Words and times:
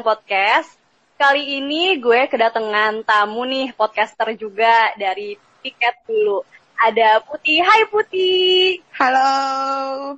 Padang 0.00 0.16
Podcast. 0.16 0.80
Kali 1.20 1.60
ini 1.60 2.00
gue 2.00 2.24
kedatangan 2.24 3.04
tamu 3.04 3.44
nih, 3.44 3.76
podcaster 3.76 4.32
juga 4.32 4.96
dari 4.96 5.36
Piket 5.60 6.08
dulu. 6.08 6.40
Ada 6.80 7.20
Putih, 7.20 7.60
hai 7.60 7.84
Putih. 7.84 8.80
Halo. 8.96 10.16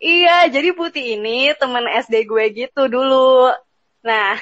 Iya, 0.00 0.48
jadi 0.48 0.72
Putih 0.72 1.20
ini 1.20 1.52
temen 1.52 1.84
SD 1.84 2.24
gue 2.24 2.44
gitu 2.56 2.88
dulu. 2.88 3.52
Nah, 4.00 4.40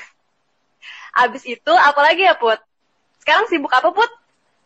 abis 1.10 1.42
itu 1.42 1.72
apalagi 1.74 2.22
ya 2.22 2.38
Put? 2.38 2.62
Sekarang 3.18 3.50
sibuk 3.50 3.74
apa 3.74 3.90
Put? 3.90 4.10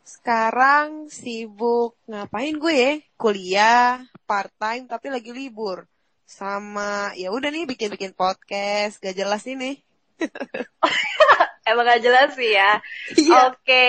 Sekarang 0.05 1.09
sibuk 1.09 1.97
ngapain 2.05 2.53
gue 2.53 2.75
ya? 2.77 2.93
Kuliah, 3.17 4.05
part 4.29 4.53
time 4.61 4.85
tapi 4.93 5.09
lagi 5.09 5.33
libur. 5.33 5.89
Sama 6.29 7.17
ya 7.17 7.33
udah 7.33 7.49
nih 7.49 7.65
bikin-bikin 7.65 8.13
podcast, 8.13 9.01
gak 9.01 9.17
jelas 9.17 9.41
ini. 9.49 9.86
Emang 11.69 11.85
gak 11.87 12.03
jelas 12.03 12.33
sih 12.35 12.55
ya. 12.55 12.79
Iya. 13.17 13.53
Oke. 13.53 13.85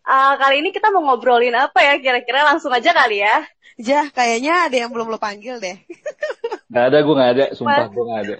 Uh, 0.00 0.34
kali 0.40 0.64
ini 0.64 0.72
kita 0.72 0.88
mau 0.90 1.04
ngobrolin 1.04 1.54
apa 1.54 1.80
ya? 1.84 1.94
Kira-kira 2.00 2.46
langsung 2.46 2.72
aja 2.72 2.90
kali 2.90 3.20
ya. 3.20 3.44
Jah, 3.80 4.12
kayaknya 4.12 4.68
ada 4.68 4.76
yang 4.76 4.90
belum 4.92 5.08
lo 5.08 5.16
panggil 5.16 5.56
deh. 5.56 5.76
Gak 6.74 6.84
ada, 6.92 6.98
gue 7.02 7.14
gak 7.18 7.30
ada. 7.34 7.44
Mas- 7.50 7.56
Sumpah, 7.58 7.86
gue 7.90 8.04
gak 8.06 8.20
ada. 8.28 8.36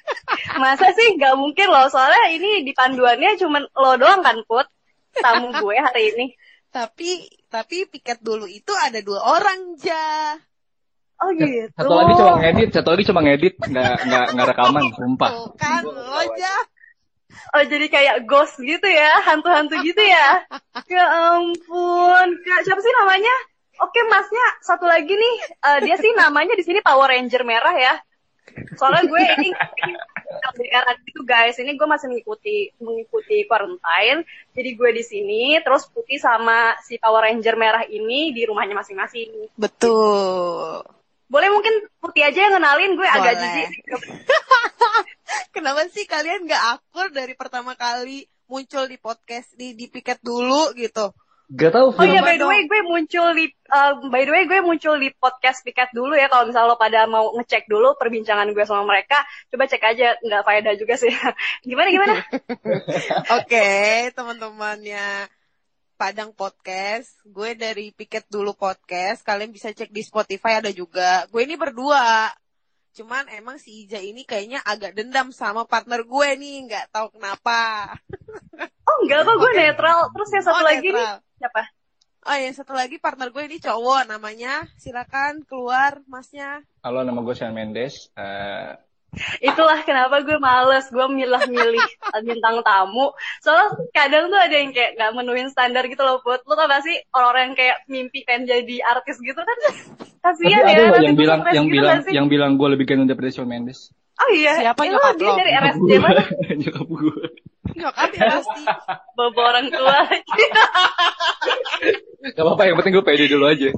Masa 0.62 0.92
sih 0.92 1.16
nggak 1.16 1.40
mungkin 1.40 1.72
loh, 1.72 1.88
soalnya 1.88 2.28
ini 2.34 2.66
di 2.66 2.72
panduannya 2.76 3.38
cuman 3.40 3.64
lo 3.72 3.96
doang 3.96 4.20
kan, 4.20 4.36
Put? 4.44 4.68
Tamu 5.16 5.56
gue 5.56 5.76
hari 5.80 6.12
ini. 6.12 6.26
Tapi 6.68 7.28
tapi 7.48 7.88
piket 7.88 8.20
dulu 8.20 8.44
itu 8.44 8.72
ada 8.76 9.00
dua 9.00 9.20
orang, 9.24 9.76
Jah. 9.80 10.36
Oh 11.22 11.30
gitu. 11.38 11.70
Satu 11.78 11.94
lagi 11.94 12.12
cuma 12.18 12.32
ngedit, 12.42 12.68
satu 12.74 12.88
lagi 12.90 13.04
cuma 13.06 13.20
ngedit. 13.22 13.54
Nggak, 13.62 13.94
nggak, 14.10 14.26
nggak 14.34 14.46
rekaman, 14.50 14.84
sumpah. 14.90 15.30
Kan 15.54 15.82
lo, 15.86 16.18
Jah. 16.34 16.62
Oh 17.56 17.64
jadi 17.64 17.86
kayak 17.88 18.16
ghost 18.28 18.60
gitu 18.60 18.84
ya, 18.84 19.22
hantu-hantu 19.24 19.78
gitu 19.80 20.02
ya. 20.02 20.44
Ya 20.88 21.04
ampun, 21.32 22.28
Kak, 22.44 22.60
siapa 22.64 22.80
sih 22.80 22.92
namanya? 23.00 23.34
Oke 23.80 24.00
masnya 24.04 24.46
satu 24.60 24.84
lagi 24.84 25.10
nih, 25.16 25.34
Eh, 25.64 25.78
dia 25.88 25.96
sih 25.96 26.12
namanya 26.12 26.52
di 26.52 26.64
sini 26.64 26.84
Power 26.84 27.08
Ranger 27.08 27.42
merah 27.46 27.72
ya. 27.72 27.94
Soalnya 28.76 29.08
gue 29.08 29.22
ini 29.38 29.48
LDRan 30.32 30.96
gitu 31.08 31.20
guys, 31.24 31.56
ini 31.56 31.72
gue 31.78 31.88
masih 31.88 32.12
mengikuti 32.12 32.68
mengikuti 32.80 33.48
quarantine. 33.48 34.28
Jadi 34.52 34.70
gue 34.76 34.90
di 34.92 35.04
sini, 35.04 35.42
terus 35.64 35.88
Putih 35.88 36.20
sama 36.20 36.76
si 36.84 37.00
Power 37.00 37.24
Ranger 37.24 37.56
merah 37.56 37.84
ini 37.88 38.32
di 38.36 38.44
rumahnya 38.44 38.76
masing-masing. 38.76 39.56
Betul. 39.56 40.84
Boleh 41.32 41.48
mungkin 41.48 41.74
Putih 41.96 42.28
aja 42.28 42.44
yang 42.44 42.54
kenalin, 42.60 42.92
gue 42.92 43.08
agak 43.08 43.34
jijik. 43.40 43.70
Kenapa 45.56 45.88
sih 45.88 46.04
kalian 46.04 46.44
gak 46.44 46.76
akur 46.76 47.08
dari 47.08 47.32
pertama 47.32 47.72
kali 47.72 48.28
muncul 48.50 48.84
di 48.84 49.00
podcast 49.00 49.56
di 49.56 49.72
di 49.72 49.88
piket 49.88 50.20
dulu 50.20 50.76
gitu? 50.76 51.08
Gak 51.52 51.72
tau 51.72 51.92
Oh 51.92 52.04
iya, 52.04 52.20
by 52.20 52.36
the 52.36 52.48
way, 52.48 52.64
gue 52.64 52.80
muncul 52.84 53.32
di, 53.36 53.48
uh, 53.72 53.92
by 54.08 54.24
the 54.24 54.32
way, 54.32 54.44
gue 54.48 54.60
muncul 54.64 54.96
di 54.96 55.12
podcast 55.12 55.60
Piket 55.60 55.92
dulu 55.92 56.16
ya. 56.16 56.28
Kalau 56.32 56.48
misalnya 56.48 56.72
lo 56.72 56.80
pada 56.80 57.04
mau 57.04 57.32
ngecek 57.36 57.68
dulu 57.68 57.92
perbincangan 57.96 58.48
gue 58.52 58.64
sama 58.64 58.88
mereka, 58.88 59.20
coba 59.52 59.68
cek 59.68 59.84
aja, 59.84 60.16
nggak 60.20 60.42
faedah 60.48 60.74
juga 60.80 60.96
sih. 60.96 61.12
gimana, 61.68 61.88
gimana? 61.92 62.14
Oke, 63.40 63.68
teman-temannya 64.16 65.28
Padang 66.02 66.34
Podcast. 66.34 67.14
Gue 67.22 67.54
dari 67.54 67.94
Piket 67.94 68.26
Dulu 68.26 68.58
Podcast. 68.58 69.22
Kalian 69.22 69.54
bisa 69.54 69.70
cek 69.70 69.94
di 69.94 70.02
Spotify 70.02 70.58
ada 70.58 70.74
juga. 70.74 71.30
Gue 71.30 71.46
ini 71.46 71.54
berdua. 71.54 72.26
Cuman 72.90 73.30
emang 73.30 73.54
si 73.62 73.86
Ija 73.86 74.02
ini 74.02 74.26
kayaknya 74.26 74.58
agak 74.66 74.98
dendam 74.98 75.30
sama 75.30 75.62
partner 75.62 76.02
gue 76.02 76.28
nih. 76.42 76.66
Nggak 76.66 76.86
tahu 76.90 77.06
kenapa. 77.14 77.86
Oh 78.82 79.06
enggak 79.06 79.22
kok, 79.22 79.36
gue 79.38 79.52
netral. 79.54 80.10
Terus 80.10 80.28
yang 80.34 80.44
satu 80.44 80.58
Oh, 80.58 80.66
lagi 80.66 80.88
nih, 80.90 80.98
netral. 80.98 81.18
siapa? 81.38 81.62
Oh 82.26 82.34
yang 82.34 82.54
satu 82.58 82.72
lagi 82.74 82.96
partner 82.98 83.28
gue 83.30 83.42
ini 83.46 83.58
cowok 83.62 84.02
namanya. 84.10 84.66
Silakan 84.74 85.46
keluar 85.46 86.02
masnya. 86.10 86.66
Halo, 86.82 87.06
nama 87.06 87.22
gue 87.22 87.34
Sean 87.38 87.54
Mendes. 87.54 88.10
Eh, 88.18 88.70
Itulah 89.44 89.84
kenapa 89.84 90.24
gue 90.24 90.40
males, 90.40 90.88
gue 90.88 91.04
milah-milih 91.04 91.84
bintang 92.24 92.64
tamu. 92.64 93.12
Soalnya 93.44 93.76
kadang 93.92 94.32
tuh 94.32 94.40
ada 94.40 94.56
yang 94.56 94.72
kayak 94.72 94.96
nggak 94.96 95.12
menuhin 95.12 95.48
standar 95.52 95.84
gitu 95.84 96.00
loh, 96.00 96.24
Put. 96.24 96.40
Lo 96.48 96.56
tau 96.56 96.64
gak 96.64 96.80
sih 96.80 96.96
orang-orang 97.12 97.52
yang 97.52 97.56
kayak 97.60 97.76
mimpi 97.92 98.24
pengen 98.24 98.48
jadi 98.48 98.76
artis 98.88 99.20
gitu 99.20 99.36
kan? 99.36 99.56
tapi 100.22 100.48
Kasian 100.48 100.64
ada 100.64 100.70
ya, 100.70 101.02
yang 101.02 101.18
bilang, 101.18 101.40
yang 101.50 101.66
gitu 101.66 101.74
bilang, 101.76 101.98
yang 102.08 102.26
bilang 102.30 102.52
gue 102.54 102.68
lebih 102.72 102.86
ganteng 102.88 103.10
daripada 103.10 103.28
Sean 103.34 103.50
Mendes. 103.50 103.92
Oh 104.22 104.30
iya, 104.30 104.54
Siapa 104.54 104.86
itu 104.86 104.94
nyokap 104.94 105.14
dia 105.18 105.28
lo? 105.28 105.34
dari 105.34 105.50
RSJ 105.50 105.90
mana? 105.98 106.22
Nyokap 106.62 106.88
gue. 106.88 107.22
Nyokap 107.74 108.10
ya 108.14 108.22
pasti. 108.38 108.60
Bawa 109.18 109.42
orang 109.50 109.66
tua. 109.72 109.98
Gak 112.36 112.44
apa-apa, 112.46 112.62
yang 112.70 112.76
penting 112.78 112.94
gue 112.94 113.04
pede 113.04 113.26
dulu 113.26 113.50
aja. 113.50 113.68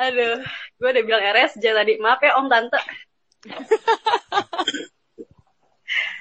Aduh, 0.00 0.38
gue 0.78 0.88
udah 0.94 1.02
bilang 1.02 1.22
RSJ 1.34 1.64
tadi. 1.66 1.92
Maaf 1.98 2.22
ya 2.22 2.38
Om 2.38 2.46
Tante. 2.46 2.78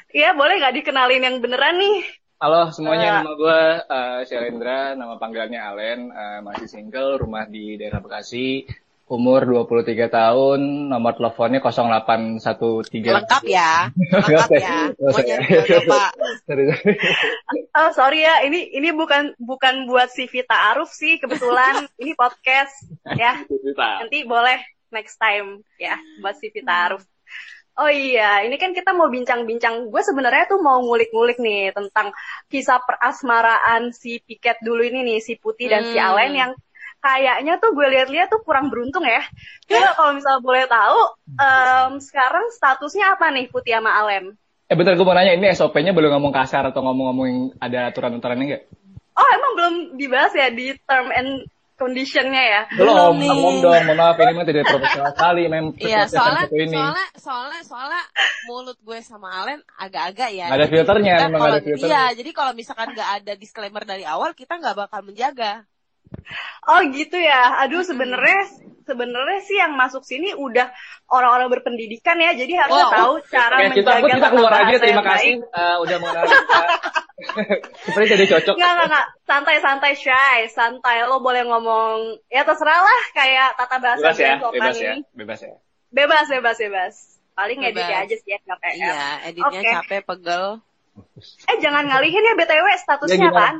Iya, 0.09 0.33
boleh 0.33 0.57
nggak 0.57 0.75
dikenalin 0.81 1.21
yang 1.21 1.37
beneran 1.43 1.77
nih? 1.77 1.97
Halo 2.39 2.71
semuanya, 2.71 3.03
Eh. 3.03 3.13
nama 3.19 3.33
gue 3.35 3.61
uh, 3.83 4.19
Shalendra, 4.23 4.95
nama 4.95 5.19
panggilannya 5.19 5.59
Alen, 5.59 5.99
eh, 6.07 6.39
masih 6.39 6.71
single, 6.71 7.19
rumah 7.19 7.43
di 7.43 7.75
daerah 7.75 7.99
Bekasi, 7.99 8.63
umur 9.11 9.43
23 9.43 10.07
tahun, 10.07 10.87
nomor 10.87 11.19
teleponnya 11.19 11.59
0813. 11.59 13.11
Lengkap 13.11 13.43
ya. 13.43 13.91
Lengkap 13.91 14.49
ya. 14.55 14.77
Mau 14.95 15.19
nyari 15.19 15.47
Pak. 15.83 16.09
Sorry, 16.47 16.63
sorry. 16.71 16.93
Oh 17.75 17.89
sorry 17.91 18.19
ya, 18.23 18.39
ini 18.47 18.71
ini 18.71 18.95
bukan 18.95 19.35
bukan 19.35 19.83
buat 19.85 20.07
si 20.07 20.25
Vita 20.31 20.73
Aruf 20.73 20.95
sih, 20.95 21.19
kebetulan 21.19 21.85
ini 22.01 22.15
podcast 22.15 22.87
ya. 23.19 23.43
Nanti 23.75 24.23
boleh 24.23 24.63
next 24.91 25.17
time 25.17 25.61
ya 25.77 25.95
buat 26.21 26.35
si 26.37 26.49
Vita 26.53 26.89
Aruf. 26.89 27.03
Oh 27.79 27.87
iya, 27.87 28.43
ini 28.43 28.59
kan 28.59 28.75
kita 28.75 28.91
mau 28.91 29.07
bincang-bincang. 29.07 29.87
Gue 29.87 30.03
sebenarnya 30.03 30.51
tuh 30.51 30.59
mau 30.59 30.83
ngulik-ngulik 30.83 31.39
nih 31.39 31.71
tentang 31.71 32.11
kisah 32.51 32.83
perasmaraan 32.83 33.95
si 33.95 34.19
Piket 34.19 34.59
dulu 34.59 34.83
ini 34.83 34.99
nih, 35.07 35.19
si 35.23 35.39
Putih 35.39 35.71
dan 35.71 35.87
si 35.87 35.95
Hmm. 35.95 36.11
Alen 36.11 36.31
yang 36.35 36.51
kayaknya 36.99 37.55
tuh 37.63 37.71
gue 37.71 37.87
lihat-lihat 37.87 38.27
tuh 38.27 38.43
kurang 38.43 38.67
beruntung 38.67 39.07
ya. 39.07 39.23
Coba 39.63 39.95
kalau 39.95 40.11
misalnya 40.11 40.41
boleh 40.43 40.65
tahu, 40.67 40.99
em, 41.39 41.91
sekarang 42.03 42.51
statusnya 42.51 43.15
apa 43.15 43.31
nih 43.31 43.47
Putih 43.47 43.79
sama 43.79 43.95
Alen? 43.95 44.35
Eh 44.67 44.75
bentar, 44.75 44.99
gue 44.99 45.07
mau 45.07 45.15
nanya, 45.15 45.39
ini 45.39 45.47
SOP-nya 45.55 45.95
boleh 45.95 46.11
ngomong 46.11 46.35
kasar 46.35 46.67
atau 46.67 46.83
ngomong-ngomong 46.83 47.57
ada 47.63 47.87
aturan-aturannya 47.89 48.45
nggak? 48.45 48.63
Oh 49.15 49.29
emang 49.31 49.51
belum 49.55 49.73
dibahas 49.95 50.35
ya 50.35 50.51
di 50.51 50.75
term 50.83 51.15
and 51.15 51.47
conditionnya 51.79 52.43
ya? 52.43 52.61
Belum, 52.75 53.15
ngomong 53.15 53.55
dong, 53.63 53.81
mohon 53.87 53.97
maaf, 53.97 54.19
ini 54.19 54.35
mah 54.35 54.45
tidak 54.45 54.67
profesional 54.67 55.11
sekali, 55.15 55.41
mem. 55.47 55.65
Iya, 55.79 56.05
soalnya, 56.11 56.43
ini. 56.51 56.75
soalnya, 56.75 57.05
soalnya, 57.15 57.59
soalnya 57.63 58.01
mulut 58.51 58.77
gue 58.83 58.99
sama 58.99 59.31
Alen 59.41 59.63
agak-agak 59.79 60.29
ya. 60.35 60.51
Ada 60.51 60.67
filternya, 60.67 61.15
kita 61.15 61.25
emang 61.31 61.41
kalau- 61.41 61.55
ada 61.55 61.63
filter. 61.63 61.87
Iya, 61.87 62.03
jadi 62.19 62.29
kalau 62.35 62.51
misalkan 62.51 62.91
nggak 62.91 63.09
ada 63.23 63.33
disclaimer 63.39 63.83
dari 63.87 64.03
awal, 64.03 64.35
kita 64.35 64.59
nggak 64.59 64.75
bakal 64.75 64.99
menjaga. 65.07 65.63
Oh 66.69 66.79
gitu 66.93 67.17
ya. 67.17 67.65
Aduh 67.65 67.81
sebenarnya 67.81 68.45
sebenarnya 68.89 69.39
sih 69.45 69.57
yang 69.57 69.77
masuk 69.77 70.01
sini 70.01 70.33
udah 70.33 70.73
orang-orang 71.13 71.49
berpendidikan 71.49 72.17
ya. 72.17 72.33
Jadi 72.33 72.53
harus 72.57 72.73
Wow. 72.73 72.91
tahu 72.93 73.13
cara 73.29 73.55
Oke, 73.61 73.81
kita, 73.81 73.91
menjaga 74.01 74.15
kita 74.17 74.29
keluar 74.33 74.53
aja, 74.53 74.75
terima 74.81 75.03
kasih. 75.05 75.33
Eh, 75.45 75.75
udah 75.85 75.95
mengenal 76.01 76.23
kita. 76.25 76.59
Seperti 77.85 78.05
jadi 78.15 78.25
cocok. 78.31 78.55
Nggak, 78.55 78.71
nggak, 78.73 78.87
nggak. 78.89 79.07
Santai, 79.27 79.57
santai, 79.61 79.93
shy. 79.93 80.37
Santai. 80.49 81.05
Lo 81.05 81.21
boleh 81.21 81.45
ngomong, 81.45 82.17
ya 82.31 82.41
terserah 82.47 82.79
lah. 82.81 83.01
Kayak 83.13 83.59
tata 83.59 83.77
bahasa 83.77 84.01
Bebas 84.01 84.17
ya, 84.17 84.33
bebas 84.39 84.77
ya, 84.79 84.93
bebas 85.13 85.39
ya. 85.43 85.55
Bebas, 85.89 86.25
bebas, 86.29 86.57
bebas. 86.57 86.93
Paling 87.35 87.59
editnya 87.63 88.03
aja 88.03 88.15
sih 88.19 88.29
ya, 88.35 88.39
PR. 88.43 88.73
Iya, 88.75 89.01
editnya 89.31 89.61
Oke. 89.63 89.71
capek, 89.79 90.01
pegel. 90.03 90.45
Eh, 91.45 91.57
jangan 91.59 91.83
ngalihin 91.83 92.21
ya 92.21 92.33
BTW 92.33 92.65
Ya, 92.65 92.77
statusnya 92.77 93.17
gimana? 93.25 93.39
kan. 93.39 93.55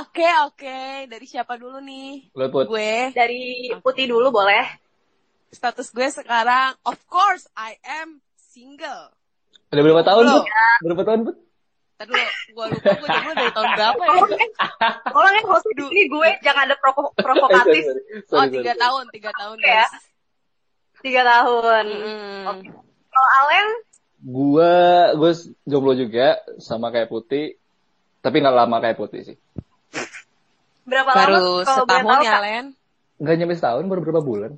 Oke, 0.00 0.28
oke. 0.44 0.78
Dari 1.06 1.24
siapa 1.24 1.54
dulu 1.54 1.78
nih? 1.78 2.30
Lo 2.32 2.48
put. 2.48 2.66
Gue. 2.66 3.10
Dari 3.10 3.72
Putih 3.76 4.06
dulu 4.06 4.30
boleh. 4.30 4.64
Status 5.48 5.88
gue 5.88 6.08
sekarang, 6.08 6.74
of 6.82 6.98
course, 7.04 7.46
I 7.52 7.74
am 8.00 8.18
single. 8.34 9.14
Udah 9.68 9.82
berapa 9.82 10.02
tahun. 10.02 10.24
Put? 10.26 10.44
Berapa 10.82 11.02
tahun, 11.04 11.20
Put? 11.24 11.36
Tadi 11.94 12.10
dulu, 12.10 12.26
gue 12.50 12.66
lupa 12.74 12.90
gue 12.92 13.06
jomblo 13.08 13.32
dari 13.32 13.52
tahun 13.54 13.68
berapa 13.72 14.02
ya? 14.02 14.18
Tolong 15.06 15.32
ya 15.32 15.42
host 15.46 15.66
ini 15.70 16.02
gue 16.04 16.28
jangan 16.42 16.66
ada 16.66 16.76
provo- 16.76 17.14
provokatif. 17.22 17.86
Sorry, 17.86 18.02
Oh, 18.18 18.22
sorry, 18.26 18.50
tiga 18.52 18.72
sorry. 18.72 18.82
tahun, 18.82 19.04
tiga 19.14 19.30
tahun, 19.32 19.56
ya. 19.58 19.66
guys. 19.78 19.92
Tiga 20.98 21.22
tahun. 21.22 21.84
Mm. 21.86 22.42
Oke. 22.50 22.68
Kalau 23.06 23.28
Alen, 23.38 23.66
Gua, 24.24 25.12
gue 25.12 25.32
jomblo 25.68 25.92
juga, 25.92 26.40
sama 26.56 26.88
kayak 26.88 27.12
Putih. 27.12 27.60
Tapi 28.24 28.40
nggak 28.40 28.56
lama 28.56 28.76
kayak 28.80 28.96
Putih 28.96 29.20
sih. 29.20 29.36
berapa 30.88 31.12
Baru 31.12 31.60
lama? 31.60 31.64
Setahun 31.64 32.04
tahu, 32.08 32.24
ya? 32.24 32.32
Len? 32.40 32.66
Nggak 33.20 33.34
nyampe 33.36 33.54
setahun, 33.60 33.84
baru 33.84 34.00
berapa 34.00 34.22
bulan. 34.24 34.52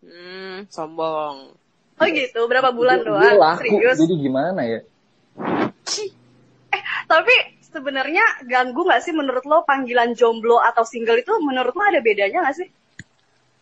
Hmm, 0.00 0.64
sombong. 0.72 1.52
Oh 2.00 2.06
gitu, 2.08 2.40
berapa 2.48 2.72
bulan 2.72 3.04
Gua- 3.04 3.08
doang? 3.12 3.36
gua 3.36 3.44
laku, 3.54 3.60
Serius? 3.60 3.96
jadi 4.00 4.14
gimana 4.16 4.60
ya? 4.64 4.80
Tapi 7.04 7.34
sebenarnya 7.60 8.24
ganggu 8.48 8.88
nggak 8.88 9.02
sih 9.04 9.12
menurut 9.12 9.44
lo 9.44 9.62
panggilan 9.68 10.16
jomblo 10.16 10.58
atau 10.58 10.82
single 10.88 11.20
itu 11.20 11.32
menurut 11.44 11.76
lo 11.76 11.84
ada 11.84 12.00
bedanya 12.00 12.40
nggak 12.48 12.56
sih? 12.56 12.68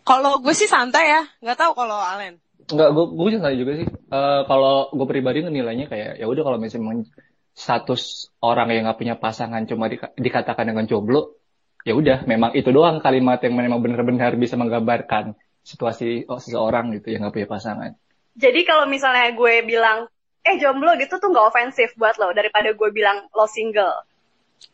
Kalau 0.03 0.43
gue 0.43 0.55
sih 0.55 0.67
santai 0.67 1.11
ya, 1.11 1.23
nggak 1.43 1.59
tahu 1.59 1.73
kalau 1.79 1.99
Alen. 1.99 2.39
Enggak, 2.73 2.89
gue 2.97 3.05
gue 3.13 3.29
santai 3.37 3.57
juga 3.61 3.73
sih. 3.77 3.89
Eh, 3.89 4.41
kalau 4.49 4.89
gue 4.97 5.07
pribadi 5.09 5.45
nilainya 5.45 5.87
kayak 5.93 6.11
ya 6.21 6.27
udah 6.27 6.43
kalau 6.43 6.59
misalnya 6.59 7.05
status 7.53 8.33
orang 8.41 8.73
yang 8.73 8.89
nggak 8.89 8.99
punya 8.99 9.15
pasangan 9.21 9.63
cuma 9.69 9.93
di- 9.93 10.01
dikatakan 10.01 10.65
dengan 10.73 10.89
jomblo, 10.89 11.37
ya 11.85 11.93
udah 11.93 12.25
memang 12.25 12.57
itu 12.57 12.73
doang 12.73 13.05
kalimat 13.05 13.39
yang 13.45 13.55
memang 13.55 13.81
benar-benar 13.85 14.33
bisa 14.41 14.57
menggambarkan 14.57 15.37
situasi 15.61 16.25
oh, 16.27 16.41
seseorang 16.41 16.97
gitu 16.97 17.13
yang 17.13 17.29
nggak 17.29 17.35
punya 17.37 17.49
pasangan. 17.49 17.91
Jadi 18.33 18.61
kalau 18.65 18.89
misalnya 18.89 19.29
gue 19.37 19.55
bilang, 19.69 20.09
eh 20.43 20.57
jomblo 20.57 20.97
gitu 20.97 21.21
tuh 21.21 21.29
nggak 21.29 21.47
ofensif 21.53 21.93
buat 22.01 22.17
lo 22.17 22.33
daripada 22.33 22.73
gue 22.73 22.89
bilang 22.91 23.29
lo 23.37 23.45
single. 23.45 24.09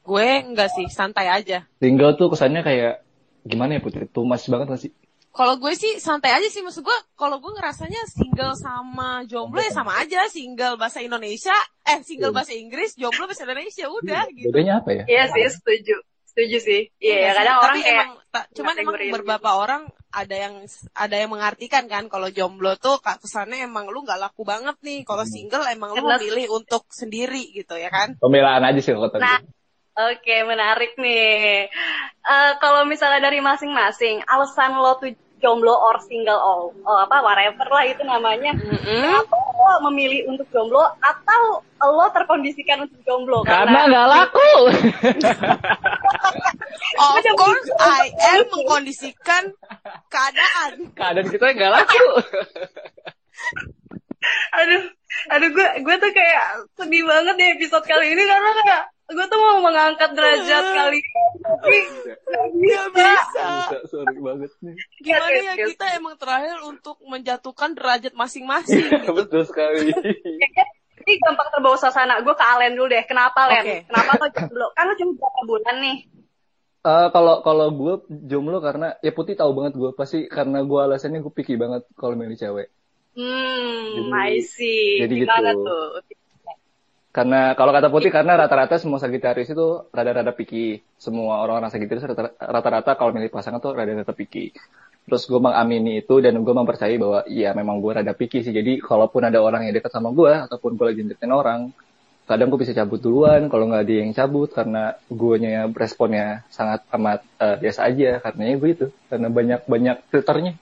Gue 0.07 0.47
enggak 0.47 0.71
sih, 0.71 0.87
santai 0.87 1.27
aja. 1.27 1.67
Single 1.83 2.15
tuh 2.15 2.31
kesannya 2.31 2.63
kayak 2.63 3.03
gimana 3.43 3.77
ya 3.77 3.81
Putri? 3.83 4.07
Tumas 4.07 4.47
banget 4.47 4.67
gak 4.71 4.81
sih? 4.87 4.93
Kalau 5.29 5.55
gue 5.57 5.73
sih 5.73 5.99
santai 5.99 6.35
aja 6.35 6.49
sih 6.49 6.61
maksud 6.61 6.83
gue. 6.83 6.99
Kalau 7.15 7.39
gue 7.39 7.53
ngerasanya 7.55 8.03
single 8.11 8.59
sama 8.59 9.23
jomblo 9.25 9.61
ya 9.61 9.71
sama 9.71 9.95
aja. 10.01 10.27
Single 10.27 10.75
bahasa 10.75 10.99
Indonesia, 10.99 11.55
eh 11.85 12.03
single 12.03 12.35
bahasa 12.35 12.53
Inggris, 12.53 12.99
jomblo 12.99 13.25
bahasa 13.25 13.47
Indonesia 13.47 13.87
udah 13.87 14.23
gitu. 14.35 14.51
Bedanya 14.51 14.83
apa 14.83 14.91
ya? 14.93 15.05
Iya 15.07 15.25
sih, 15.31 15.45
setuju. 15.53 15.97
Setuju 16.29 16.57
sih. 16.59 16.81
Iya, 16.99 17.15
Iya 17.19 17.31
kadang 17.35 17.57
orang 17.59 17.63
tapi 17.67 17.81
kayak 17.83 17.95
emang, 17.95 18.11
ta- 18.31 18.49
cuman 18.55 18.75
emang 18.79 18.95
beberapa 19.11 19.51
orang 19.55 19.83
ada 20.09 20.37
yang 20.39 20.55
ada 20.97 21.17
yang 21.19 21.31
mengartikan 21.31 21.85
kan 21.85 22.09
kalau 22.09 22.31
jomblo 22.31 22.79
tuh 22.81 22.97
kesannya 23.03 23.61
emang 23.61 23.91
lu 23.93 24.03
nggak 24.03 24.19
laku 24.19 24.43
banget 24.43 24.75
nih. 24.81 25.03
Kalau 25.05 25.23
Hmm. 25.27 25.33
single 25.35 25.65
emang 25.69 25.93
lu 25.95 26.03
memilih 26.07 26.47
untuk 26.51 26.87
sendiri 26.91 27.43
gitu 27.53 27.75
ya 27.77 27.91
kan? 27.91 28.17
Pembelaan 28.19 28.65
aja 28.65 28.81
sih 28.81 28.95
kalau 28.95 29.11
kata 29.11 29.19
Nah, 29.19 29.39
gue. 29.39 29.51
Oke, 29.99 30.47
menarik 30.47 30.95
nih. 30.95 31.67
Eh, 32.23 32.53
kalau 32.63 32.87
misalnya 32.87 33.19
dari 33.19 33.43
masing-masing, 33.43 34.23
alasan 34.31 34.79
lo 34.79 34.95
tuh 35.03 35.11
jomblo 35.43 35.75
or 35.75 35.99
single 36.07 36.39
all, 36.39 36.63
oh, 36.87 36.99
apa 37.03 37.19
whatever 37.23 37.67
lah 37.67 37.83
itu 37.83 38.03
namanya. 38.07 38.55
Mm-mm. 38.55 38.87
Kenapa 38.87 39.35
lo 39.35 39.91
memilih 39.91 40.31
untuk 40.31 40.47
jomblo 40.55 40.83
atau 41.03 41.63
lo 41.83 42.07
terkondisikan 42.15 42.87
untuk 42.87 43.03
jomblo? 43.03 43.43
Karena 43.43 43.91
nggak 43.91 44.07
laku. 44.07 44.51
Of 46.99 47.27
course, 47.39 47.71
I 47.79 48.11
am 48.39 48.47
mengkondisikan 48.55 49.51
keadaan. 50.11 50.95
Keadaan 50.95 51.27
kita 51.27 51.47
nggak 51.59 51.73
laku. 51.75 52.07
aduh, 54.59 54.83
aduh 55.31 55.49
gue 55.55 55.69
gue 55.87 55.95
tuh 56.03 56.11
kayak 56.11 56.67
sedih 56.75 57.07
banget 57.07 57.35
di 57.39 57.47
episode 57.55 57.87
kali 57.87 58.15
ini 58.15 58.23
karena 58.27 58.51
kayak 58.67 58.85
gue 59.09 59.27
tuh 59.27 59.39
mau 59.39 59.65
mengangkat 59.65 60.11
derajat 60.13 60.65
kali 60.69 61.01
ini, 61.01 61.11
tapi 61.41 61.41
nggak 61.41 61.59
bisa. 61.65 62.13
Gak 62.29 62.89
bisa. 62.93 63.47
Bisa, 63.49 63.79
sorry 63.89 64.17
banget 64.21 64.53
nih. 64.61 64.77
Gimana 65.01 65.29
Yes, 65.33 65.45
ya 65.45 65.55
kita 65.65 65.87
emang 65.97 66.15
terakhir 66.17 66.57
untuk 66.63 66.97
menjatuhkan 67.03 67.73
derajat 67.73 68.13
masing-masing. 68.13 68.85
gitu. 68.85 69.17
Betul 69.17 69.43
sekali. 69.45 69.89
Ini 70.99 71.13
gampang 71.25 71.49
terbawa 71.49 71.77
suasana. 71.77 72.21
Gue 72.21 72.37
ke 72.37 72.45
Alen 72.45 72.77
dulu 72.77 72.93
deh. 72.93 73.01
Kenapa 73.09 73.49
Len? 73.49 73.65
Oke. 73.65 73.77
Kenapa 73.89 74.11
lo 74.15 74.27
jomblo? 74.29 74.67
Kan 74.77 74.85
lo 74.85 74.95
cuma 74.95 75.13
berapa 75.17 75.41
bulan 75.49 75.77
nih? 75.81 75.97
Eh, 76.79 77.09
kalau 77.11 77.35
kalau 77.41 77.67
gue 77.73 77.95
jomblo 78.29 78.59
karena 78.61 78.93
ya 79.01 79.11
Putih 79.11 79.35
tahu 79.35 79.51
banget 79.57 79.73
gue 79.75 79.91
pasti 79.93 80.29
karena 80.29 80.61
gue 80.61 80.81
alasannya 80.85 81.25
gue 81.25 81.33
picky 81.33 81.57
banget 81.57 81.89
kalau 81.97 82.13
milih 82.13 82.37
cewek. 82.37 82.69
Hmm, 83.17 83.99
Jadi- 83.99 84.13
I 84.15 84.39
see. 84.45 85.01
jadi 85.01 85.15
Gimana 85.25 85.51
gitu. 85.57 85.65
tuh? 85.65 85.85
Karena 87.09 87.57
kalau 87.57 87.73
kata 87.73 87.89
Putih 87.89 88.13
karena 88.13 88.37
rata-rata 88.37 88.77
semua 88.77 89.01
Sagitarius 89.01 89.51
itu 89.51 89.89
rada-rada 89.91 90.31
picky. 90.37 90.85
Semua 91.01 91.41
orang-orang 91.41 91.73
Sagitarius 91.73 92.05
rata- 92.05 92.37
rata-rata 92.37 92.95
kalau 92.95 93.17
milih 93.17 93.33
pasangan 93.33 93.59
tuh 93.59 93.73
rada-rada 93.73 94.13
picky. 94.13 94.53
Terus 95.09 95.25
gue 95.25 95.41
mengamini 95.41 96.05
itu 96.05 96.21
dan 96.21 96.37
gue 96.37 96.55
mempercayai 96.55 97.01
bahwa 97.01 97.25
iya 97.25 97.57
memang 97.57 97.81
gue 97.81 97.93
rada 97.97 98.13
picky 98.13 98.45
sih. 98.45 98.53
Jadi 98.53 98.85
kalaupun 98.85 99.25
ada 99.25 99.41
orang 99.41 99.65
yang 99.65 99.73
dekat 99.73 99.89
sama 99.89 100.13
gue 100.13 100.33
ataupun 100.37 100.77
gue 100.77 100.85
lagi 100.85 101.01
deketin 101.09 101.33
orang, 101.33 101.73
kadang 102.29 102.53
gue 102.53 102.61
bisa 102.61 102.77
cabut 102.77 103.01
duluan 103.01 103.49
kalau 103.49 103.73
nggak 103.73 103.89
ada 103.89 103.95
yang 104.05 104.13
cabut 104.13 104.53
karena 104.53 105.01
guanya 105.09 105.65
responnya 105.73 106.45
sangat 106.53 106.85
amat 106.93 107.25
eh, 107.41 107.57
biasa 107.57 107.89
aja 107.89 108.21
karena 108.21 108.43
ya 108.53 108.55
gue 108.61 108.71
itu 108.77 108.87
karena 109.09 109.29
banyak 109.33 109.61
banyak 109.65 109.97
filternya. 110.13 110.53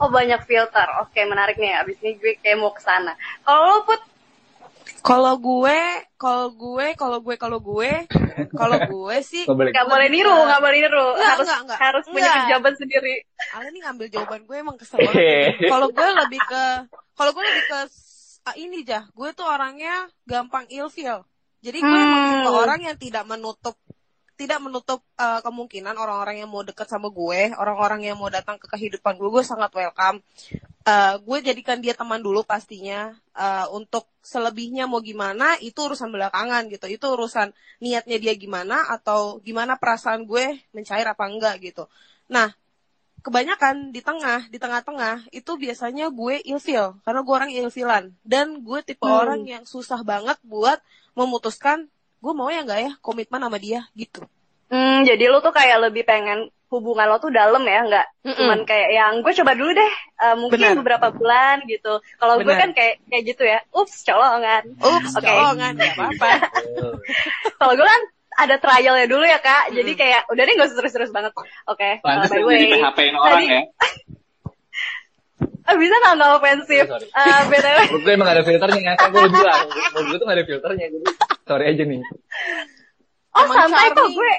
Oh 0.00 0.08
banyak 0.08 0.40
filter. 0.48 0.88
Oke 1.04 1.20
menarik 1.28 1.60
nih. 1.60 1.76
Abis 1.84 2.00
ini 2.00 2.16
gue 2.16 2.40
kayak 2.40 2.56
mau 2.56 2.72
ke 2.72 2.80
sana. 2.80 3.12
Kalau 3.44 3.60
lo 3.68 3.78
put, 3.84 4.00
Kalau 5.00 5.36
gue, 5.36 5.78
kalau 6.16 6.48
gue, 6.50 6.86
kalau 6.94 7.18
gue, 7.20 7.34
kalau 7.36 7.58
gue, 7.58 7.92
kalau 8.50 8.78
gue 8.80 9.16
sih, 9.20 9.44
Nggak 9.44 9.56
boleh. 9.56 9.70
nggak 9.72 9.86
boleh 9.86 10.06
niru, 10.08 10.32
nggak 10.34 10.60
boleh 10.60 10.78
niru. 10.80 11.06
Nggak, 11.12 11.28
harus 11.30 11.46
nggak, 11.46 11.60
nggak. 11.64 11.78
harus 11.78 12.04
punya 12.04 12.22
Nggak. 12.24 12.36
kejaban 12.42 12.74
sendiri. 12.74 13.14
Ale 13.50 13.66
nih 13.68 13.80
ngambil 13.84 14.06
jawaban 14.08 14.40
gue 14.44 14.56
emang 14.56 14.76
kesel 14.76 14.98
banget. 14.98 15.24
kalau 15.72 15.88
gue 15.88 16.08
lebih 16.24 16.40
ke, 16.42 16.64
kalau 17.12 17.30
gue 17.32 17.44
lebih 17.44 17.64
ke 17.64 17.78
ah, 18.44 18.54
ini 18.54 18.78
jah, 18.82 19.04
gue 19.08 19.28
tuh 19.32 19.44
orangnya 19.44 19.94
gampang 20.24 20.64
ilfeel. 20.68 21.24
Jadi 21.60 21.78
gue 21.80 21.98
emang 21.98 22.20
Hmm. 22.20 22.30
tipe 22.30 22.50
orang 22.50 22.80
yang 22.82 22.96
tidak 22.96 23.24
menutup 23.24 23.76
tidak 24.34 24.58
menutup 24.58 25.00
eh, 25.14 25.40
kemungkinan 25.42 25.94
orang-orang 25.94 26.42
yang 26.42 26.50
mau 26.50 26.66
deket 26.66 26.90
sama 26.90 27.08
gue, 27.10 27.54
orang-orang 27.54 28.10
yang 28.10 28.18
mau 28.18 28.30
datang 28.30 28.58
ke 28.58 28.66
kehidupan 28.66 29.14
gue, 29.18 29.28
gue 29.30 29.44
sangat 29.46 29.70
welcome. 29.74 30.18
Eh, 30.84 31.14
gue 31.22 31.38
jadikan 31.40 31.78
dia 31.78 31.94
teman 31.94 32.20
dulu 32.20 32.42
pastinya. 32.42 33.14
Eh, 33.34 33.66
untuk 33.70 34.10
selebihnya 34.20 34.90
mau 34.90 34.98
gimana, 35.00 35.54
itu 35.62 35.78
urusan 35.78 36.10
belakangan 36.10 36.66
gitu. 36.68 36.86
Itu 36.90 37.14
urusan 37.14 37.54
niatnya 37.78 38.18
dia 38.18 38.34
gimana 38.34 38.90
atau 38.90 39.38
gimana 39.40 39.78
perasaan 39.78 40.26
gue 40.26 40.60
mencair 40.74 41.06
apa 41.06 41.24
enggak 41.30 41.62
gitu. 41.62 41.86
Nah, 42.28 42.50
kebanyakan 43.24 43.88
di 43.88 44.04
tengah, 44.04 44.52
di 44.52 44.60
tengah-tengah 44.60 45.32
itu 45.32 45.56
biasanya 45.56 46.12
gue 46.12 46.44
ilfeel 46.44 47.00
karena 47.08 47.20
gue 47.24 47.34
orang 47.34 47.50
ilfilan 47.56 48.04
dan 48.20 48.60
gue 48.60 48.80
tipe 48.84 49.00
Hmm. 49.00 49.16
orang 49.16 49.42
yang 49.48 49.64
susah 49.64 50.04
banget 50.04 50.36
buat 50.44 50.76
memutuskan 51.16 51.88
gue 52.24 52.32
mau 52.32 52.48
ya 52.48 52.64
nggak 52.64 52.80
ya 52.80 52.92
komitmen 52.98 53.36
sama 53.38 53.58
dia 53.60 53.84
gitu. 53.92 54.24
Hmm, 54.66 55.04
jadi 55.04 55.28
lo 55.28 55.38
tuh 55.38 55.52
kayak 55.52 55.76
lebih 55.84 56.02
pengen 56.02 56.48
hubungan 56.66 57.06
lo 57.06 57.20
tuh 57.20 57.30
dalam 57.30 57.62
ya, 57.62 57.84
nggak 57.84 58.06
Mm-mm. 58.24 58.34
cuman 58.34 58.60
kayak 58.64 58.88
yang 58.90 59.12
gue 59.20 59.30
coba 59.30 59.52
dulu 59.52 59.70
deh, 59.70 59.92
eh, 60.18 60.34
mungkin 60.34 60.58
Benar. 60.58 60.74
beberapa 60.80 61.06
bulan 61.12 61.62
gitu. 61.68 62.00
Kalau 62.16 62.40
gue 62.40 62.50
kan 62.50 62.72
kayak 62.72 62.98
kayak 63.06 63.22
gitu 63.28 63.44
ya, 63.44 63.60
ups 63.70 64.02
colongan. 64.02 64.64
Ups, 64.80 65.12
Oke. 65.14 65.22
colongan 65.22 65.76
ya 65.76 65.92
apa-apa. 65.92 66.30
Kalau 67.60 67.72
gue 67.74 67.86
kan 67.86 68.02
ada 68.34 68.56
trialnya 68.58 69.06
dulu 69.06 69.22
ya 69.22 69.38
kak, 69.38 69.70
jadi 69.70 69.90
Hmm. 69.94 70.00
kayak 70.00 70.20
udah 70.26 70.42
deh 70.42 70.54
gak 70.56 70.66
usah 70.66 70.78
terus-terus 70.80 71.10
banget. 71.12 71.30
Oke, 71.68 72.02
Pantes 72.02 72.26
uh, 72.26 72.34
by 72.34 72.40
the 72.40 72.42
jadi 72.42 72.66
way, 72.66 72.72
PHP-in 72.74 73.14
orang 73.14 73.30
tadi- 73.38 73.52
ya. 73.52 73.62
Eh, 75.64 75.76
bisa 75.76 75.94
nggak 75.96 76.14
nggak 76.14 76.32
ofensif? 76.34 76.84
Eh, 76.90 77.40
btw, 77.48 77.78
Menurut 77.88 78.02
gue 78.02 78.12
emang 78.12 78.26
gak 78.26 78.36
ada 78.36 78.44
filternya, 78.44 78.92
kan 78.94 79.08
gue 79.08 79.20
udah 79.20 79.32
bilang. 79.32 79.62
Gue 79.94 80.16
tuh 80.16 80.26
gak 80.26 80.36
ada 80.36 80.44
filternya. 80.44 80.86
Jadi, 80.90 81.06
sorry 81.42 81.64
aja 81.66 81.82
nih. 81.82 82.00
oh 83.32 83.42
Emang 83.42 83.56
santai 83.56 83.86
kok 83.86 83.96
charming. 83.96 84.14
gue. 84.14 84.34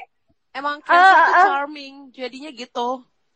Emang 0.51 0.75
cancer 0.79 1.17
tuh 1.19 1.33
ah. 1.33 1.45
charming, 1.45 1.93
jadinya 2.11 2.49
gitu. 2.49 2.89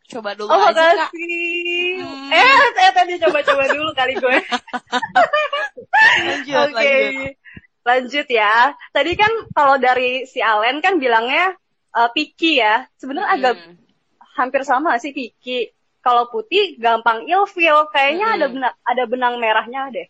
Coba 0.10 0.34
dulu 0.34 0.50
Oh 0.50 0.64
aja 0.66 0.98
kak. 0.98 1.10
Hmm. 1.14 2.30
Eh, 2.32 2.50
saya 2.74 2.92
tadi 2.92 3.14
coba-coba 3.18 3.64
dulu 3.68 3.90
kali 3.94 4.14
gue. 4.16 4.38
Lanjut, 6.26 6.56
Oke. 6.66 6.74
lanjut. 6.74 7.34
Lanjut 7.80 8.28
ya. 8.28 8.56
Tadi 8.90 9.12
kan 9.14 9.32
kalau 9.52 9.76
dari 9.78 10.26
si 10.26 10.40
Alen 10.40 10.80
kan 10.80 10.98
bilangnya 10.98 11.54
eh, 11.92 12.10
picky 12.14 12.58
ya. 12.58 12.86
Sebenarnya 12.98 13.30
agak 13.30 13.56
Hmm. 13.58 13.76
hampir 14.36 14.62
sama 14.64 14.98
sih 14.98 15.12
picky. 15.12 15.70
Kalau 16.00 16.32
putih 16.32 16.79
gampang 16.79 17.27
ilfeel. 17.27 17.91
Kayaknya 17.91 18.27
Mm-mm. 18.32 18.38
ada 18.39 18.48
benang 18.48 18.75
ada 18.88 19.03
benang 19.03 19.34
merahnya 19.38 19.82
deh. 19.91 20.08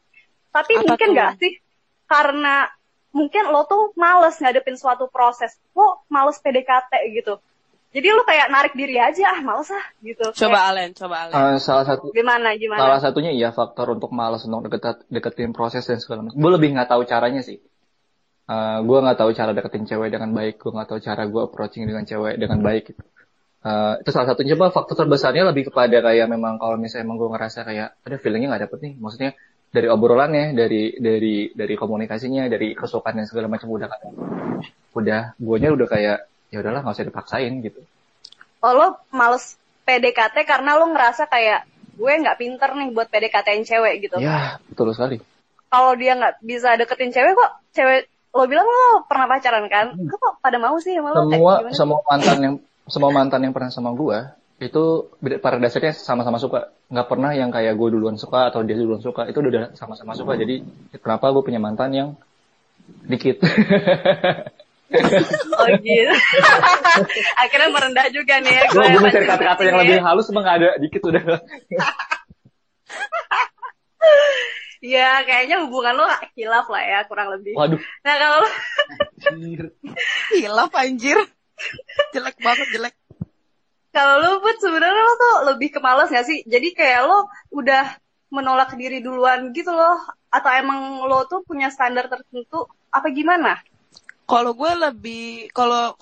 Tapi 0.53 0.73
Apa 0.77 0.83
mungkin 0.85 1.07
nggak 1.17 1.31
sih 1.41 1.53
karena 2.09 2.69
mungkin 3.09 3.49
lo 3.49 3.65
tuh 3.65 3.93
males 3.97 4.37
ngadepin 4.37 4.77
suatu 4.77 5.09
proses. 5.09 5.57
Lo 5.73 6.05
males 6.09 6.37
PDKT 6.41 6.93
gitu. 7.17 7.41
Jadi 7.89 8.05
lo 8.13 8.21
kayak 8.21 8.53
narik 8.53 8.73
diri 8.77 9.01
aja, 9.01 9.33
ah 9.33 9.41
males 9.41 9.73
ah 9.73 9.81
gitu. 10.05 10.29
Coba 10.29 10.69
Alen, 10.69 10.93
coba 10.93 11.25
Alen. 11.25 11.33
Eh, 11.33 11.57
salah 11.57 11.85
satu 11.89 12.13
Kayak, 12.13 12.21
gimana 12.21 12.49
gimana? 12.53 12.79
salah 12.85 12.99
satunya 13.01 13.33
iya 13.33 13.49
faktor 13.49 13.97
untuk 13.97 14.13
malas 14.13 14.45
untuk 14.45 14.69
deket, 14.69 15.09
deketin 15.09 15.57
proses 15.57 15.89
dan 15.89 15.97
segala 15.97 16.29
macam. 16.29 16.37
Gue 16.37 16.51
lebih 16.53 16.69
nggak 16.77 16.85
tahu 16.85 17.01
caranya 17.09 17.41
sih. 17.41 17.57
Eh, 18.45 18.79
gue 18.85 18.97
nggak 19.01 19.17
tahu 19.17 19.33
cara 19.33 19.57
deketin 19.57 19.89
cewek 19.89 20.13
dengan 20.13 20.29
baik. 20.37 20.61
Gue 20.61 20.69
nggak 20.69 20.89
tahu 20.89 20.99
cara 21.01 21.25
gue 21.25 21.41
approaching 21.41 21.89
dengan 21.89 22.05
cewek 22.05 22.37
dengan 22.37 22.61
baik 22.61 22.93
gitu. 22.93 23.01
Eh, 23.59 23.93
itu 23.99 24.09
salah 24.15 24.31
satunya 24.31 24.55
coba 24.55 24.71
faktor 24.71 25.03
terbesarnya 25.03 25.43
lebih 25.51 25.67
kepada 25.67 25.99
kayak 25.99 26.31
memang 26.31 26.55
kalau 26.55 26.79
misalnya 26.79 27.11
emang 27.11 27.19
gue 27.19 27.27
ngerasa 27.27 27.67
kayak 27.67 27.91
ada 28.07 28.15
feelingnya 28.15 28.55
nggak 28.55 28.63
dapet 28.71 28.79
nih. 28.87 28.93
Maksudnya 28.95 29.31
dari 29.67 29.87
obrolannya, 29.91 30.55
dari 30.55 30.95
dari 30.95 31.51
dari 31.51 31.73
komunikasinya, 31.75 32.47
dari 32.47 32.71
kesukaan 32.71 33.19
dan 33.19 33.27
segala 33.27 33.51
macam 33.51 33.67
udah 33.67 33.87
kan. 33.91 33.99
Udah, 34.95 35.35
guanya 35.35 35.75
udah 35.75 35.87
kayak 35.91 36.17
ya 36.55 36.57
udahlah 36.63 36.87
nggak 36.87 36.95
usah 36.95 37.07
dipaksain 37.11 37.53
gitu. 37.59 37.83
Oh, 38.63 38.71
lo 38.71 38.95
males 39.11 39.59
PDKT 39.83 40.47
karena 40.47 40.79
lo 40.79 40.87
ngerasa 40.95 41.27
kayak 41.27 41.67
gue 41.99 42.11
nggak 42.15 42.39
pinter 42.39 42.69
nih 42.79 42.95
buat 42.95 43.11
PDKT-in 43.11 43.67
cewek 43.67 44.07
gitu. 44.07 44.23
Ya 44.23 44.63
betul 44.71 44.95
sekali. 44.95 45.19
Kalau 45.67 45.99
dia 45.99 46.15
nggak 46.15 46.39
bisa 46.47 46.79
deketin 46.79 47.11
cewek 47.11 47.35
kok, 47.35 47.51
cewek 47.75 48.07
lo 48.31 48.47
bilang 48.47 48.63
lo 48.63 49.03
pernah 49.03 49.27
pacaran 49.27 49.67
kan? 49.67 49.99
Lo 49.99 50.15
kok 50.15 50.39
pada 50.39 50.55
mau 50.63 50.79
sih 50.79 50.95
sama 50.95 51.11
lo? 51.11 51.27
Kayak 51.27 51.43
semua 51.43 51.53
semua 51.75 51.99
mantan 52.07 52.39
yang 52.39 52.55
semua 52.89 53.09
mantan 53.13 53.45
yang 53.45 53.53
pernah 53.55 53.71
sama 53.71 53.93
gua 53.93 54.33
itu 54.59 55.07
beda- 55.23 55.39
pada 55.39 55.55
dasarnya 55.55 55.95
sama-sama 55.95 56.35
suka 56.35 56.67
nggak 56.91 57.07
pernah 57.07 57.31
yang 57.31 57.47
kayak 57.47 57.79
gue 57.79 57.95
duluan 57.95 58.19
suka 58.19 58.51
atau 58.51 58.59
dia 58.59 58.75
duluan 58.75 58.99
suka 58.99 59.23
itu 59.31 59.39
udah 59.39 59.71
sama-sama 59.71 60.11
suka 60.19 60.35
jadi 60.35 60.59
kenapa 60.99 61.31
gue 61.31 61.43
punya 61.47 61.63
mantan 61.63 61.95
yang 61.95 62.09
dikit 63.07 63.39
Oh 64.89 65.69
gitu. 65.69 66.13
Akhirnya 67.45 67.69
merendah 67.69 68.09
juga 68.09 68.41
nih 68.41 68.57
ya. 68.57 68.63
gue 68.73 68.83
gue 68.89 69.01
mencari 69.05 69.25
kata-kata 69.29 69.61
yang 69.61 69.77
ya. 69.77 69.81
lebih 69.85 69.97
halus 70.01 70.25
emang 70.33 70.49
ada 70.49 70.69
dikit 70.81 71.05
udah 71.05 71.21
Ya 74.79 75.21
kayaknya 75.27 75.61
hubungan 75.67 75.93
lo 75.93 76.07
hilaf 76.33 76.65
lah 76.73 76.81
ya 76.81 76.99
kurang 77.05 77.29
lebih. 77.37 77.53
waduh 77.53 77.77
Nah 78.01 78.15
kalau 78.17 78.37
lo 78.41 78.49
Hilaf 80.33 80.71
anjir. 80.73 81.19
Jelek 82.15 82.37
banget, 82.41 82.67
jelek. 82.73 82.95
kalau 83.89 84.21
lo 84.21 84.29
put 84.39 84.57
sebenarnya 84.61 85.01
lo 85.01 85.13
tuh 85.17 85.35
lebih 85.53 85.69
ke 85.73 85.79
malas 85.81 86.13
gak 86.13 86.25
sih? 86.25 86.45
Jadi 86.45 86.77
kayak 86.77 87.09
lo 87.09 87.25
udah 87.53 87.97
menolak 88.29 88.77
diri 88.77 89.01
duluan 89.01 89.49
gitu 89.51 89.73
loh 89.73 89.97
atau 90.29 90.49
emang 90.53 91.01
lo 91.09 91.25
tuh 91.25 91.41
punya 91.41 91.73
standar 91.73 92.05
tertentu 92.05 92.69
apa 92.93 93.09
gimana? 93.09 93.57
Kalau 94.29 94.53
gue 94.53 94.69
lebih, 94.77 95.49
kalau 95.57 95.97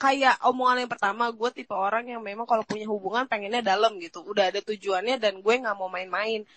kayak 0.00 0.40
omongan 0.48 0.88
yang 0.88 0.92
pertama, 0.96 1.28
gue 1.28 1.50
tipe 1.52 1.76
orang 1.76 2.08
yang 2.08 2.24
memang 2.24 2.48
kalau 2.48 2.64
punya 2.64 2.88
hubungan 2.88 3.28
pengennya 3.28 3.60
dalam 3.60 4.00
gitu. 4.00 4.24
Udah 4.24 4.48
ada 4.48 4.64
tujuannya 4.64 5.20
dan 5.20 5.44
gue 5.44 5.54
nggak 5.60 5.76
mau 5.76 5.92
main-main. 5.92 6.48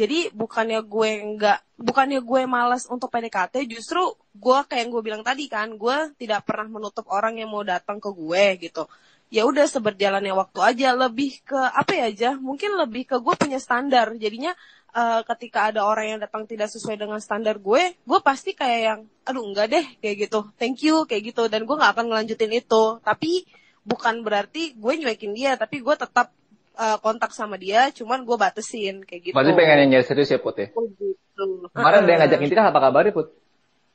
Jadi 0.00 0.32
bukannya 0.32 0.80
gue 0.80 1.10
nggak, 1.36 1.58
bukannya 1.76 2.24
gue 2.24 2.40
malas 2.48 2.88
untuk 2.88 3.12
PDKT, 3.12 3.68
justru 3.68 4.00
gue 4.32 4.58
kayak 4.64 4.88
yang 4.88 4.90
gue 4.96 5.02
bilang 5.04 5.20
tadi 5.20 5.44
kan, 5.44 5.76
gue 5.76 6.16
tidak 6.16 6.48
pernah 6.48 6.80
menutup 6.80 7.04
orang 7.12 7.36
yang 7.36 7.52
mau 7.52 7.60
datang 7.60 8.00
ke 8.00 8.08
gue 8.08 8.44
gitu. 8.64 8.88
Ya 9.28 9.44
udah 9.44 9.68
seberjalannya 9.68 10.32
waktu 10.32 10.58
aja, 10.64 10.96
lebih 10.96 11.44
ke 11.44 11.60
apa 11.60 11.92
ya 11.92 12.08
aja, 12.08 12.30
mungkin 12.40 12.80
lebih 12.80 13.12
ke 13.12 13.16
gue 13.20 13.34
punya 13.36 13.60
standar. 13.60 14.16
Jadinya 14.16 14.56
eh, 14.96 15.20
ketika 15.36 15.68
ada 15.68 15.84
orang 15.84 16.16
yang 16.16 16.20
datang 16.24 16.48
tidak 16.48 16.72
sesuai 16.72 16.96
dengan 16.96 17.20
standar 17.20 17.60
gue, 17.60 18.00
gue 18.00 18.20
pasti 18.24 18.56
kayak 18.56 18.80
yang, 18.80 19.00
aduh 19.28 19.44
enggak 19.44 19.68
deh, 19.68 19.86
kayak 20.00 20.16
gitu, 20.26 20.48
thank 20.56 20.80
you, 20.80 21.04
kayak 21.04 21.28
gitu, 21.28 21.44
dan 21.52 21.68
gue 21.68 21.76
nggak 21.76 21.92
akan 21.92 22.08
ngelanjutin 22.08 22.56
itu. 22.56 22.82
Tapi 23.04 23.44
bukan 23.84 24.24
berarti 24.24 24.72
gue 24.80 24.92
nyuekin 24.96 25.36
dia, 25.36 25.60
tapi 25.60 25.84
gue 25.84 25.92
tetap 25.92 26.32
eh, 26.80 26.96
kontak 26.98 27.30
sama 27.30 27.54
dia, 27.54 27.92
cuman 27.92 28.24
gue 28.24 28.36
batasin 28.36 29.04
kayak 29.04 29.20
gitu. 29.28 29.34
berarti 29.36 29.52
pengen 29.52 29.76
yang 29.84 29.90
nyari 29.94 30.04
serius 30.04 30.32
ya 30.32 30.40
put 30.40 30.56
ya 30.56 30.72
Oh 30.72 30.88
gitu. 30.88 31.68
kemarin 31.70 31.98
ada 32.02 32.10
yang 32.10 32.20
ngajak 32.24 32.40
nikah 32.40 32.64
apa 32.68 32.80
kabar 32.80 33.02
ya 33.04 33.12
put 33.12 33.28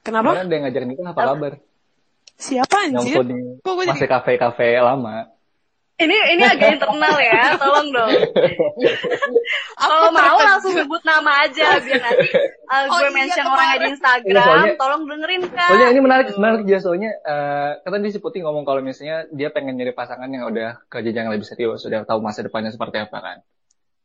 Kenapa? 0.06 0.30
kemarin 0.32 0.46
ada 0.46 0.54
yang 0.54 0.64
ngajak 0.70 0.84
nikah 0.86 1.08
apa 1.10 1.22
kabar 1.26 1.54
Siapa 2.36 2.76
yang 2.84 3.00
anjir? 3.00 3.24
di 3.24 3.40
Kok 3.64 3.74
gue 3.74 3.86
masih 3.88 4.10
kafe-kafe 4.12 4.76
lama 4.78 5.32
Ini 5.96 6.36
ini 6.36 6.44
agak 6.44 6.76
internal 6.76 7.16
ya, 7.24 7.56
tolong 7.56 7.88
dong. 7.88 8.12
Kalau 9.86 10.02
Aku 10.04 10.14
mau 10.14 10.38
langsung 10.38 10.74
sebut 10.74 11.02
nama 11.02 11.32
aja 11.42 11.66
biar 11.86 12.00
nanti 12.00 12.28
uh, 12.66 12.84
Oh 12.86 12.98
gue 12.98 13.02
iya, 13.04 13.10
mention 13.12 13.46
orangnya 13.46 13.78
di 13.78 13.88
Instagram. 13.92 14.44
Soalnya- 14.44 14.76
tolong 14.76 15.02
dengerin 15.06 15.42
kak. 15.48 15.68
Soalnya 15.68 15.88
ini 15.88 16.00
menarik, 16.00 16.26
menarik 16.36 16.62
juga 16.64 16.80
soalnya 16.80 17.12
eh 17.16 17.72
kan 17.80 17.92
tadi 17.92 18.10
si 18.10 18.20
Putih 18.20 18.42
ngomong 18.42 18.64
kalau 18.64 18.80
misalnya 18.80 19.30
dia 19.30 19.50
pengen 19.50 19.74
nyari 19.74 19.92
pasangan 19.92 20.28
yang 20.28 20.46
udah 20.46 20.84
ke 20.86 20.98
jenjang 21.00 21.28
lebih 21.28 21.44
serius, 21.44 21.80
sudah 21.80 22.04
tahu 22.04 22.20
masa 22.20 22.42
depannya 22.42 22.70
seperti 22.70 22.98
apa 23.00 23.18
kan. 23.18 23.38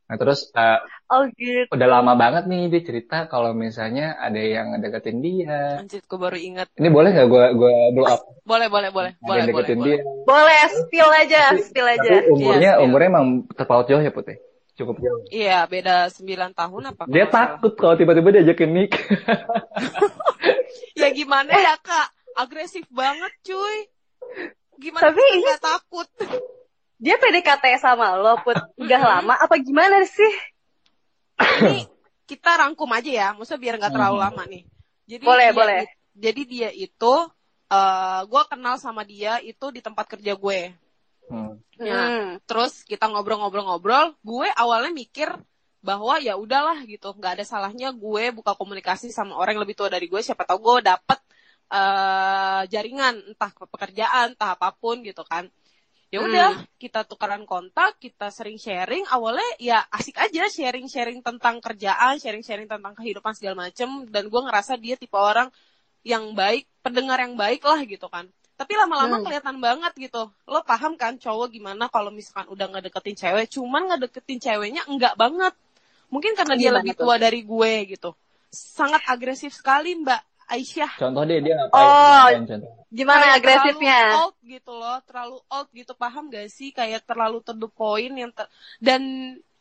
Nah 0.05 0.15
terus 0.15 0.51
eh, 0.51 0.79
Oh 1.07 1.23
gitu. 1.29 1.71
udah 1.71 1.87
lama 1.89 2.15
banget 2.15 2.43
nih 2.45 2.67
dia 2.67 2.81
cerita 2.81 3.17
kalau 3.25 3.51
misalnya 3.51 4.15
ada 4.17 4.37
yang 4.37 4.75
deketin 4.77 5.19
dia. 5.19 5.79
Anjir, 5.79 5.99
gue 6.01 6.19
baru 6.19 6.35
ingat. 6.35 6.67
Ini 6.73 6.87
boleh 6.87 7.09
nggak 7.11 7.27
gue 7.27 7.45
gue 7.53 7.73
blow 7.91 8.05
up? 8.05 8.19
Boleh, 8.43 8.67
boleh, 8.67 8.91
boleh, 8.91 9.11
Ada 9.13 9.23
boleh, 9.23 9.39
yang 9.39 9.47
deketin 9.49 9.77
boleh. 9.77 9.87
dia. 9.87 9.97
Boleh 10.21 10.59
spill 10.69 11.09
aja, 11.09 11.41
spill 11.57 11.87
aja. 11.89 12.11
Tapi 12.13 12.27
umurnya 12.29 12.59
Iya, 12.59 12.71
iya. 12.73 12.83
umurnya 12.83 13.07
emang 13.09 13.25
terpaut 13.49 13.87
jauh 13.87 13.99
ya 13.99 14.11
Putih. 14.11 14.35
Cukup 14.81 14.97
jauh. 14.97 15.21
Iya, 15.29 15.61
beda 15.65 16.09
9 16.09 16.25
tahun 16.51 16.83
apa? 16.89 17.05
Dia 17.05 17.25
takut 17.25 17.77
kalau 17.77 17.93
tiba-tiba 17.93 18.33
diajakin 18.33 18.71
nikah. 18.73 19.05
Ya 20.91 21.09
gimana 21.09 21.53
ya 21.53 21.77
kak? 21.77 22.09
Agresif 22.33 22.83
banget 22.89 23.29
cuy. 23.41 23.77
Gimana 24.75 25.03
Tapi 25.07 25.21
sih 25.21 25.29
ini- 25.31 25.43
nggak 25.45 25.61
takut? 25.61 26.07
Dia 26.97 27.17
PDKT 27.17 27.65
sama 27.77 28.13
lo, 28.13 28.37
put 28.41 28.57
udah 28.77 29.01
lama 29.01 29.33
apa 29.35 29.57
gimana 29.57 30.01
sih? 30.03 30.33
Ini 31.37 31.85
kita 32.25 32.57
rangkum 32.57 32.89
aja 32.89 33.09
ya, 33.09 33.27
maksudnya 33.33 33.57
biar 33.59 33.75
nggak 33.81 33.93
terlalu 33.93 34.17
Hmm. 34.17 34.25
lama 34.29 34.43
nih. 34.45 34.63
Jadi 35.05 35.23
Boleh, 35.25 35.49
dia 35.49 35.57
boleh. 35.57 35.79
it- 35.81 35.97
jadi 36.13 36.41
dia 36.45 36.69
itu, 36.71 37.13
eh 37.67 38.21
gue 38.23 38.41
kenal 38.45 38.75
sama 38.77 39.01
dia 39.01 39.41
itu 39.41 39.65
di 39.69 39.81
tempat 39.81 40.05
kerja 40.07 40.33
gue. 40.33 40.59
Hmm. 41.31 41.55
Ya. 41.79 41.95
Hmm. 41.95 42.27
Terus 42.43 42.83
kita 42.83 43.07
ngobrol-ngobrol-ngobrol, 43.07 44.19
gue 44.19 44.47
awalnya 44.59 44.91
mikir 44.91 45.31
bahwa 45.81 46.19
ya 46.19 46.35
udahlah 46.37 46.77
gitu, 46.85 47.15
nggak 47.15 47.39
ada 47.39 47.45
salahnya 47.47 47.89
gue 47.95 48.23
buka 48.35 48.53
komunikasi 48.53 49.09
sama 49.09 49.33
orang 49.39 49.57
yang 49.57 49.63
lebih 49.65 49.79
tua 49.79 49.89
dari 49.89 50.05
gue, 50.11 50.21
siapa 50.21 50.43
tahu 50.45 50.59
gue 50.61 50.91
dapet 50.91 51.19
eh 51.71 52.61
jaringan 52.67 53.31
entah 53.31 53.47
ke 53.55 53.63
pekerjaan, 53.63 54.35
entah 54.35 54.59
apa 54.59 54.75
pun 54.75 54.99
gitu 55.07 55.23
kan. 55.23 55.47
Ya 56.11 56.19
udah, 56.19 56.67
kita 56.75 57.07
tukaran 57.07 57.47
kontak, 57.47 57.95
kita 58.03 58.27
sering 58.35 58.59
sharing. 58.59 59.07
Awalnya 59.07 59.47
ya 59.63 59.79
asik 59.95 60.19
aja 60.19 60.43
sharing-sharing 60.51 61.23
tentang 61.23 61.63
kerjaan, 61.63 62.19
sharing-sharing 62.19 62.67
tentang 62.67 62.91
kehidupan 62.99 63.31
segala 63.31 63.71
macem. 63.71 63.87
Dan 64.11 64.27
gue 64.27 64.41
ngerasa 64.43 64.75
dia 64.75 64.99
tipe 64.99 65.15
orang 65.15 65.47
yang 66.03 66.35
baik, 66.35 66.67
pendengar 66.83 67.15
yang 67.23 67.39
baik 67.39 67.63
lah 67.63 67.79
gitu 67.87 68.11
kan. 68.11 68.27
Tapi 68.61 68.77
lama-lama 68.77 69.17
Hmm. 69.17 69.25
kelihatan 69.25 69.57
banget 69.57 69.93
gitu. 69.97 70.29
Lo 70.45 70.61
paham 70.61 70.93
kan 70.93 71.17
cowok 71.17 71.49
gimana 71.49 71.89
kalau 71.89 72.13
misalkan 72.13 72.45
udah 72.45 72.69
ngedeketin 72.69 73.17
cewek, 73.17 73.49
cuman 73.49 73.89
ngedeketin 73.89 74.37
ceweknya 74.37 74.85
enggak 74.85 75.17
banget. 75.17 75.57
Mungkin 76.13 76.37
karena 76.37 76.53
dia 76.53 76.69
Gimana 76.69 76.77
lebih 76.85 76.93
tuh? 76.93 77.09
tua 77.09 77.15
dari 77.17 77.41
gue 77.41 77.73
gitu. 77.89 78.13
Sangat 78.53 79.01
agresif 79.09 79.57
sekali 79.57 79.97
Mbak 79.97 80.21
Aisyah. 80.51 80.91
Contoh 81.01 81.23
deh 81.25 81.41
dia 81.41 81.57
ngapain? 81.57 81.81
Oh. 81.81 82.27
Contoh? 82.45 82.69
Gimana 82.91 83.23
Kayak 83.23 83.37
agresifnya? 83.39 83.97
Terlalu 84.03 84.19
old 84.21 84.37
gitu 84.43 84.71
loh, 84.75 84.97
terlalu 85.07 85.37
old 85.47 85.69
gitu 85.71 85.93
paham 85.95 86.23
gak 86.29 86.47
sih? 86.51 86.69
Kayak 86.69 87.01
terlalu 87.07 87.39
to 87.41 87.55
the 87.55 87.71
point 87.71 88.13
yang 88.13 88.29
ter- 88.29 88.51
dan 88.77 89.01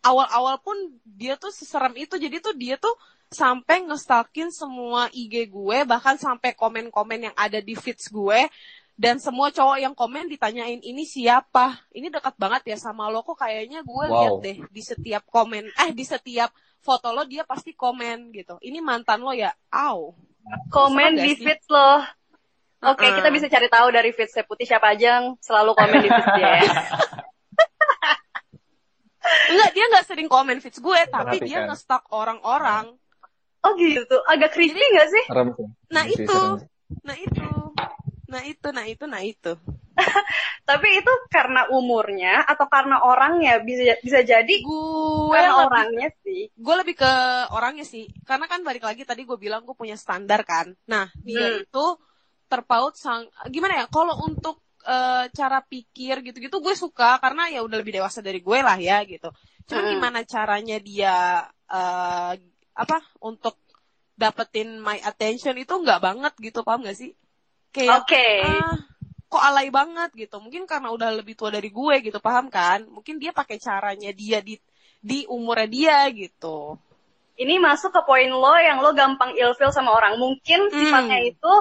awal-awal 0.03 0.59
pun 0.59 0.75
dia 1.07 1.39
tuh 1.39 1.55
seserem 1.55 1.95
itu. 1.97 2.19
Jadi 2.19 2.37
tuh 2.43 2.53
dia 2.53 2.75
tuh 2.77 2.93
sampai 3.31 3.87
ngestalkin 3.87 4.51
semua 4.51 5.07
IG 5.15 5.47
gue, 5.47 5.79
bahkan 5.87 6.19
sampai 6.19 6.51
komen-komen 6.59 7.31
yang 7.31 7.37
ada 7.39 7.63
di 7.63 7.79
feeds 7.79 8.11
gue. 8.11 8.51
Dan 9.01 9.17
semua 9.17 9.49
cowok 9.49 9.81
yang 9.81 9.97
komen 9.97 10.29
ditanyain 10.29 10.77
ini 10.85 11.09
siapa? 11.09 11.81
Ini 11.89 12.13
dekat 12.13 12.37
banget 12.37 12.69
ya 12.69 12.77
sama 12.77 13.09
lo 13.09 13.25
kok 13.25 13.41
kayaknya 13.41 13.81
gue 13.81 14.05
Wow. 14.05 14.13
lihat 14.13 14.35
deh 14.45 14.59
di 14.69 14.83
setiap 14.85 15.25
komen, 15.25 15.73
eh 15.73 15.91
di 15.97 16.05
setiap 16.05 16.53
foto 16.85 17.09
lo 17.09 17.25
dia 17.25 17.49
pasti 17.49 17.73
komen 17.73 18.29
gitu. 18.29 18.61
Ini 18.61 18.77
mantan 18.85 19.25
lo 19.25 19.33
ya? 19.33 19.57
Aw. 19.73 20.13
Komen 20.69 21.17
di 21.17 21.33
sih? 21.33 21.49
feeds 21.49 21.65
lo. 21.73 22.05
Oke, 22.93 23.09
Uh-uh. 23.09 23.17
kita 23.17 23.29
bisa 23.33 23.49
cari 23.49 23.73
tahu 23.73 23.89
dari 23.89 24.13
feeds 24.13 24.37
putih 24.45 24.69
siapa 24.69 24.93
aja 24.93 25.17
yang 25.17 25.33
selalu 25.41 25.73
komen 25.73 25.99
di 26.05 26.09
feeds 26.13 26.31
dia. 26.37 26.51
ya. 26.61 26.61
Enggak, 29.51 29.71
dia 29.73 29.85
nggak 29.89 30.07
sering 30.09 30.29
komen 30.29 30.61
feeds 30.61 30.77
gue, 30.77 31.01
tapi 31.09 31.41
Perhatikan. 31.41 31.49
dia 31.49 31.59
nge-stalk 31.69 32.05
orang-orang. 32.13 32.93
Oh 33.61 33.73
gitu, 33.77 34.17
agak 34.29 34.53
creepy 34.53 34.77
nggak 34.77 35.09
sih? 35.09 35.25
Serem 35.29 35.49
sih. 35.53 35.69
Nah 35.89 36.05
itu, 36.05 36.41
serem 36.61 36.69
nah 37.05 37.17
itu, 37.17 37.49
nah 38.33 38.43
itu, 38.53 38.69
nah 38.77 38.85
itu, 38.93 39.05
nah 39.13 39.23
itu. 39.33 39.53
Tapi 40.69 40.89
itu 41.01 41.13
karena 41.35 41.61
umurnya 41.79 42.45
atau 42.51 42.67
karena 42.75 42.97
orangnya 43.05 43.53
bisa 43.63 43.97
bisa 44.05 44.21
jadi 44.25 44.57
Gue 44.65 45.33
karena 45.33 45.53
lebih, 45.61 45.85
orangnya 45.89 46.09
sih. 46.25 46.41
gue 46.65 46.75
lebih 46.81 46.95
ke 47.03 47.13
orangnya 47.57 47.85
sih, 47.93 48.05
karena 48.29 48.47
kan 48.53 48.61
balik 48.69 48.85
lagi 48.89 49.03
tadi 49.11 49.23
gue 49.29 49.39
bilang 49.45 49.63
gue 49.69 49.77
punya 49.83 49.97
standar 50.05 50.41
kan. 50.53 50.67
Nah 50.93 51.07
dia 51.29 51.49
Hmm. 51.49 51.63
itu 51.63 51.85
terpaut 52.51 52.95
sang, 53.05 53.23
gimana 53.55 53.75
ya? 53.81 53.87
Kalau 53.97 54.15
untuk 54.29 54.57
eh, 54.87 55.25
cara 55.39 55.59
pikir 55.73 56.15
gitu-gitu 56.27 56.57
gue 56.65 56.75
suka 56.85 57.21
karena 57.23 57.43
ya 57.55 57.61
udah 57.67 57.77
lebih 57.81 57.95
dewasa 58.01 58.21
dari 58.27 58.41
gue 58.49 58.59
lah 58.69 58.79
ya 58.81 58.97
gitu. 59.13 59.29
Cuman 59.69 59.85
Hmm. 59.85 59.93
gimana 59.93 60.19
caranya 60.35 60.77
dia 60.89 61.45
eh, 61.73 62.33
apa 62.83 62.97
untuk 63.29 63.55
dapetin 64.23 64.69
my 64.87 64.99
attention 65.11 65.55
itu 65.63 65.73
nggak 65.83 66.01
banget 66.07 66.33
gitu 66.47 66.61
paham 66.67 66.85
gak 66.89 66.97
sih? 67.01 67.11
Kayak 67.71 68.03
Oke. 68.03 68.27
ah, 68.43 68.75
kok 69.31 69.43
alay 69.47 69.71
banget 69.71 70.11
gitu. 70.17 70.43
Mungkin 70.43 70.67
karena 70.67 70.91
udah 70.91 71.15
lebih 71.15 71.39
tua 71.39 71.55
dari 71.55 71.71
gue 71.71 71.95
gitu, 72.03 72.19
paham 72.19 72.51
kan? 72.51 72.83
Mungkin 72.87 73.23
dia 73.23 73.31
pakai 73.31 73.63
caranya 73.63 74.11
dia 74.11 74.43
di 74.43 74.59
di 75.01 75.25
umurnya 75.31 75.69
dia 75.71 75.99
gitu. 76.13 76.77
Ini 77.41 77.57
masuk 77.57 77.89
ke 77.95 78.03
poin 78.05 78.29
lo 78.29 78.53
yang 78.59 78.85
lo 78.85 78.93
gampang 78.93 79.33
ilfeel 79.33 79.73
sama 79.73 79.97
orang. 79.97 80.19
Mungkin 80.21 80.69
Hmm. 80.69 80.77
sifatnya 80.77 81.19
itu 81.25 81.53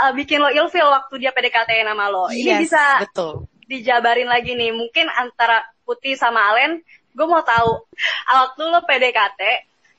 uh, 0.00 0.12
bikin 0.16 0.40
lo 0.40 0.48
ilfeel 0.48 0.88
waktu 0.88 1.20
dia 1.20 1.34
PDKT 1.34 1.84
nama 1.84 2.08
lo. 2.08 2.30
Ini 2.32 2.56
Yes, 2.56 2.60
bisa 2.64 2.82
betul. 3.04 3.44
dijabarin 3.68 4.30
lagi 4.30 4.56
nih. 4.56 4.72
Mungkin 4.72 5.10
antara 5.12 5.60
Putih 5.84 6.14
sama 6.14 6.54
Alen, 6.54 6.80
gue 7.12 7.26
mau 7.26 7.42
tahu 7.42 7.84
waktu 8.30 8.62
lo 8.64 8.80
PDKT 8.86 9.40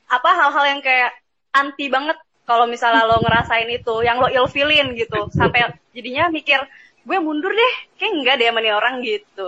apa 0.08 0.30
hal-hal 0.32 0.64
yang 0.76 0.80
kayak 0.80 1.12
anti 1.52 1.86
banget 1.86 2.16
kalau 2.52 2.68
misalnya 2.68 3.08
lo 3.08 3.16
ngerasain 3.24 3.68
itu 3.72 3.94
yang 4.04 4.20
lo 4.20 4.28
ilfilin 4.28 4.92
gitu 4.92 5.32
sampai 5.32 5.72
jadinya 5.96 6.28
mikir 6.28 6.60
gue 7.02 7.18
mundur 7.18 7.48
deh 7.48 7.72
kayak 7.96 8.12
enggak 8.12 8.34
deh 8.36 8.46
sama 8.52 8.60
nih 8.60 8.74
orang 8.76 8.94
gitu 9.00 9.46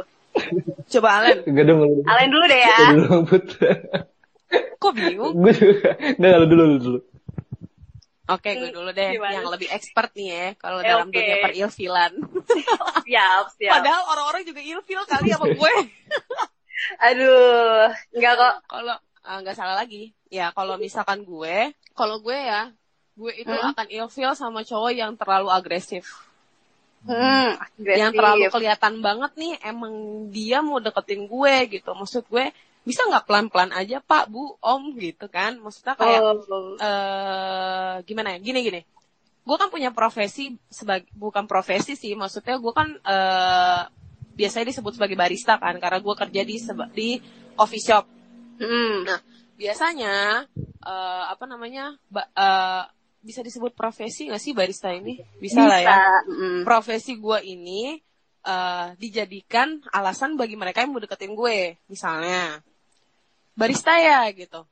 Coba 0.91 1.23
Alen. 1.23 1.47
Enggak 1.47 1.65
dong. 1.71 1.81
Alen 2.11 2.29
dulu 2.31 2.45
deh 2.51 2.61
ya 2.61 2.77
lu 2.91 3.03
dulu. 3.07 3.07
Kok 4.83 4.93
bingung? 4.95 5.33
gue 5.39 5.53
juga. 5.55 5.91
Enggak 6.19 6.39
lu 6.43 6.47
dulu 6.51 6.63
lu 6.67 6.79
dulu. 6.83 6.99
Oke, 8.25 8.51
gue 8.57 8.71
dulu 8.73 8.91
deh. 8.91 9.15
Gimana? 9.15 9.37
Yang 9.37 9.47
lebih 9.53 9.69
expert 9.71 10.11
nih 10.17 10.29
ya. 10.33 10.47
Kalau 10.57 10.81
Eh, 10.81 10.89
dalam 10.89 11.07
oke. 11.07 11.15
dunia 11.15 11.37
perilfilan. 11.39 12.13
siap 13.07 13.47
siap 13.55 13.73
Padahal 13.79 14.03
orang-orang 14.11 14.43
juga 14.49 14.61
ilfil 14.65 15.03
kali 15.07 15.29
sama 15.31 15.47
gue. 15.53 15.73
aduh 17.01 17.89
enggak 18.13 18.35
kok 18.37 18.55
kalau 18.69 18.97
ah, 19.25 19.39
nggak 19.41 19.57
salah 19.57 19.73
lagi 19.79 20.13
ya 20.29 20.53
kalau 20.53 20.77
misalkan 20.77 21.25
gue 21.25 21.73
kalau 21.97 22.21
gue 22.21 22.37
ya 22.37 22.69
gue 23.15 23.33
itu 23.37 23.51
Hmm. 23.51 23.71
akan 23.71 23.87
ilfil 23.89 24.33
sama 24.35 24.61
cowok 24.63 24.93
yang 24.93 25.13
terlalu 25.15 25.49
agresif. 25.49 26.03
Hmm, 27.05 27.61
yang 27.79 28.11
terlalu 28.11 28.49
kelihatan 28.49 28.99
banget 28.99 29.37
nih 29.37 29.61
emang 29.63 29.93
dia 30.33 30.65
mau 30.65 30.81
deketin 30.81 31.29
gue 31.29 31.55
gitu. 31.71 31.93
Maksud 31.93 32.25
gue 32.27 32.49
bisa 32.83 33.05
nggak 33.05 33.25
pelan-pelan 33.25 33.71
aja 33.73 34.01
pak 34.01 34.27
bu 34.27 34.57
om 34.59 34.83
gitu 34.97 35.29
kan? 35.29 35.57
Maksudnya 35.57 35.95
kayak 35.95 36.21
Oh. 36.21 36.81
eh 36.81 37.95
gimana 38.03 38.35
ya? 38.35 38.39
Gini 38.41 38.61
gini. 38.61 38.81
Gue 39.45 39.57
kan 39.57 39.69
punya 39.69 39.93
profesi 39.93 40.57
sebagai 40.67 41.05
bukan 41.13 41.45
profesi 41.45 41.93
sih 41.93 42.17
maksudnya 42.17 42.57
gue 42.57 42.73
kan 42.73 42.89
eh 42.97 43.81
biasanya 44.35 44.67
disebut 44.67 44.97
sebagai 44.97 45.15
barista 45.15 45.61
kan 45.61 45.77
karena 45.79 46.01
gue 46.01 46.15
kerja 46.17 46.43
di 46.43 46.57
seba- 46.57 46.91
di 46.91 47.21
coffee 47.55 47.85
shop. 47.85 48.05
Hmm. 48.59 49.05
Nah, 49.05 49.21
biasanya 49.55 50.49
eh, 50.81 51.25
apa 51.29 51.45
namanya 51.45 52.01
ba- 52.09 52.33
eh, 52.33 52.83
bisa 53.25 53.41
disebut 53.41 53.73
profesi 53.73 54.29
nggak 54.29 54.43
sih 54.43 54.53
barista 54.53 54.93
ini? 54.93 55.17
Bisa, 55.41 55.65
lah 55.65 55.81
ya. 55.81 55.97
Mm. 56.29 56.61
Profesi 56.69 57.17
gue 57.17 57.39
ini 57.49 57.97
eh, 58.45 58.89
dijadikan 59.01 59.81
alasan 59.89 60.37
bagi 60.37 60.55
mereka 60.61 60.85
yang 60.85 60.93
mau 60.93 61.01
deketin 61.01 61.33
gue, 61.33 61.81
misalnya 61.89 62.61
barista 63.57 63.97
ya 63.97 64.29
gitu. 64.37 64.69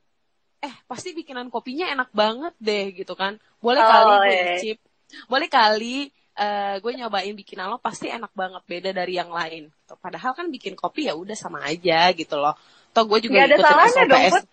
Eh 0.61 0.75
pasti 0.85 1.17
bikinan 1.17 1.49
kopinya 1.49 1.89
enak 1.89 2.13
banget 2.13 2.55
deh 2.61 2.93
gitu 2.93 3.17
kan. 3.17 3.41
Boleh 3.65 3.81
Oh, 3.81 3.89
kali 3.89 4.13
gue 4.13 4.29
iya. 4.29 4.45
nyicip, 4.45 4.79
boleh 5.27 5.49
kali 5.49 5.97
eh, 6.37 6.75
gue 6.77 6.93
nyobain 6.93 7.33
bikinan 7.33 7.73
lo 7.73 7.81
pasti 7.81 8.13
enak 8.13 8.37
banget 8.37 8.63
beda 8.69 8.91
dari 8.93 9.17
yang 9.17 9.33
lain. 9.33 9.73
Padahal 9.89 10.37
kan 10.37 10.53
bikin 10.53 10.77
kopi 10.77 11.09
ya 11.09 11.17
udah 11.17 11.35
sama 11.35 11.65
aja 11.65 12.13
gitu 12.13 12.37
loh. 12.37 12.53
Toh 12.93 13.09
gue 13.09 13.25
juga 13.25 13.49
Nggak 13.49 13.49
ada 13.49 13.59
salahnya 13.65 14.05
dong. 14.05 14.25
Put. 14.37 14.45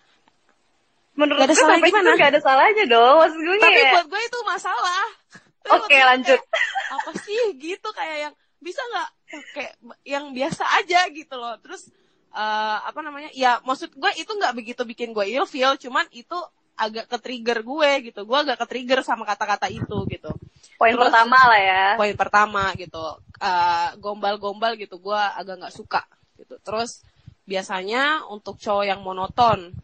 Menurut 1.19 1.43
Gak 1.43 1.47
ada 1.51 1.53
gue 1.53 1.59
salahnya 1.59 1.83
sampai 1.83 1.91
gimana? 1.91 2.15
gak 2.15 2.29
ada 2.31 2.41
salahnya 2.41 2.83
dong. 2.87 3.15
Maksud 3.19 3.39
gue 3.43 3.55
Tapi 3.59 3.81
ya. 3.83 3.91
buat 3.93 4.07
gue 4.07 4.21
itu 4.23 4.39
masalah. 4.47 5.03
Oke 5.75 5.91
gue 5.91 6.07
lanjut. 6.07 6.39
kayak, 6.39 6.95
apa 6.95 7.11
sih 7.19 7.41
gitu 7.59 7.89
kayak 7.91 8.17
yang 8.23 8.33
bisa 8.59 8.81
nggak 8.81 9.09
kayak 9.53 9.73
yang 10.03 10.25
biasa 10.31 10.63
aja 10.79 10.99
gitu 11.11 11.35
loh. 11.35 11.59
Terus 11.59 11.91
eh, 12.31 12.77
apa 12.81 12.99
namanya? 13.03 13.29
Ya 13.35 13.59
maksud 13.61 13.91
gue 13.91 14.11
itu 14.15 14.31
nggak 14.31 14.55
begitu 14.55 14.81
bikin 14.87 15.11
gue 15.11 15.27
ilfeel, 15.27 15.75
cuman 15.75 16.07
itu 16.09 16.39
agak 16.73 17.11
ke 17.11 17.17
trigger 17.19 17.59
gue 17.59 17.89
gitu. 18.07 18.23
Gue 18.23 18.37
agak 18.39 18.55
ke 18.63 18.65
trigger 18.65 19.03
sama 19.03 19.27
kata-kata 19.27 19.67
itu 19.67 19.97
gitu. 20.07 20.31
Poin 20.79 20.95
Terus- 20.95 21.03
pertama 21.11 21.39
lah 21.51 21.59
ya. 21.59 21.83
Poin 21.99 22.15
pertama 22.15 22.63
gitu. 22.79 23.03
Eh, 23.37 23.89
gombal-gombal 23.99 24.79
gitu 24.79 24.95
gue 24.97 25.19
agak 25.35 25.59
nggak 25.59 25.75
suka 25.75 26.07
gitu. 26.39 26.55
Terus 26.63 27.03
biasanya 27.43 28.23
untuk 28.31 28.55
cowok 28.55 28.85
yang 28.87 29.01
monoton 29.03 29.75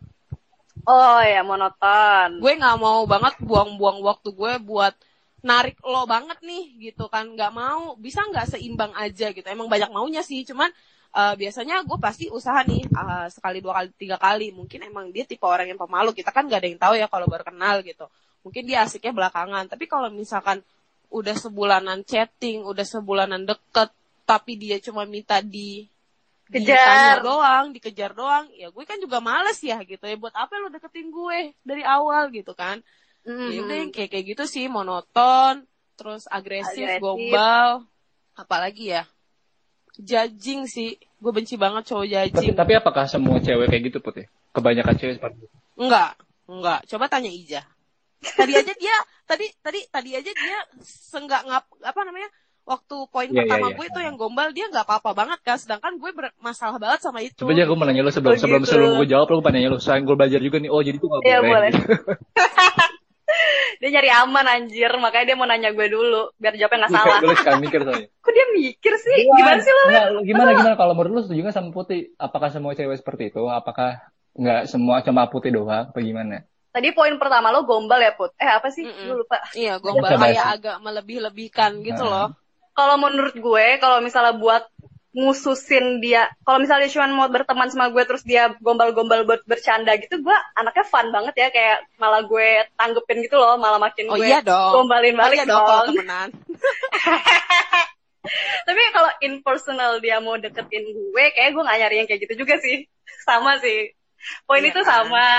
Oh 0.85 1.19
ya 1.25 1.41
monoton. 1.41 2.29
gue 2.37 2.53
nggak 2.61 2.77
mau 2.77 3.09
banget 3.09 3.33
buang-buang 3.41 4.05
waktu 4.05 4.29
gue 4.29 4.53
buat 4.61 4.93
narik 5.41 5.77
lo 5.81 6.05
banget 6.05 6.37
nih 6.45 6.91
gitu 6.91 7.09
kan. 7.09 7.25
Nggak 7.33 7.51
mau. 7.53 7.97
Bisa 7.97 8.21
nggak 8.25 8.53
seimbang 8.53 8.93
aja 8.93 9.33
gitu. 9.33 9.45
Emang 9.49 9.65
banyak 9.65 9.89
maunya 9.89 10.21
sih 10.21 10.45
cuman 10.45 10.69
eh, 11.17 11.33
biasanya 11.41 11.81
gue 11.81 11.97
pasti 11.97 12.29
usaha 12.29 12.61
nih 12.61 12.85
eh, 12.85 13.27
sekali 13.33 13.65
dua 13.65 13.81
kali 13.81 13.89
tiga 13.97 14.17
kali. 14.21 14.53
Mungkin 14.53 14.79
emang 14.85 15.09
dia 15.09 15.25
tipe 15.25 15.45
orang 15.49 15.65
yang 15.73 15.81
pemalu. 15.81 16.13
Kita 16.13 16.29
kan 16.29 16.45
nggak 16.45 16.59
ada 16.61 16.67
yang 16.69 16.81
tahu 16.81 16.93
ya 17.01 17.07
kalau 17.09 17.25
baru 17.25 17.43
kenal 17.49 17.81
gitu. 17.81 18.05
Mungkin 18.45 18.63
dia 18.69 18.85
asiknya 18.85 19.13
belakangan. 19.13 19.65
Tapi 19.65 19.89
kalau 19.89 20.13
misalkan 20.13 20.61
udah 21.09 21.35
sebulanan 21.37 22.01
chatting 22.05 22.65
udah 22.65 22.85
sebulanan 22.85 23.45
deket 23.45 23.89
tapi 24.25 24.57
dia 24.57 24.81
cuma 24.81 25.05
minta 25.05 25.39
di 25.39 25.85
Kejar. 26.45 27.25
doang, 27.25 27.65
dikejar 27.73 28.11
doang, 28.13 28.45
ya 28.53 28.69
gue 28.69 28.83
kan 28.85 29.01
juga 29.01 29.17
males 29.17 29.57
ya 29.65 29.81
gitu 29.81 30.05
ya. 30.05 30.13
Buat 30.13 30.37
apa 30.37 30.53
lo 30.61 30.69
deketin 30.69 31.09
gue 31.09 31.57
dari 31.65 31.81
awal 31.81 32.29
gitu 32.29 32.53
kan? 32.53 32.85
Mhm. 33.25 33.49
Ya 33.49 33.59
udah 33.65 33.77
kayak 33.89 34.09
kayak 34.13 34.25
gitu 34.37 34.43
sih, 34.45 34.69
monoton, 34.69 35.65
terus 35.97 36.29
agresif, 36.29 36.85
Agresif. 36.85 37.01
gombal, 37.01 37.89
apalagi 38.37 38.93
ya? 38.93 39.03
Judging 39.97 40.69
sih, 40.69 40.99
gue 40.99 41.31
benci 41.33 41.57
banget 41.57 41.89
cowok 41.89 42.05
Tapi, 42.05 42.13
judging. 42.29 42.53
tapi 42.53 42.73
apakah 42.77 43.09
semua 43.09 43.41
cewek 43.41 43.65
kayak 43.71 43.83
gitu 43.89 43.97
put 44.03 44.21
ya? 44.21 44.25
Kebanyakan 44.53 44.95
cewek 45.01 45.13
seperti 45.17 45.37
itu. 45.49 45.57
Enggak, 45.81 46.13
enggak. 46.45 46.79
Coba 46.85 47.05
tanya 47.09 47.31
Ija. 47.31 47.63
Tadi 48.21 48.53
aja 48.53 48.73
dia, 48.75 48.97
tadi 49.25 49.45
tadi 49.61 49.79
tadi 49.89 50.09
aja 50.17 50.31
dia 50.33 50.57
senggak 50.85 51.41
ngap 51.45 51.65
apa 51.81 51.99
namanya? 52.05 52.29
Waktu 52.65 52.95
poin 53.13 53.29
Iya, 53.29 53.31
iya, 53.31 53.41
pertama 53.45 53.67
iya. 53.69 53.75
gue 53.77 53.85
itu 53.85 53.99
yang 54.01 54.15
gombal 54.17 54.49
dia 54.49 54.65
nggak 54.67 54.85
apa-apa 54.89 55.11
banget 55.13 55.39
kan, 55.45 55.57
sedangkan 55.61 56.01
gue 56.01 56.09
bermasalah 56.09 56.81
banget 56.81 56.99
sama 57.05 57.21
itu. 57.21 57.37
Coba 57.37 57.53
aja 57.53 57.69
gue 57.69 57.77
mau 57.77 57.85
nanya 57.85 58.01
lu 58.01 58.09
sebelum 58.09 58.33
Oh, 58.33 58.41
sebelum 58.41 58.61
gitu. 58.65 58.71
sebelum 58.73 58.89
gue 58.97 59.07
jawab 59.07 59.27
lu 59.29 59.37
gue 59.39 59.51
nanya 59.53 59.69
lu. 59.69 59.77
Soalnya 59.77 60.03
gue 60.09 60.15
belajar 60.17 60.39
juga 60.41 60.57
nih. 60.57 60.69
Oh 60.73 60.81
jadi 60.81 60.97
tuh 60.97 61.07
gak 61.13 61.21
Iya 61.21 61.37
boleh. 61.39 61.51
boleh. 61.53 61.71
dia 63.81 63.89
nyari 63.91 64.09
aman 64.09 64.45
anjir, 64.47 64.91
makanya 64.97 65.25
dia 65.29 65.37
mau 65.37 65.45
nanya 65.45 65.69
gue 65.75 65.87
dulu 65.91 66.31
biar 66.41 66.55
jawabnya 66.55 66.87
nggak 66.87 66.93
salah. 66.93 67.17
Gue 67.21 67.35
sekarang 67.37 67.61
mikir 67.61 67.79
soalnya. 67.85 68.07
Kok 68.25 68.31
dia 68.33 68.45
mikir 68.49 68.93
sih? 68.97 69.17
Gimana 69.29 69.59
sih 69.61 69.73
lo? 69.73 69.83
Nggak, 69.85 70.05
lu 70.09 70.19
gimana 70.23 70.49
gimana 70.55 70.73
kalau 70.73 70.93
menurut 70.97 71.11
lu 71.13 71.21
setuju 71.21 71.39
nggak 71.45 71.55
sama 71.55 71.69
putih? 71.69 72.15
Apakah 72.17 72.49
semua 72.49 72.73
cewek 72.73 72.97
seperti 72.97 73.29
itu? 73.29 73.41
Apakah 73.45 74.01
nggak 74.33 74.61
semua 74.65 75.05
cuma 75.05 75.29
putih 75.29 75.53
doang? 75.53 75.91
Apa 75.91 75.99
gimana? 76.01 76.41
Tadi 76.73 76.91
poin 76.91 77.15
pertama 77.15 77.53
lo 77.53 77.63
gombal 77.63 78.01
ya 78.01 78.11
Put. 78.17 78.33
Eh 78.35 78.49
apa 78.49 78.67
sih? 78.67 78.83
Mm-mm. 78.83 79.05
Gue 79.05 79.15
lupa. 79.21 79.37
Iya, 79.53 79.77
gombal 79.77 80.11
Coba 80.11 80.27
kayak 80.27 80.45
agak 80.59 80.77
melebih-lebihkan 80.81 81.71
gitu 81.83 82.03
Nah. 82.03 82.09
loh. 82.09 82.27
Kalau 82.75 82.99
menurut 82.99 83.39
gue, 83.39 83.67
kalau 83.79 84.03
misalnya 84.03 84.35
buat 84.35 84.67
ngususin 85.15 86.03
dia, 86.03 86.27
kalau 86.43 86.59
misalnya 86.59 86.91
dia 86.91 86.99
cuma 86.99 87.07
mau 87.07 87.31
berteman 87.31 87.71
sama 87.71 87.87
gue 87.87 88.03
terus 88.03 88.27
dia 88.27 88.51
gombal-gombal 88.59 89.23
buat 89.23 89.47
bercanda 89.47 89.95
gitu, 89.95 90.19
gue 90.19 90.37
anaknya 90.59 90.83
fun 90.91 91.07
banget 91.15 91.39
ya, 91.39 91.47
kayak 91.55 91.87
malah 91.95 92.27
gue 92.27 92.67
tanggepin 92.75 93.23
gitu 93.23 93.39
loh, 93.39 93.55
malah 93.55 93.79
makin 93.79 94.11
Oh 94.11 94.11
gue 94.11 94.27
iya 94.27 94.41
dong. 94.41 94.75
gombalin 94.75 95.15
Oh 95.23 95.23
balik 95.23 95.31
iya 95.31 95.45
dong 95.47 95.63
kalau 95.63 95.87
dong. 95.87 95.87
temenan. 95.87 96.29
Tapi 98.67 98.81
kalau 98.95 99.11
in 99.21 99.33
personal 99.45 100.01
dia 100.01 100.17
mau 100.19 100.35
deketin 100.35 100.83
gue, 100.91 101.25
kayak 101.35 101.53
gue 101.53 101.63
gak 101.63 101.79
nyari 101.79 101.95
yang 102.03 102.07
kayak 102.09 102.21
gitu 102.27 102.35
juga 102.45 102.55
sih. 102.59 102.89
Sama 103.27 103.61
sih. 103.61 103.93
Poin 104.49 104.61
Iya 104.61 104.65
itu 104.65 104.81
kan? 104.81 105.05
sama. 105.05 105.29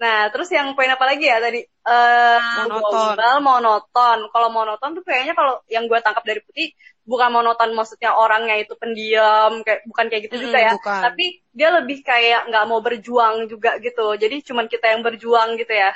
Nah, 0.00 0.18
terus 0.32 0.48
yang 0.56 0.68
poin 0.76 0.88
apa 0.96 1.04
lagi 1.10 1.24
ya 1.28 1.36
tadi? 1.44 1.60
Eh, 1.60 2.38
Monoton. 2.54 3.18
monoton. 3.46 4.18
Kalau 4.32 4.48
monoton 4.56 4.90
tuh 4.96 5.04
kayaknya 5.08 5.32
kalau 5.38 5.54
yang 5.74 5.84
gue 5.90 5.98
tangkap 6.04 6.24
dari 6.24 6.40
putih, 6.46 6.66
bukan 7.10 7.28
monoton 7.36 7.70
maksudnya 7.78 8.10
orangnya 8.16 8.54
itu 8.62 8.72
pendiam, 8.80 9.60
kayak 9.64 9.80
bukan 9.90 10.06
kayak 10.08 10.22
gitu 10.32 10.36
juga 10.48 10.58
Mm-mm, 10.58 10.68
ya. 10.68 10.72
bukan. 10.72 11.04
Tapi 11.04 11.24
dia 11.52 11.68
lebih 11.76 11.98
kayak 12.08 12.48
nggak 12.48 12.64
mau 12.70 12.80
berjuang 12.86 13.34
juga 13.52 13.76
gitu. 13.84 14.02
Jadi 14.22 14.34
cuman 14.48 14.66
kita 14.72 14.86
yang 14.92 15.02
berjuang 15.06 15.48
gitu 15.60 15.72
ya. 15.76 15.90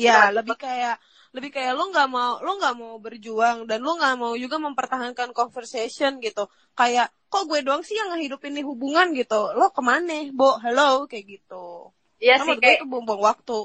Iya, 0.00 0.14
lebih 0.36 0.56
kayak 0.64 0.94
lebih 1.34 1.50
kayak 1.56 1.72
lo 1.78 1.82
nggak 1.92 2.08
mau 2.16 2.32
lo 2.44 2.50
nggak 2.58 2.74
mau 2.82 2.94
berjuang 3.04 3.56
dan 3.68 3.78
lo 3.86 3.90
nggak 3.98 4.14
mau 4.22 4.32
juga 4.44 4.56
mempertahankan 4.66 5.30
conversation 5.38 6.12
gitu. 6.26 6.42
Kayak 6.78 7.06
kok 7.30 7.42
gue 7.50 7.58
doang 7.66 7.82
sih 7.86 7.96
yang 7.98 8.08
ngehidupin 8.10 8.52
nih 8.56 8.64
hubungan 8.70 9.06
gitu. 9.20 9.34
Lo 9.58 9.66
ke 9.76 9.82
mana, 9.90 10.14
Bo? 10.38 10.48
Hello 10.64 10.88
kayak 11.10 11.24
gitu. 11.34 11.54
Iya 12.24 12.34
sih 12.38 12.48
menurut 12.48 12.56
gue 12.56 12.64
kayak 12.64 12.78
itu 12.78 12.86
buang-buang 12.88 13.22
waktu. 13.22 13.58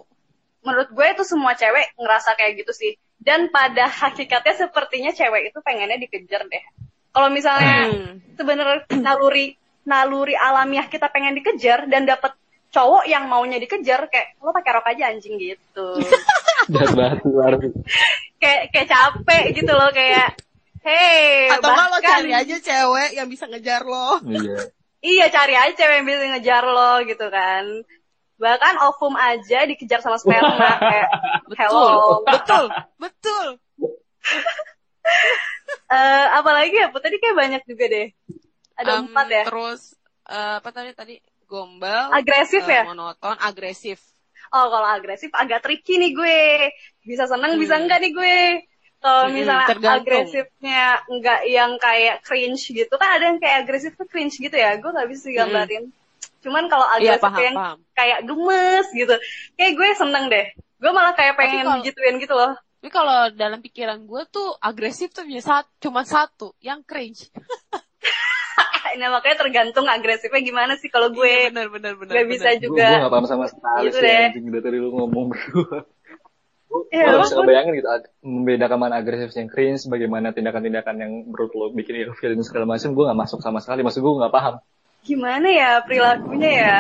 menurut 0.60 0.90
gue 0.92 1.06
itu 1.10 1.24
semua 1.24 1.54
cewek 1.54 1.96
ngerasa 1.96 2.36
kayak 2.36 2.60
gitu 2.60 2.74
sih. 2.74 2.92
Dan 3.16 3.48
pada 3.48 3.88
hakikatnya 4.04 4.56
sepertinya 4.60 5.12
cewek 5.12 5.50
itu 5.50 5.60
pengennya 5.60 5.96
dikejar 5.98 6.44
deh. 6.44 6.64
Kalau 7.10 7.30
misalnya 7.30 7.88
Hmm. 7.88 8.20
sebenarnya 8.36 8.84
naluri 9.00 9.56
naluri 9.82 10.36
alamiah 10.36 10.86
kita 10.86 11.08
pengen 11.08 11.34
dikejar 11.34 11.88
dan 11.88 12.04
dapet 12.04 12.36
cowok 12.70 13.08
yang 13.08 13.26
maunya 13.26 13.58
dikejar 13.58 14.06
kayak 14.06 14.38
lo 14.38 14.52
pakai 14.52 14.72
rok 14.72 14.86
aja 14.86 15.10
anjing 15.10 15.40
gitu. 15.40 15.88
Kayak 18.40 18.62
kayak 18.70 18.88
capek 18.88 19.44
gitu 19.54 19.72
loh 19.72 19.90
kayak 19.90 20.38
hey 20.80 21.50
Atau 21.50 21.66
nggak 21.66 21.76
lo 21.82 21.92
bahkan- 21.92 22.22
cari 22.22 22.32
aja 22.32 22.56
cewek 22.58 23.10
yang 23.14 23.28
bisa 23.28 23.46
ngejar 23.48 23.82
lo. 23.84 24.22
Iya. 24.22 24.58
Iya 25.00 25.26
cari 25.30 25.56
aja 25.56 25.74
cewek 25.74 25.96
yang 25.98 26.08
bisa 26.08 26.26
ngejar 26.30 26.64
lo 26.64 26.94
gitu 27.04 27.26
kan. 27.28 27.64
Bahkan 28.40 28.76
ovum 28.88 29.14
aja 29.20 29.68
dikejar 29.70 30.00
sama 30.02 30.18
sperma 30.18 30.80
kayak 30.88 31.10
Betul, 31.50 31.60
hello. 31.60 32.24
betul, 32.32 32.66
betul. 33.02 33.46
Eh, 35.90 36.26
apalagi 36.38 36.76
ya, 36.82 36.88
tadi 36.94 37.16
kayak 37.22 37.38
banyak 37.42 37.62
juga 37.70 37.86
deh. 37.94 38.08
Ada 38.80 38.92
Em, 38.94 39.06
empat 39.06 39.28
ya. 39.30 39.46
Terus 39.46 39.82
eh, 40.36 40.54
apa 40.60 40.70
tadi 40.76 40.92
tadi 41.00 41.16
gombal, 41.52 42.12
Agresif 42.18 42.66
eh, 42.68 42.76
ya? 42.76 42.84
monoton, 42.86 43.36
agresif. 43.50 44.00
oh 44.56 44.66
kalau 44.74 44.88
agresif 44.96 45.32
agak 45.42 45.60
tricky 45.66 45.94
nih 46.02 46.12
gue. 46.18 46.40
Bisa 47.10 47.24
seneng, 47.32 47.54
bisa 47.62 47.76
Hmm. 47.76 47.82
enggak 47.82 48.00
nih 48.04 48.12
gue. 48.18 48.38
Kalau 49.00 49.24
Hmm, 49.24 49.32
misalnya 49.32 49.68
tergantung. 49.70 50.28
agresifnya 50.28 51.00
enggak 51.12 51.40
yang 51.48 51.72
kayak 51.80 52.16
cringe 52.28 52.64
gitu, 52.80 52.94
kan 53.02 53.10
ada 53.16 53.24
yang 53.32 53.40
kayak 53.44 53.58
agresif 53.64 53.92
tuh 54.00 54.08
cringe 54.12 54.36
gitu 54.46 54.56
ya. 54.64 54.76
Gue 54.82 54.90
nggak 54.96 55.10
bisa 55.14 55.28
gambarin. 55.32 55.84
Cuman 56.40 56.66
kalau 56.66 56.88
Iya 56.96 57.16
agresif 57.16 57.24
paham 57.26 57.42
yang 57.42 57.56
paham. 57.56 57.78
kayak 57.92 58.20
gemes 58.24 58.88
gitu, 58.92 59.16
kayak 59.54 59.72
gue 59.74 59.88
seneng 59.94 60.26
deh. 60.28 60.46
Gue 60.76 60.92
malah 60.92 61.12
kayak 61.12 61.36
pengen 61.36 61.64
kalau- 61.64 61.78
digituin 61.78 62.16
gitu 62.18 62.32
loh. 62.32 62.56
Tapi 62.80 62.90
kalau 62.90 63.28
dalam 63.30 63.60
pikiran 63.60 64.00
gue 64.02 64.24
tuh 64.26 64.56
agresif 64.58 65.12
tuh 65.12 65.24
punya 65.24 65.42
satu, 65.42 65.68
cuma 65.82 66.02
satu, 66.02 66.56
yang 66.60 66.80
cringe. 66.82 67.28
nah 68.98 69.08
makanya 69.10 69.38
tergantung 69.40 69.86
agresifnya 69.86 70.42
gimana 70.42 70.74
sih 70.76 70.88
kalau 70.88 71.08
gue 71.10 71.24
Iya, 71.24 71.52
bener 71.52 71.68
bener 71.70 71.94
bener. 71.96 72.26
bisa 72.26 72.50
bener. 72.50 72.58
Gue 72.58 72.64
juga. 72.66 72.88
gue 72.90 73.00
gak 73.02 73.14
paham 73.14 73.28
sama 73.28 73.46
sekali 73.46 73.84
Gitu 73.86 73.96
sih 73.96 74.04
deh. 74.04 74.24
anjing 74.26 74.46
dari 74.48 74.62
tadi 74.62 74.78
lu 74.78 74.90
ngomong 74.92 75.26
berdua. 75.30 75.78
Gue 76.70 76.86
Ya, 76.90 77.06
gak 77.08 77.20
bisa 77.20 77.34
ampun. 77.34 77.44
ngebayangin 77.44 77.74
gitu 77.76 77.88
membedakan 78.22 78.78
mana 78.78 78.96
agresif 78.98 79.30
yang 79.34 79.48
cringe, 79.48 79.84
bagaimana 79.86 80.28
tindakan-tindakan 80.30 80.96
yang 80.96 81.12
menurut 81.26 81.50
lo 81.52 81.66
bikin 81.72 81.98
ilfil 82.00 82.30
dan 82.32 82.46
segala 82.46 82.66
macam. 82.66 82.94
Gue 82.94 83.04
gak 83.06 83.20
masuk 83.20 83.40
sama 83.42 83.58
sekali, 83.58 83.82
maksud 83.82 84.00
gue 84.00 84.14
gak 84.16 84.32
paham. 84.32 84.56
Gimana 85.02 85.48
ya 85.48 85.70
perilakunya 85.82 86.52
ya? 86.52 86.76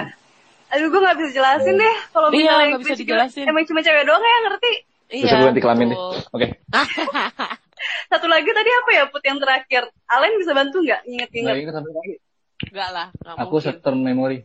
Aduh 0.70 0.88
gue 0.88 1.02
nggak 1.02 1.18
bisa 1.18 1.30
jelasin 1.34 1.76
deh. 1.76 1.96
Kalau 2.10 2.30
Iya, 2.30 2.36
misalnya 2.36 2.54
nggak 2.54 2.70
yang 2.70 2.82
bisa 2.82 2.96
dijelasin. 2.96 3.46
Emang 3.46 3.64
cuma 3.66 3.80
cewek 3.80 4.04
doang 4.06 4.22
ya 4.22 4.30
yang 4.30 4.46
ngerti. 4.46 4.74
Iya. 5.10 5.24
Bisa 5.24 5.34
gue 5.36 5.48
ganti 5.48 5.62
kelamin 5.62 5.88
deh. 5.90 6.00
Oke. 6.30 6.48
Satu 8.12 8.28
lagi 8.28 8.50
tadi 8.50 8.70
apa 8.70 8.90
ya 8.92 9.04
Put 9.08 9.24
yang 9.24 9.40
terakhir? 9.40 9.88
Alen 10.06 10.36
bisa 10.38 10.52
bantu 10.52 10.78
nggak 10.80 11.02
Nggak 11.02 11.14
inget-inget? 11.26 11.56
ingat 11.58 11.74
sampai 11.74 11.92
lagi. 11.92 12.14
Enggak 12.60 12.90
lah, 12.92 13.08
Aku 13.40 13.40
mungkin. 13.50 13.64
short 13.64 13.80
term 13.80 14.00
memory. 14.00 14.38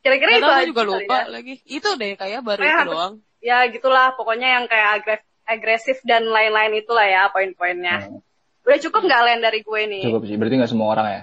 Kira-kira 0.00 0.30
Nggak 0.32 0.40
itu 0.40 0.50
aja 0.50 0.66
juga 0.66 0.82
lupa 0.82 1.16
ya. 1.20 1.24
lagi. 1.28 1.54
Itu 1.62 1.88
deh 1.94 2.12
kayak 2.16 2.40
baru 2.42 2.60
Eh, 2.60 2.72
itu 2.72 2.88
doang. 2.88 3.14
Ya 3.38 3.56
gitulah 3.68 4.16
pokoknya 4.16 4.48
yang 4.56 4.64
kayak 4.64 4.88
agre- 4.96 5.26
agresif 5.44 6.00
dan 6.02 6.24
lain-lain 6.24 6.74
itulah 6.74 7.04
ya 7.04 7.28
poin-poinnya. 7.28 8.08
Hmm, 8.08 8.18
Udah 8.62 8.78
cukup 8.80 9.04
nggak 9.04 9.20
Alen 9.20 9.40
dari 9.40 9.60
gue 9.60 9.80
nih? 9.84 10.02
Cukup 10.02 10.22
sih, 10.24 10.34
berarti 10.34 10.54
gak 10.56 10.70
semua 10.70 10.88
orang 10.90 11.06
ya. 11.06 11.22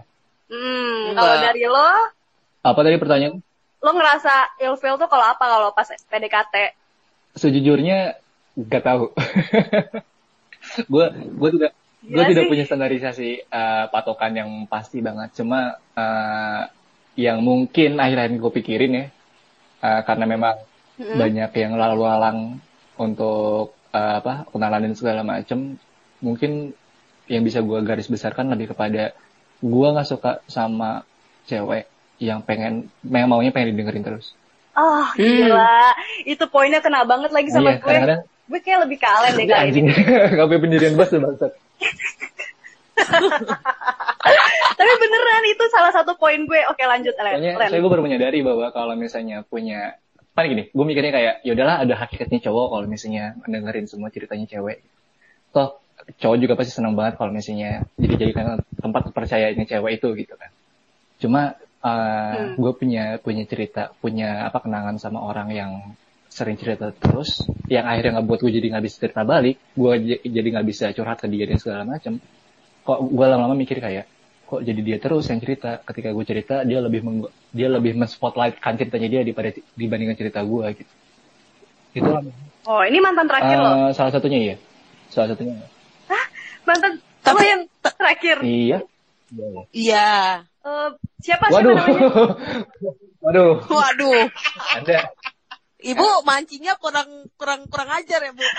Hmm, 0.50 1.14
kalau 1.16 1.36
dari 1.44 1.64
lo, 1.74 1.90
Apa 2.64 2.80
tadi 2.86 2.98
pertanyaan? 3.00 3.36
lo 3.86 3.92
ngerasa 3.98 4.34
ilfeel 4.66 4.96
tuh 5.02 5.10
kalau 5.12 5.26
apa 5.34 5.46
kalau 5.54 5.70
pas 5.78 5.88
PDKT? 6.12 6.56
Sejujurnya 7.36 8.18
gak 8.58 8.84
tahu. 8.86 9.06
Gue 10.92 11.06
gue 11.40 11.50
tidak 11.56 11.72
gue 12.10 12.24
Gila 12.24 12.24
tidak 12.26 12.46
punya 12.50 12.64
standarisasi 12.68 13.30
eh, 13.48 13.86
patokan 13.94 14.34
yang 14.36 14.50
pasti 14.72 15.00
banget. 15.04 15.30
Cuma 15.40 15.60
eh, 15.96 16.62
yang 17.20 17.40
mungkin 17.44 18.00
akhir-akhir 18.00 18.32
ini 18.32 18.40
gue 18.40 18.54
pikirin 18.54 18.92
ya, 19.00 19.06
eh, 19.88 20.02
karena 20.08 20.26
memang 20.30 20.56
Mm-mm. 21.00 21.18
banyak 21.22 21.52
yang 21.56 21.74
lalu 21.80 22.00
lalang 22.08 22.40
untuk 23.00 23.76
eh, 23.92 24.16
apa 24.22 24.48
kenalan 24.52 24.84
dan 24.92 24.96
segala 25.00 25.22
macem. 25.24 25.80
Mungkin 26.26 26.52
yang 27.32 27.44
bisa 27.48 27.60
gue 27.64 27.80
garis 27.86 28.10
besarkan 28.12 28.52
lebih 28.54 28.74
kepada 28.76 29.14
gue 29.60 29.88
nggak 29.92 30.08
suka 30.08 30.32
sama 30.48 31.04
cewek 31.48 31.88
yang 32.20 32.44
pengen, 32.44 32.92
yang 33.08 33.28
maunya 33.32 33.52
pengen 33.52 33.76
didengerin 33.76 34.04
terus. 34.04 34.36
Oh 34.76 35.08
gila, 35.16 35.96
itu 36.24 36.44
poinnya 36.48 36.80
kena 36.80 37.04
banget 37.04 37.32
lagi 37.36 37.52
sama 37.52 37.76
iya, 37.76 37.80
gue. 37.80 37.88
kadang-kadang 37.88 38.22
Gue 38.50 38.60
kayak 38.66 38.80
lebih 38.90 38.98
ke 38.98 39.06
Alen 39.08 39.32
deh 39.38 39.46
Ini 39.46 39.54
kali 39.54 39.62
anjing 39.70 39.86
ini. 39.94 40.04
gak 40.34 40.46
punya 40.50 40.62
pendirian 40.66 40.94
bos 40.98 41.10
tuh 41.14 41.22
bangsat. 41.22 41.52
Tapi 44.80 44.92
beneran 45.00 45.46
itu 45.48 45.64
salah 45.70 45.94
satu 45.94 46.18
poin 46.18 46.42
gue. 46.50 46.62
Oke 46.74 46.84
lanjut. 46.84 47.14
Soalnya 47.14 47.56
Alen. 47.56 47.70
saya 47.70 47.80
gue 47.80 47.92
baru 47.94 48.02
menyadari 48.02 48.42
bahwa 48.42 48.74
kalau 48.74 48.98
misalnya 48.98 49.46
punya 49.46 50.02
kan 50.34 50.48
gini, 50.48 50.72
gue 50.72 50.86
mikirnya 50.88 51.12
kayak 51.14 51.34
ya 51.44 51.52
udahlah 51.52 51.84
ada 51.84 51.96
hakikatnya 52.00 52.40
cowok 52.48 52.66
kalau 52.74 52.86
misalnya 52.88 53.36
mendengerin 53.46 53.86
semua 53.86 54.10
ceritanya 54.10 54.48
cewek. 54.50 54.82
Toh 55.54 55.78
cowok 56.18 56.38
juga 56.42 56.54
pasti 56.58 56.74
senang 56.74 56.98
banget 56.98 57.20
kalau 57.22 57.30
misalnya 57.30 57.86
jadi 58.00 58.14
jadikan 58.18 58.58
tempat 58.82 59.14
percayanya 59.14 59.66
cewek 59.70 60.02
itu 60.02 60.08
gitu 60.26 60.34
kan. 60.34 60.50
Cuma 61.22 61.42
uh, 61.86 62.34
Hmm. 62.34 62.56
gue 62.58 62.72
punya 62.76 63.04
punya 63.22 63.44
cerita, 63.46 63.94
punya 64.02 64.50
apa 64.50 64.64
kenangan 64.64 64.98
sama 64.98 65.20
orang 65.22 65.50
yang 65.54 65.72
sering 66.30 66.58
cerita 66.58 66.94
terus, 66.94 67.44
yang 67.68 67.90
akhirnya 67.90 68.22
nggak 68.22 68.28
buat 68.30 68.40
gue 68.42 68.52
jadi 68.54 68.68
nggak 68.78 68.86
bisa 68.86 68.96
cerita 69.02 69.22
balik, 69.26 69.58
gue 69.74 69.94
jadi 70.24 70.48
nggak 70.54 70.68
bisa 70.68 70.86
curhat 70.94 71.18
ke 71.22 71.28
dia 71.30 71.46
dan 71.50 71.58
segala 71.58 71.84
macam. 71.86 72.22
Kok 72.86 73.00
gue 73.10 73.26
lama-lama 73.26 73.58
mikir 73.58 73.78
kayak, 73.82 74.06
kok 74.50 74.62
jadi 74.66 74.82
dia 74.82 74.98
terus 74.98 75.30
yang 75.30 75.42
cerita 75.42 75.78
ketika 75.86 76.10
gue 76.10 76.26
cerita 76.26 76.56
dia 76.66 76.80
lebih 76.82 77.02
meng- 77.06 77.30
dia 77.54 77.70
lebih 77.70 77.94
men-spotlightkan 77.98 78.78
ceritanya 78.78 79.08
dia 79.10 79.22
daripada 79.26 79.50
dibandingkan 79.78 80.18
cerita 80.18 80.42
gue 80.42 80.66
gitu 80.74 80.94
itu 81.98 82.10
Oh 82.70 82.82
ini 82.86 83.02
mantan 83.02 83.26
terakhir 83.26 83.58
lo. 83.58 83.70
Eh, 83.74 83.90
salah 83.98 84.12
satunya 84.14 84.40
iya 84.42 84.56
salah 85.10 85.34
satunya 85.34 85.58
Mantan 86.64 86.94
Tapi- 87.22 87.46
yang 87.46 87.62
terakhir. 87.80 88.38
iya 88.42 88.80
Iya. 89.72 90.10
Eh, 90.60 90.90
siapa 91.20 91.48
waduh 91.48 91.78
siapa 91.78 91.94
waduh 93.24 93.54
Waduh. 93.64 94.26
ada 94.74 95.00
Ibu 95.80 96.08
mancingnya 96.24 96.76
kurang 96.76 97.08
kurang 97.36 97.64
kurang 97.66 97.88
ajar 97.94 98.20
ya, 98.20 98.32
Bu. 98.32 98.44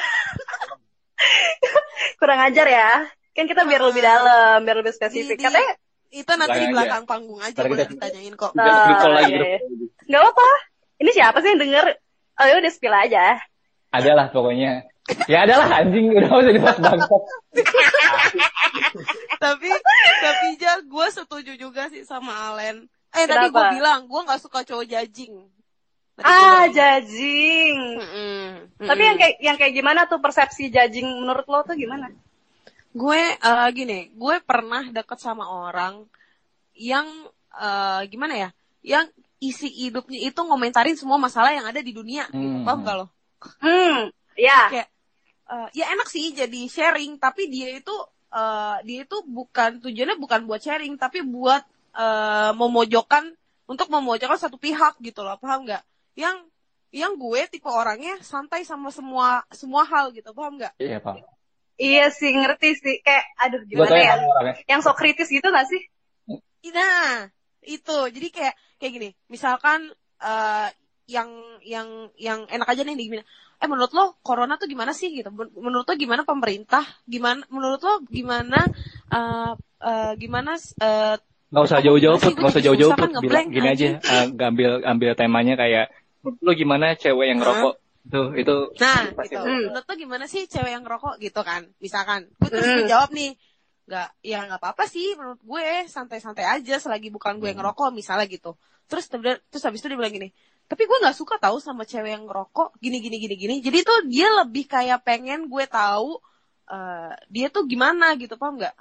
Kurang 2.17 2.41
ajar 2.43 2.65
ya. 2.65 2.91
Kan 3.31 3.45
kita 3.45 3.63
biar 3.63 3.81
lebih 3.83 4.01
dalam, 4.01 4.57
biar 4.63 4.77
lebih 4.79 4.89
spesifik. 4.91 5.37
Di- 5.37 5.41
di- 5.41 5.45
Katanya 5.45 5.73
Itu 6.11 6.33
nanti 6.33 6.49
Belakang 6.51 6.59
di 6.59 6.65
aja. 6.65 6.75
belakang 6.75 7.05
panggung 7.05 7.39
aja 7.39 7.55
Ntar 7.55 7.67
boleh 7.69 7.85
kita- 7.85 7.93
ditanyain 7.95 8.35
kok. 8.35 8.51
Call 8.51 9.13
lagi 9.13 9.31
iya, 9.31 9.47
iya. 9.47 9.59
nggak 10.09 10.23
apa. 10.27 10.49
Ini 10.99 11.11
siapa 11.13 11.37
sih 11.39 11.49
yang 11.51 11.61
denger? 11.61 11.85
Oh 12.35 12.47
ya 12.47 12.55
udah 12.57 12.73
spill 12.73 12.95
aja. 12.95 13.25
adalah 13.91 14.27
pokoknya 14.27 14.87
ya 15.27 15.39
adalah 15.43 15.69
anjing 15.79 16.11
udah 16.11 16.31
usah 16.33 16.53
dibahas 16.53 16.79
bangsat 16.79 17.23
tapi 19.43 19.69
tapi 20.21 20.47
ja 20.57 20.79
gue 20.81 21.07
setuju 21.11 21.53
juga 21.57 21.89
sih 21.89 22.03
sama 22.03 22.33
Alen. 22.53 22.85
Eh 23.11 23.25
tadi 23.25 23.47
gue 23.47 23.55
Kenapa? 23.55 23.75
bilang 23.75 24.01
gue 24.07 24.21
nggak 24.23 24.41
suka 24.41 24.63
cowok 24.63 24.87
jajing. 24.87 25.35
Tadi 26.15 26.27
Ah, 26.27 26.37
bilang. 26.69 26.71
judging. 26.71 27.77
Mm-mm, 27.97 28.47
Tapi 28.83 29.03
yang 29.03 29.17
kayak 29.17 29.35
yang 29.41 29.57
kayak 29.57 29.73
gimana 29.73 30.01
tuh 30.05 30.21
persepsi 30.21 30.69
judging 30.69 31.07
menurut 31.07 31.47
lo 31.47 31.63
tuh 31.65 31.75
gimana? 31.75 32.11
gue 32.91 33.23
eh, 33.39 33.69
gini, 33.71 34.11
gue 34.11 34.37
pernah 34.43 34.83
deket 34.85 35.15
sama 35.17 35.47
orang 35.47 36.03
yang 36.75 37.07
eh, 37.55 38.01
gimana 38.07 38.35
ya, 38.37 38.51
yang 38.83 39.07
isi 39.39 39.71
hidupnya 39.71 40.19
itu 40.21 40.37
ngomentarin 40.37 40.99
semua 40.99 41.15
masalah 41.17 41.55
yang 41.55 41.65
ada 41.65 41.79
di 41.79 41.95
dunia. 41.95 42.27
Hmm. 42.29 42.67
Paham 42.67 42.83
gak 42.83 42.97
lo? 42.99 43.07
Hmm, 43.63 44.11
ya. 44.35 44.69
Kayak 44.69 44.89
eh, 45.51 45.69
ya 45.75 45.91
enak 45.91 46.07
sih 46.07 46.31
jadi 46.31 46.61
sharing, 46.71 47.19
tapi 47.19 47.51
dia 47.51 47.75
itu 47.75 47.95
eh, 48.31 48.77
dia 48.87 48.99
itu 49.05 49.17
bukan 49.27 49.83
tujuannya 49.83 50.17
bukan 50.17 50.47
buat 50.47 50.63
sharing, 50.63 50.95
tapi 50.97 51.27
buat 51.27 51.67
eh, 51.99 52.53
memojokkan 52.55 53.35
untuk 53.67 53.87
memojokkan 53.91 54.39
satu 54.39 54.59
pihak 54.59 54.99
gitu 55.03 55.27
loh, 55.27 55.39
paham 55.39 55.67
nggak? 55.67 55.83
Yang 56.15 56.47
yang 56.91 57.15
gue 57.15 57.47
tipe 57.47 57.71
orangnya 57.71 58.19
santai 58.19 58.67
sama 58.67 58.91
semua 58.91 59.47
semua 59.55 59.87
hal 59.87 60.11
gitu, 60.11 60.35
paham 60.35 60.59
nggak? 60.59 60.75
iya 60.83 60.99
pak 60.99 61.23
Iya 61.81 62.13
sih, 62.13 62.37
ngerti 62.37 62.77
sih. 62.77 62.97
Kayak, 63.01 63.25
aduh 63.41 63.65
gimana 63.65 63.89
tau 63.89 63.97
ya? 63.97 64.05
yang 64.13 64.23
orangnya 64.29 64.55
Yang 64.69 64.81
sok 64.85 64.97
kritis 65.01 65.29
gitu 65.33 65.49
gak 65.49 65.65
sih? 65.65 65.81
Nah, 66.77 67.25
itu. 67.65 67.99
Jadi 68.13 68.29
kayak 68.29 68.55
kayak 68.77 68.93
gini. 69.01 69.11
Misalkan 69.33 69.89
eh 70.21 70.69
yang 71.09 71.33
yang 71.65 72.13
yang 72.21 72.45
enak 72.53 72.69
aja 72.69 72.85
nih 72.85 72.95
gimana? 73.01 73.25
Eh 73.61 73.69
menurut 73.69 73.93
lo 73.93 74.05
corona 74.25 74.57
tuh 74.57 74.67
gimana 74.67 74.97
sih 74.97 75.13
gitu? 75.13 75.29
Men- 75.29 75.53
Menurut 75.53 75.85
lo 75.85 75.95
gimana 75.95 76.23
pemerintah? 76.25 76.85
Gimana 77.05 77.45
menurut 77.53 77.81
lo 77.85 77.95
gimana 78.09 78.65
eh 79.13 79.53
eh, 79.85 80.13
gimana 80.17 80.57
eh 80.57 81.17
nggak 81.51 81.65
usah 81.67 81.79
jauh-jauh 81.83 82.17
put 82.17 82.33
nggak 82.39 82.53
usah 82.55 82.63
jauh-jauh 82.63 82.93
put 82.95 83.01
kan 83.01 83.11
bilang 83.11 83.21
ngeblank, 83.21 83.47
gini 83.51 83.69
aja 83.69 83.87
eh, 83.99 84.27
ambil 84.31 84.71
ambil 84.87 85.11
temanya 85.19 85.55
kayak 85.59 85.87
lu 86.41 86.53
gimana 86.55 86.95
cewek 86.95 87.27
yang 87.33 87.41
Hah? 87.43 87.49
rokok 87.49 87.75
tuh 88.07 88.27
itu 88.39 88.57
Nah, 88.81 89.13
pasti 89.13 89.35
gitu. 89.35 89.45
Hmm. 89.45 89.63
Menurut 89.69 89.87
lo 89.89 89.95
gimana 89.99 90.25
sih 90.31 90.43
cewek 90.47 90.71
yang 90.73 90.83
ngerokok 90.87 91.15
gitu 91.21 91.41
kan? 91.45 91.63
Misalkan, 91.85 92.31
gue 92.39 92.49
terus 92.49 92.65
gue 92.65 92.85
Hmm. 92.87 92.93
jawab 92.93 93.11
nih, 93.13 93.31
nggak, 93.89 94.09
ya 94.25 94.39
nggak 94.47 94.61
apa-apa 94.63 94.85
sih 94.89 95.13
menurut 95.19 95.41
gue 95.43 95.65
santai-santai 95.91 96.47
aja 96.49 96.75
selagi 96.81 97.09
bukan 97.13 97.37
gue 97.43 97.51
yang 97.51 97.61
Hmm. 97.61 97.67
ngerokok 97.67 97.89
misalnya 97.93 98.25
gitu. 98.31 98.57
Terus 98.89 99.05
terus 99.11 99.43
terus 99.51 99.65
habis 99.67 99.81
itu 99.83 99.89
dia 99.91 99.99
bilang 99.99 100.15
gini, 100.15 100.29
tapi 100.71 100.87
gue 100.87 100.99
nggak 101.03 101.19
suka 101.19 101.35
tahu 101.43 101.59
sama 101.59 101.83
cewek 101.83 102.15
yang 102.15 102.25
ngerokok 102.31 102.79
gini 102.79 103.03
gini 103.03 103.17
gini 103.19 103.35
gini. 103.35 103.55
Jadi 103.59 103.79
tuh 103.83 103.99
dia 104.07 104.31
lebih 104.39 104.71
kayak 104.71 105.03
pengen 105.03 105.51
gue 105.51 105.65
tahu 105.67 106.23
eh, 106.71 107.13
dia 107.27 107.51
tuh 107.51 107.67
gimana 107.67 108.15
gitu, 108.15 108.39
paham 108.39 108.55
nggak? 108.63 108.75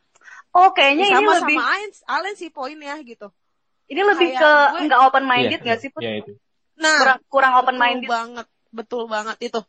Oh, 0.53 0.69
kayaknya 0.69 1.09
ini 1.09 1.15
sama 1.17 1.31
lebih 1.41 1.57
sama 1.57 1.65
Alen, 1.73 1.89
Alen 2.05 2.33
sih 2.37 2.49
poinnya 2.53 2.93
gitu. 3.01 3.27
ini 3.89 4.01
lebih 4.05 4.37
kayak 4.37 4.41
ke 4.77 4.81
nggak 4.85 4.99
open 5.01 5.25
minded 5.25 5.59
Iya, 5.59 5.65
nggak 5.65 5.79
sih? 5.81 5.89
Put? 5.89 6.01
iya 6.05 6.21
itu 6.21 6.31
Nah, 6.77 6.95
Kurang 7.01 7.19
kurang 7.27 7.53
open 7.59 7.75
betul 7.75 7.83
minded. 7.83 8.09
banget, 8.09 8.47
betul 8.71 9.03
banget 9.09 9.37
itu. 9.41 9.59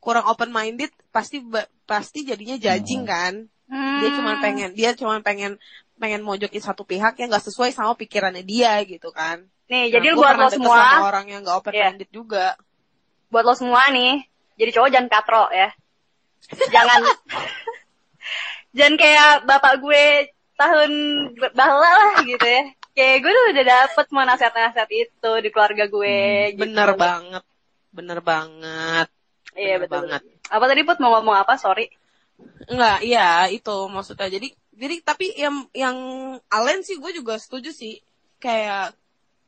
Kurang 0.00 0.24
open 0.26 0.50
minded 0.50 0.90
pasti 1.12 1.44
pasti 1.84 2.24
jadinya 2.24 2.56
judging 2.56 3.04
Hmm. 3.04 3.12
kan. 3.12 3.34
Hmm. 3.66 3.98
dia 3.98 4.10
cuma 4.14 4.32
pengen 4.38 4.70
dia 4.78 4.90
cuma 4.94 5.18
pengen 5.26 5.58
pengen 5.98 6.22
mojokin 6.22 6.62
satu 6.62 6.86
pihak 6.86 7.18
yang 7.18 7.26
nggak 7.26 7.50
sesuai 7.50 7.74
sama 7.74 7.98
pikirannya 7.98 8.46
dia 8.46 8.78
gitu 8.86 9.10
kan 9.10 9.42
Nih, 9.66 9.90
Nah, 9.90 9.98
jadi 9.98 10.08
buat 10.14 10.34
lo 10.38 10.48
semua, 10.48 10.78
sama 10.78 11.06
orang 11.10 11.26
yang 11.26 11.40
nggak 11.42 11.56
open 11.58 11.72
Iya. 11.74 11.86
minded 11.90 12.10
juga 12.14 12.54
buat 13.26 13.42
lo 13.42 13.54
semua 13.58 13.82
nih, 13.90 14.22
jadi 14.54 14.70
cowok 14.70 14.90
jangan 14.94 15.08
katro 15.10 15.44
ya. 15.50 15.68
Jangan 16.70 17.00
jangan 18.76 18.94
kayak 18.94 19.32
bapak 19.42 19.74
gue 19.82 20.04
tahun 20.54 20.90
bahla 21.52 21.90
lah 21.90 22.14
gitu 22.22 22.46
ya. 22.46 22.62
Kayak 22.96 23.16
gue 23.20 23.32
tuh 23.34 23.44
udah 23.52 23.64
dapet 23.66 24.04
semua 24.08 24.24
nasihat-nasihat 24.24 24.90
itu 24.90 25.30
di 25.42 25.48
keluarga 25.52 25.84
gue. 25.84 26.16
gitu. 26.56 26.62
Bener 26.64 26.90
banget. 26.96 27.44
Bener 27.92 28.18
banget. 28.22 29.08
Iya 29.52 29.76
bener 29.76 29.88
betul. 29.90 29.96
banget. 30.00 30.22
Apa 30.48 30.64
tadi 30.70 30.80
Put 30.86 30.98
mau 31.02 31.10
ngomong 31.18 31.36
apa? 31.36 31.58
Sorry. 31.58 31.90
Enggak, 32.70 33.02
iya 33.04 33.50
itu 33.50 33.76
maksudnya. 33.90 34.28
Jadi 34.30 34.48
jadi 34.76 34.96
tapi 35.02 35.32
yang 35.36 35.66
yang 35.72 35.96
Alen 36.48 36.80
sih 36.84 36.96
gue 36.96 37.12
juga 37.12 37.36
setuju 37.36 37.68
sih. 37.72 38.00
Kayak 38.40 38.94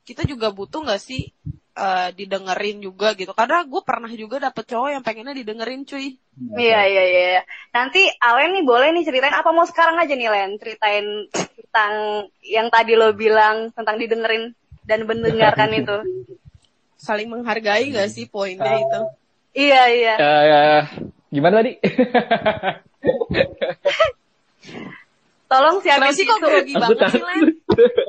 kita 0.08 0.24
juga 0.24 0.48
butuh 0.48 0.80
nggak 0.88 1.02
sih 1.04 1.28
eh, 1.76 2.08
didengerin 2.16 2.80
juga 2.80 3.12
gitu. 3.12 3.36
Karena 3.36 3.60
gue 3.68 3.82
pernah 3.84 4.08
juga 4.08 4.40
dapet 4.40 4.64
cowok 4.64 4.88
yang 4.96 5.04
pengennya 5.04 5.36
didengerin 5.36 5.84
cuy. 5.84 6.16
Iya 6.56 6.80
iya 6.88 7.04
iya. 7.04 7.42
Nanti 7.76 8.08
Alen 8.16 8.56
nih 8.56 8.64
boleh 8.64 8.88
nih 8.96 9.04
ceritain 9.04 9.36
apa 9.36 9.52
mau 9.52 9.68
sekarang 9.68 10.00
aja 10.00 10.16
nih 10.16 10.32
Len 10.32 10.56
ceritain 10.56 11.28
tentang 11.28 12.24
yang 12.40 12.72
tadi 12.72 12.96
lo 12.96 13.12
bilang 13.12 13.68
tentang 13.76 14.00
didengerin 14.00 14.56
dan 14.88 15.04
mendengarkan 15.04 15.76
itu. 15.76 15.96
Saling 17.04 17.28
menghargai 17.28 17.92
gak 17.92 18.08
sih 18.10 18.26
poinnya 18.26 18.74
itu? 18.80 19.00
Iya 19.54 19.82
iya. 19.92 20.14
Eh, 20.18 20.82
gimana 21.30 21.60
tadi? 21.62 21.78
Tolong 25.48 25.80
siapin 25.80 26.12
kok 26.12 26.18
tisu. 26.18 26.44
grogi 26.44 26.74
Aku 26.76 26.82
banget 26.92 27.08
sih, 27.08 27.22
Len? 27.24 27.40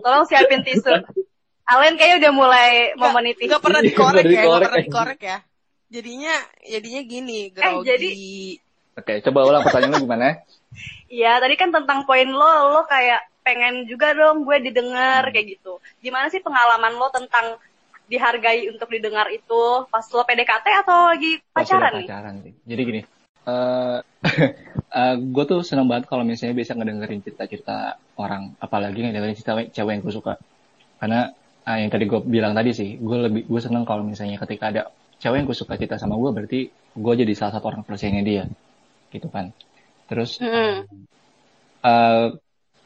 Tolong 0.04 0.26
siapin 0.28 0.60
tisu. 0.66 0.92
Alen 1.70 1.94
kayaknya 1.96 2.18
udah 2.20 2.34
mulai 2.34 2.70
mau 2.94 3.10
Nggak- 3.10 3.16
meniti. 3.16 3.44
nggak 3.46 3.62
pernah 3.62 3.82
dikorek 3.88 4.24
Nggak 4.24 4.26
ya, 4.26 4.42
dikorek 4.42 4.66
pernah 4.66 4.80
ya. 4.80 4.86
dikorek 4.86 5.20
ya. 5.22 5.38
Jadinya, 5.90 6.36
jadinya 6.64 7.02
gini, 7.04 7.40
grogi. 7.50 7.66
Eh, 7.66 7.76
jadi- 7.84 8.14
Oke, 8.96 9.14
coba 9.24 9.40
ulang 9.44 9.64
pertanyaannya 9.64 10.00
gimana? 10.00 10.28
Iya, 11.08 11.40
tadi 11.40 11.56
kan 11.56 11.72
tentang 11.72 12.04
poin 12.04 12.28
lo, 12.28 12.46
lo 12.70 12.84
kayak 12.84 13.26
pengen 13.42 13.88
juga 13.88 14.12
dong 14.12 14.44
gue 14.44 14.60
didengar 14.62 15.24
kayak 15.30 15.58
gitu. 15.58 15.80
Gimana 15.98 16.28
sih 16.28 16.38
pengalaman 16.40 16.94
lo 16.94 17.08
tentang 17.10 17.58
dihargai 18.06 18.68
untuk 18.68 18.90
didengar 18.90 19.30
itu 19.30 19.62
pas 19.88 20.04
lo 20.04 20.22
PDKT 20.22 20.66
atau 20.84 21.10
lagi 21.10 21.38
Pas 21.48 21.62
udah 21.62 21.80
pacaran 21.80 21.92
nih? 21.96 22.06
pacaran 22.06 22.36
sih. 22.44 22.54
Jadi 22.66 22.82
gini, 22.84 23.02
eh 24.92 25.16
gue 25.16 25.44
tuh 25.46 25.62
seneng 25.62 25.88
banget 25.88 26.06
kalau 26.06 26.22
misalnya 26.22 26.54
bisa 26.54 26.74
ngedengerin 26.74 27.22
cerita-cerita 27.22 27.78
orang, 28.16 28.54
apalagi 28.60 29.00
ngedengerin 29.00 29.34
cerita 29.34 29.54
cewek 29.64 29.92
yang 29.96 30.04
gue 30.04 30.14
suka. 30.14 30.34
Karena 31.00 31.32
eh, 31.70 31.78
yang 31.82 31.92
tadi 31.94 32.06
gue 32.12 32.20
bilang 32.36 32.54
tadi 32.58 32.70
sih, 32.80 32.90
gue 33.08 33.18
lebih 33.26 33.42
gue 33.52 33.62
seneng 33.66 33.84
kalau 33.90 34.04
misalnya 34.12 34.38
ketika 34.44 34.66
ada 34.72 34.82
cewek 35.22 35.38
yang 35.40 35.48
gue 35.50 35.58
suka 35.62 35.74
cerita 35.80 35.96
sama 36.02 36.16
gue, 36.22 36.30
berarti 36.36 36.60
gue 37.04 37.14
jadi 37.22 37.34
salah 37.40 37.54
satu 37.56 37.66
orang 37.72 37.84
percayanya 37.88 38.24
dia, 38.30 38.44
gitu 39.14 39.28
kan. 39.36 39.46
Terus 40.10 40.32
Hmm. 40.40 40.86
eh, 41.86 42.28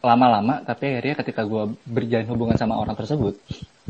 lama-lama 0.09 0.53
tapi 0.69 0.83
akhirnya 0.99 1.15
ketika 1.23 1.41
gue 1.51 1.63
berjalan 1.87 2.27
hubungan 2.31 2.57
sama 2.61 2.75
orang 2.81 2.95
tersebut 2.99 3.33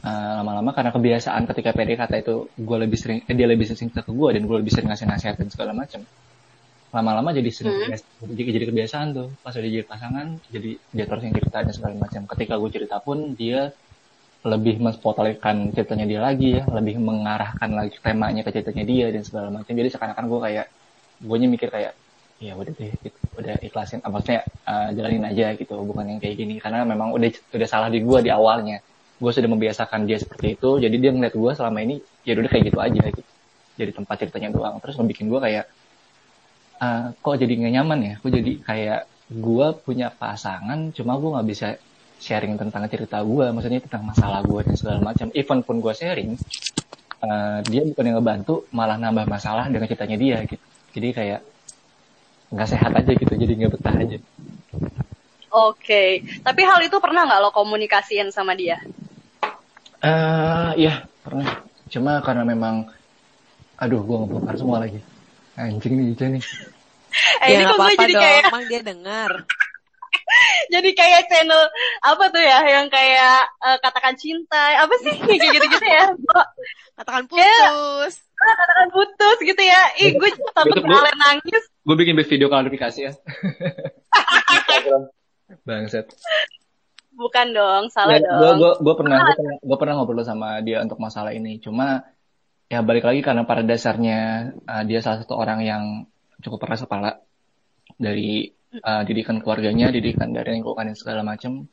eh, 0.07 0.31
lama-lama 0.39 0.71
karena 0.77 0.91
kebiasaan 0.95 1.43
ketika 1.49 1.69
PDKT 1.77 2.13
itu 2.23 2.35
gue 2.67 2.77
lebih 2.83 2.97
sering 3.01 3.19
eh, 3.29 3.35
dia 3.39 3.47
lebih 3.51 3.65
sering 3.67 3.89
cerita 3.91 4.03
ke 4.07 4.11
gue 4.19 4.29
dan 4.35 4.43
gue 4.49 4.57
lebih 4.61 4.71
sering 4.73 4.87
ngasih 4.91 5.07
nasihat 5.09 5.35
dan 5.41 5.49
segala 5.53 5.73
macam 5.81 6.01
lama-lama 6.95 7.29
jadi 7.33 7.49
sering 7.57 7.75
Hmm. 7.81 7.97
jadi, 8.37 8.51
jadi 8.57 8.65
kebiasaan 8.71 9.07
tuh 9.17 9.27
pas 9.43 9.53
udah 9.57 9.71
jadi 9.75 9.85
pasangan 9.91 10.27
jadi 10.55 10.69
dia 10.95 11.05
terus 11.09 11.23
yang 11.25 11.35
cerita 11.37 11.57
dan 11.65 11.73
segala 11.77 11.93
macam 11.97 12.21
ketika 12.31 12.53
gue 12.61 12.69
cerita 12.75 12.97
pun 13.05 13.17
dia 13.39 13.73
lebih 14.43 14.75
menspotlightkan 14.83 15.71
ceritanya 15.71 16.03
dia 16.03 16.19
lagi 16.19 16.59
ya 16.59 16.67
lebih 16.67 16.99
mengarahkan 16.99 17.71
lagi 17.71 17.95
temanya 18.03 18.43
ke 18.43 18.51
ceritanya 18.51 18.83
dia 18.83 19.05
dan 19.07 19.23
segala 19.23 19.47
macam. 19.47 19.71
Jadi 19.71 19.87
seakan-akan 19.87 20.25
gue 20.27 20.39
kayak 20.43 20.65
gue 21.23 21.37
mikir 21.47 21.69
kayak 21.71 21.93
ya 22.43 22.59
udah 22.59 22.73
deh 22.75 22.91
gitu. 22.99 23.19
udah 23.39 23.55
ikhlasin 23.63 24.03
ah, 24.03 24.11
maksudnya 24.11 24.43
uh, 24.67 24.91
jalanin 24.91 25.23
aja 25.23 25.55
gitu 25.55 25.79
bukan 25.87 26.11
yang 26.11 26.19
kayak 26.19 26.35
gini. 26.35 26.59
Karena 26.59 26.83
memang 26.83 27.15
udah 27.15 27.31
udah 27.55 27.67
salah 27.71 27.87
di 27.87 28.03
gue 28.03 28.19
di 28.19 28.31
awalnya. 28.35 28.83
Gue 29.15 29.31
sudah 29.31 29.47
membiasakan 29.47 30.03
dia 30.03 30.19
seperti 30.19 30.59
itu 30.59 30.69
jadi 30.75 30.95
dia 30.99 31.11
ngeliat 31.15 31.35
gue 31.39 31.51
selama 31.55 31.79
ini 31.79 32.03
ya 32.27 32.35
udah 32.35 32.51
kayak 32.51 32.63
gitu 32.67 32.79
aja 32.83 33.03
gitu. 33.15 33.31
Jadi 33.79 33.91
tempat 33.95 34.15
ceritanya 34.27 34.49
doang. 34.51 34.75
Terus 34.83 34.99
ngebikin 34.99 35.31
gue 35.31 35.39
kayak 35.39 35.65
ah, 36.83 37.15
kok 37.15 37.39
jadi 37.39 37.53
nggak 37.63 37.73
nyaman 37.79 37.99
ya? 38.03 38.13
Kok 38.19 38.27
jadi 38.27 38.51
kayak 38.59 38.99
gue 39.31 39.67
punya 39.87 40.11
pasangan 40.11 40.91
cuma 40.91 41.15
gue 41.15 41.29
nggak 41.31 41.47
bisa 41.47 41.67
sharing 42.19 42.55
tentang 42.59 42.85
cerita 42.89 43.21
gue 43.21 43.45
maksudnya 43.51 43.81
tentang 43.83 44.03
masalah 44.07 44.41
gue 44.45 44.61
dan 44.65 44.75
segala 44.75 44.99
macam. 45.01 45.27
Even 45.33 45.59
pun 45.65 45.77
gue 45.79 45.93
sharing 45.95 46.29
eh, 47.23 47.59
dia 47.67 47.81
bukan 47.87 48.03
yang 48.05 48.17
ngebantu 48.19 48.67
malah 48.75 48.97
nambah 48.99 49.25
masalah 49.27 49.67
dengan 49.71 49.87
ceritanya 49.89 50.17
dia 50.17 50.37
gitu. 50.45 50.63
Jadi 50.93 51.07
kayak 51.13 51.41
nggak 52.53 52.69
sehat 52.69 52.91
aja 52.93 53.11
gitu 53.17 53.33
jadi 53.33 53.53
nggak 53.65 53.73
betah 53.79 53.95
aja. 53.97 54.17
Oke, 55.53 56.25
tapi 56.41 56.61
hal 56.65 56.81
itu 56.81 56.97
pernah 56.97 57.29
nggak 57.29 57.41
lo 57.41 57.49
komunikasiin 57.53 58.33
sama 58.33 58.57
dia? 58.57 58.81
eh 60.03 60.71
ya 60.75 61.07
pernah. 61.23 61.63
Cuma 61.87 62.19
karena 62.19 62.43
memang 62.43 62.89
aduh 63.79 64.03
gue 64.03 64.17
ngebongkar 64.19 64.55
semua 64.59 64.83
lagi. 64.83 64.99
Anjing 65.55 65.93
nih 65.95 66.05
Ica 66.17 66.25
nih. 66.27 66.43
Eh 67.45 67.47
ini 67.53 67.63
ya 67.63 67.69
kok 67.69 67.77
nggak 67.77 67.93
gue 67.95 68.01
jadi 68.03 68.13
dong, 68.13 68.23
kayak 68.25 68.41
emang 68.49 68.63
dia 68.67 68.81
dengar. 68.83 69.31
Jadi 70.69 70.89
kayak 70.93 71.21
channel 71.27 71.63
apa 72.01 72.23
tuh 72.29 72.41
ya 72.41 72.59
yang 72.65 72.87
kayak 72.87 73.45
eh, 73.61 73.77
katakan 73.79 74.15
cinta 74.15 74.79
apa 74.79 74.93
sih 75.03 75.13
kayak 75.17 75.39
gitu-gitu 75.53 75.85
ya? 75.85 76.05
Kok 76.13 76.45
Katakan 76.97 77.25
putus. 77.25 78.13
ah, 78.37 78.53
katakan 78.53 78.87
putus 78.93 79.37
gitu 79.41 79.61
ya? 79.61 79.81
Ih 79.97 80.13
gue 80.13 80.29
sampai 80.53 80.77
kalian 80.77 81.17
nangis. 81.17 81.63
gue 81.83 81.95
bikin 81.97 82.15
video 82.15 82.47
klarifikasi 82.47 82.99
ya 83.01 83.13
Bangset. 85.67 86.07
Bukan 87.13 87.53
dong, 87.53 87.83
salah 87.93 88.17
Ya, 88.17 88.25
gue 88.25 88.49
dong. 88.49 88.57
gue 88.57 88.71
gue 88.81 88.93
pernah 88.97 89.19
gue 89.21 89.35
pernah 89.37 89.75
pernah 89.77 89.93
ngobrol 90.01 90.25
sama 90.25 90.59
dia 90.65 90.81
untuk 90.81 90.97
masalah 90.97 91.29
ini. 91.29 91.61
Cuma 91.61 92.01
ya 92.67 92.81
balik 92.81 93.05
lagi 93.05 93.21
karena 93.21 93.45
pada 93.45 93.61
dasarnya 93.61 94.49
uh, 94.65 94.83
dia 94.87 94.99
salah 95.05 95.21
satu 95.21 95.37
orang 95.37 95.61
yang 95.61 95.83
cukup 96.41 96.65
keras 96.65 96.81
kepala 96.83 97.21
dari 98.01 98.49
uh, 98.81 99.03
didikan 99.05 99.37
keluarganya, 99.43 99.93
didikan 99.93 100.33
dari 100.33 100.57
lingkungan 100.57 100.89
dan 100.89 100.97
segala 100.97 101.21
macam. 101.21 101.69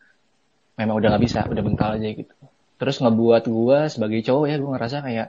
Memang 0.76 0.96
udah 1.00 1.08
nggak 1.16 1.24
bisa, 1.24 1.40
udah 1.48 1.62
bental 1.64 1.96
aja 1.96 2.08
gitu. 2.12 2.34
Terus 2.80 2.96
ngebuat 3.00 3.44
gue 3.48 3.78
sebagai 3.92 4.20
cowok 4.24 4.46
ya 4.48 4.56
gue 4.56 4.70
ngerasa 4.72 4.96
kayak 5.04 5.28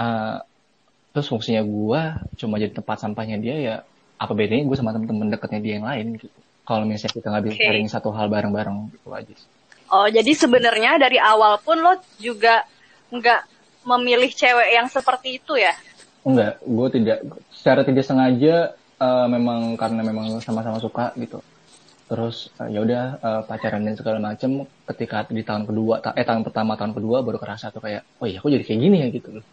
uh, 0.00 0.36
terus 1.12 1.26
fungsinya 1.28 1.60
gue 1.60 2.00
cuma 2.40 2.56
jadi 2.56 2.72
tempat 2.72 2.96
sampahnya 3.02 3.36
dia 3.36 3.56
ya 3.58 3.74
apa 4.20 4.32
bedanya 4.32 4.64
gue 4.68 4.76
sama 4.78 4.94
temen-temen 4.96 5.28
dekatnya 5.32 5.60
dia 5.60 5.72
yang 5.80 5.86
lain 5.88 6.16
gitu. 6.16 6.38
Kalau 6.64 6.84
misalnya 6.86 7.12
kita 7.16 7.26
nggak 7.28 7.44
bisa 7.48 7.56
Oke. 7.56 7.64
sharing 7.66 7.88
satu 7.88 8.08
hal 8.14 8.28
bareng-bareng 8.28 8.94
gitu 8.94 9.08
aja. 9.12 9.32
sih. 9.32 9.48
Oh, 9.90 10.06
jadi 10.06 10.30
sebenarnya 10.38 11.02
dari 11.02 11.18
awal 11.18 11.58
pun 11.58 11.82
lo 11.82 11.98
juga 12.22 12.62
nggak 13.10 13.42
memilih 13.84 14.30
cewek 14.30 14.68
yang 14.78 14.86
seperti 14.86 15.42
itu 15.42 15.58
ya? 15.58 15.74
Enggak, 16.22 16.62
gue 16.62 16.88
tidak 16.94 17.18
secara 17.50 17.80
tidak 17.82 18.04
sengaja 18.06 18.76
eh, 19.04 19.26
memang 19.34 19.60
karena 19.80 20.00
memang 20.10 20.26
sama-sama 20.46 20.78
suka 20.86 21.04
gitu. 21.22 21.38
Terus 22.10 22.36
eh, 22.60 22.68
ya 22.74 22.80
udah 22.86 23.02
eh, 23.26 23.42
pacaran 23.48 23.82
dan 23.86 23.94
segala 24.00 24.18
macem. 24.28 24.50
Ketika 24.88 25.16
di 25.30 25.42
tahun 25.48 25.64
kedua, 25.70 25.94
ta- 26.04 26.16
eh 26.20 26.26
tahun 26.28 26.42
pertama 26.46 26.72
tahun 26.80 26.92
kedua 26.96 27.18
baru 27.26 27.38
kerasa 27.42 27.66
tuh 27.74 27.82
kayak, 27.86 28.02
oh 28.20 28.26
iya 28.30 28.38
aku 28.42 28.48
jadi 28.54 28.64
kayak 28.68 28.80
gini 28.84 28.96
ya 29.04 29.08
gitu 29.16 29.28
loh. 29.36 29.44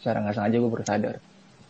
Secara 0.00 0.18
nggak 0.24 0.34
sengaja 0.36 0.56
gue 0.62 0.70
baru 0.74 0.84
sadar. 0.86 1.16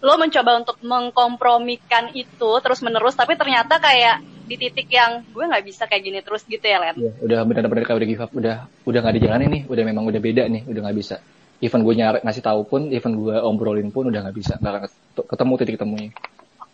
Lo 0.01 0.14
mencoba 0.16 0.53
untuk 0.64 0.77
mengkompromikan 0.81 2.09
itu 2.16 2.51
terus 2.64 2.81
menerus, 2.81 3.14
tapi 3.21 3.37
ternyata 3.37 3.77
kayak 3.77 4.16
di 4.49 4.57
titik 4.59 4.88
yang 4.90 5.23
gue 5.29 5.45
nggak 5.47 5.64
bisa 5.69 5.85
kayak 5.87 6.03
gini 6.09 6.19
terus 6.25 6.43
gitu 6.49 6.64
ya, 6.64 6.79
Len? 6.81 6.97
Iya, 6.97 7.11
udah 7.27 7.38
benar-benar 7.47 7.85
kayak 7.87 7.99
udah 8.01 8.09
give 8.09 8.23
up, 8.25 8.33
udah 8.35 8.57
udah 8.88 8.99
nggak 9.05 9.16
dijalanin 9.21 9.51
nih, 9.55 9.62
udah 9.69 9.85
memang 9.85 10.05
udah 10.11 10.21
beda 10.25 10.43
nih, 10.49 10.62
udah 10.66 10.81
nggak 10.88 10.97
bisa. 10.99 11.16
Even 11.61 11.85
gue 11.85 11.95
nyari 11.95 12.19
ngasih 12.25 12.43
tahu 12.49 12.61
pun, 12.66 12.83
even 12.90 13.12
gue 13.21 13.37
obrolin 13.45 13.93
pun 13.93 14.09
udah 14.09 14.21
nggak 14.25 14.37
bisa, 14.40 14.55
nggak 14.57 14.88
ketemu 15.29 15.53
titik 15.61 15.77
temunya. 15.77 16.11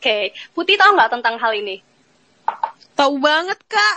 Oke, 0.07 0.31
Putih 0.55 0.79
tahu 0.79 0.95
nggak 0.95 1.19
tentang 1.19 1.35
hal 1.35 1.51
ini? 1.51 1.83
Tahu 2.95 3.19
banget 3.19 3.59
kak, 3.67 3.97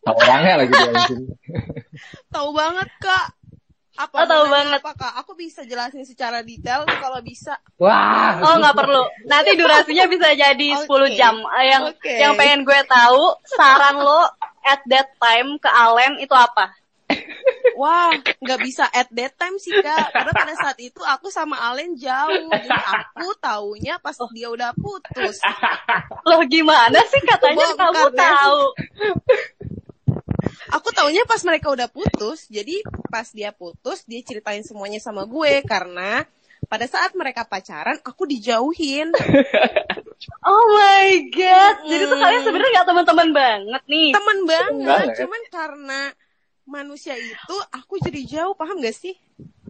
Tahu 0.00 0.16
orangnya 0.24 0.64
lagi 0.64 0.72
tahu 2.32 2.48
banget 2.56 2.88
kak. 2.96 3.26
Apa 4.00 4.24
Oh, 4.24 4.24
tahu 4.24 4.44
banget. 4.48 4.80
Apa 4.80 4.96
kak? 4.96 5.12
Aku 5.20 5.36
bisa 5.36 5.68
jelasin 5.68 6.00
secara 6.08 6.40
detail 6.40 6.88
kalau 6.88 7.20
bisa. 7.20 7.60
Wah. 7.76 8.40
Oh 8.40 8.56
nggak 8.56 8.72
perlu. 8.72 9.04
Nanti 9.28 9.52
durasinya 9.52 10.08
bisa 10.08 10.32
jadi 10.32 10.68
10 10.80 10.88
Oke. 10.88 11.12
jam. 11.12 11.36
Eh, 11.60 11.64
Yang 11.76 11.84
Oke. 11.92 12.14
yang 12.16 12.32
pengen 12.32 12.64
gue 12.64 12.80
tahu 12.88 13.36
saran 13.52 14.00
lo 14.00 14.24
at 14.64 14.80
that 14.88 15.12
time 15.20 15.60
ke 15.60 15.68
Alen 15.68 16.24
itu 16.24 16.32
apa? 16.32 16.72
Wah, 17.78 18.10
nggak 18.42 18.60
bisa 18.66 18.90
at 18.90 19.06
that 19.14 19.38
time 19.38 19.54
sih 19.62 19.70
kak. 19.70 20.10
Karena 20.10 20.32
pada 20.34 20.54
saat 20.58 20.78
itu 20.82 20.98
aku 20.98 21.30
sama 21.30 21.54
Alen 21.70 21.94
jauh. 21.94 22.50
Jadi 22.50 22.74
aku 22.74 23.38
taunya 23.38 24.02
pas 24.02 24.18
dia 24.34 24.50
udah 24.50 24.74
putus. 24.74 25.38
Lo 26.26 26.42
gimana 26.50 26.98
sih 27.06 27.22
katanya 27.22 27.70
Bongkar 27.70 27.86
kamu 27.94 28.06
deh. 28.10 28.18
tahu? 28.18 28.62
Aku 30.74 30.88
taunya 30.90 31.22
pas 31.22 31.38
mereka 31.46 31.70
udah 31.70 31.86
putus. 31.86 32.50
Jadi 32.50 32.82
pas 33.06 33.30
dia 33.30 33.54
putus, 33.54 34.02
dia 34.10 34.26
ceritain 34.26 34.66
semuanya 34.66 34.98
sama 34.98 35.22
gue. 35.22 35.62
Karena 35.62 36.26
pada 36.66 36.84
saat 36.90 37.14
mereka 37.14 37.46
pacaran 37.46 38.02
aku 38.02 38.26
dijauhin 38.26 39.14
Oh 40.42 40.64
my 40.74 41.30
god. 41.30 41.76
Jadi 41.86 42.02
tuh 42.10 42.18
kalian 42.18 42.42
sebenarnya 42.42 42.82
gak 42.82 42.88
teman-teman 42.90 43.28
banget 43.30 43.82
nih. 43.86 44.10
teman 44.10 44.38
banget 44.44 44.74
banget. 44.82 45.16
cuman 45.22 45.42
karena 45.48 46.00
manusia 46.68 47.16
itu 47.16 47.56
aku 47.72 47.96
jadi 47.98 48.20
jauh 48.28 48.54
paham 48.54 48.78
gak 48.78 48.94
sih 48.94 49.16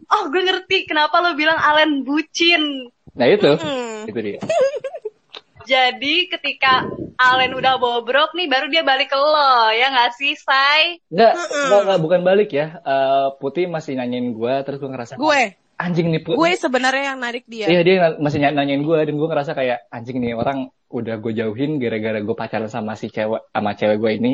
Oh, 0.09 0.25
gue 0.27 0.41
ngerti 0.41 0.89
kenapa 0.89 1.21
lo 1.21 1.37
bilang 1.37 1.53
Alen 1.55 2.01
bucin. 2.01 2.89
Nah 3.13 3.29
itu, 3.29 3.45
Hmm. 3.53 4.09
itu 4.09 4.17
dia. 4.17 4.41
Jadi 5.69 6.25
ketika 6.25 6.81
Alen 7.13 7.53
udah 7.53 7.77
bobrok 7.77 8.33
nih, 8.33 8.49
baru 8.49 8.73
dia 8.73 8.81
balik 8.81 9.05
ke 9.05 9.13
lo, 9.13 9.69
ya 9.69 9.93
nggak 9.93 10.17
sih, 10.17 10.33
Say? 10.33 10.97
Enggak, 11.13 11.37
Mm-mm. 11.37 11.61
enggak, 11.61 11.81
enggak, 11.83 11.99
bukan 12.01 12.21
balik 12.25 12.49
ya. 12.49 12.81
Eh, 12.81 13.27
Putih 13.37 13.69
masih 13.69 13.93
nanyain 13.93 14.33
gue, 14.33 14.53
terus 14.65 14.81
gue 14.81 14.89
ngerasa 14.89 15.13
gue 15.13 15.41
anjing 15.77 16.09
nih 16.09 16.21
Putih. 16.25 16.37
gue 16.41 16.51
sebenarnya 16.57 17.03
yang 17.13 17.19
narik 17.21 17.45
dia 17.45 17.69
Iya 17.69 17.81
dia 17.85 17.95
masih 18.17 18.41
ny- 18.41 18.51
nanyain 18.51 18.81
gue 18.81 18.97
dan 18.99 19.13
gue 19.13 19.29
ngerasa 19.29 19.51
kayak 19.53 19.87
anjing 19.87 20.17
nih 20.17 20.33
orang 20.33 20.57
udah 20.89 21.15
gue 21.15 21.31
jauhin 21.31 21.77
gara-gara 21.77 22.17
gue 22.17 22.35
pacaran 22.35 22.67
sama 22.67 22.97
si 22.97 23.07
cewek 23.07 23.47
sama 23.47 23.77
cewek 23.77 23.95
gue 23.95 24.11
ini. 24.17 24.33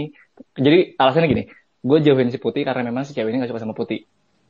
Jadi 0.55 0.95
alasannya 0.95 1.27
gini, 1.27 1.43
gue 1.85 1.97
jauhin 2.01 2.29
si 2.29 2.37
Putih 2.37 2.65
karena 2.65 2.81
memang 2.81 3.05
si 3.05 3.13
cewek 3.13 3.29
ini 3.29 3.37
gak 3.39 3.53
suka 3.53 3.61
sama 3.61 3.77
Putih. 3.77 4.01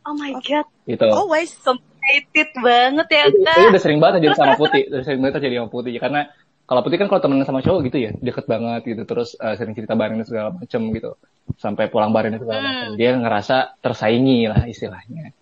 Oh 0.02 0.16
my 0.16 0.32
god, 0.40 0.64
Gitu. 0.86 1.04
always 1.04 1.52
complicated 1.60 2.50
banget 2.56 3.08
ya, 3.10 3.24
Itu, 3.26 3.42
itu 3.42 3.44
Kak. 3.44 3.70
udah 3.74 3.82
sering 3.82 4.00
banget 4.00 4.14
terjadi 4.22 4.36
sama 4.38 4.54
Putih, 4.56 4.84
udah 4.88 5.04
sering 5.04 5.20
banget 5.20 5.36
terjadi 5.36 5.56
sama 5.60 5.70
Putih 5.70 5.94
karena 5.98 6.22
kalau 6.64 6.82
Putih 6.82 6.98
kan 6.98 7.08
kalau 7.08 7.22
temenan 7.22 7.44
sama 7.44 7.60
cowok 7.60 7.80
gitu 7.86 7.98
ya, 8.00 8.12
deket 8.16 8.46
banget 8.46 8.82
gitu, 8.86 9.02
terus 9.04 9.36
eh, 9.36 9.54
sering 9.54 9.74
cerita 9.74 9.94
bareng 9.94 10.18
dan 10.18 10.26
segala 10.26 10.50
macem 10.50 10.82
gitu, 10.90 11.12
sampai 11.58 11.90
pulang 11.90 12.10
bareng 12.10 12.34
dan 12.34 12.42
segala 12.42 12.58
Hmm. 12.58 12.68
macem. 12.70 12.90
Dia 12.96 13.12
ngerasa 13.14 13.56
tersaingi 13.82 14.46
lah 14.46 14.62
istilahnya. 14.64 15.34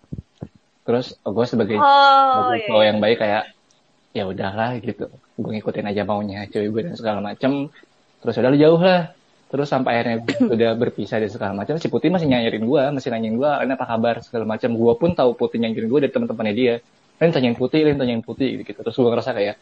Terus 0.82 1.16
gue 1.16 1.46
sebagai 1.46 1.78
Oh, 1.78 2.28
sebagai 2.44 2.58
iya. 2.58 2.68
cowok 2.68 2.84
yang 2.84 2.98
baik 2.98 3.18
kayak 3.18 3.42
ya 4.12 4.24
udahlah 4.24 4.78
gitu 4.78 5.10
gue 5.10 5.50
ngikutin 5.50 5.90
aja 5.90 6.06
maunya 6.06 6.46
cewek 6.46 6.70
gue 6.70 6.82
dan 6.86 6.94
segala 6.94 7.18
macem 7.18 7.66
terus 8.22 8.38
udah 8.38 8.46
lu 8.46 8.58
jauh 8.62 8.78
lah 8.78 9.10
terus 9.48 9.68
sampai 9.70 10.00
akhirnya 10.00 10.16
udah 10.54 10.70
berpisah 10.76 11.20
dan 11.20 11.30
segala 11.30 11.52
macam 11.54 11.78
si 11.78 11.86
Putih 11.86 12.10
masih 12.10 12.26
nyairin 12.26 12.64
gue 12.64 12.82
masih 12.94 13.08
nanyain 13.12 13.36
gue 13.36 13.50
ini 13.64 13.72
apa 13.74 13.86
kabar? 13.86 14.14
segala 14.24 14.44
macam. 14.48 14.70
Gue 14.74 14.92
pun 14.98 15.10
tahu 15.12 15.36
Putih 15.36 15.62
nyairin 15.62 15.86
gue 15.86 15.98
dari 16.04 16.12
teman-temannya 16.12 16.54
dia. 16.54 16.74
Lain 17.22 17.30
tanyain 17.30 17.56
Putih 17.56 17.86
lain 17.86 17.98
tanyain 17.98 18.22
Putih 18.24 18.60
gitu. 18.64 18.80
Terus 18.80 18.96
gue 18.96 19.10
ngerasa 19.10 19.30
kayak 19.32 19.56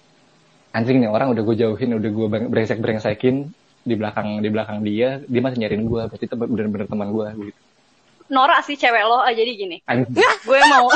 anjing 0.72 1.04
nih 1.04 1.10
orang 1.10 1.36
udah 1.36 1.42
gue 1.44 1.56
jauhin 1.58 1.90
udah 1.96 2.10
gue 2.10 2.26
brengsek 2.48 2.80
brengsekin 2.80 3.52
di 3.82 3.94
belakang 3.98 4.40
di 4.40 4.48
belakang 4.48 4.78
dia 4.86 5.20
dia 5.26 5.40
masih 5.42 5.58
nyariin 5.60 5.84
gue 5.84 6.02
berarti 6.06 6.24
itu 6.24 6.36
bener-bener 6.38 6.86
teman 6.88 7.08
gue 7.12 7.26
gitu. 7.50 7.60
Norak 8.32 8.64
sih 8.64 8.80
cewek 8.80 9.04
lo, 9.04 9.20
ah, 9.20 9.28
jadi 9.28 9.50
gini. 9.52 9.76
gue 10.48 10.60
mau 10.72 10.88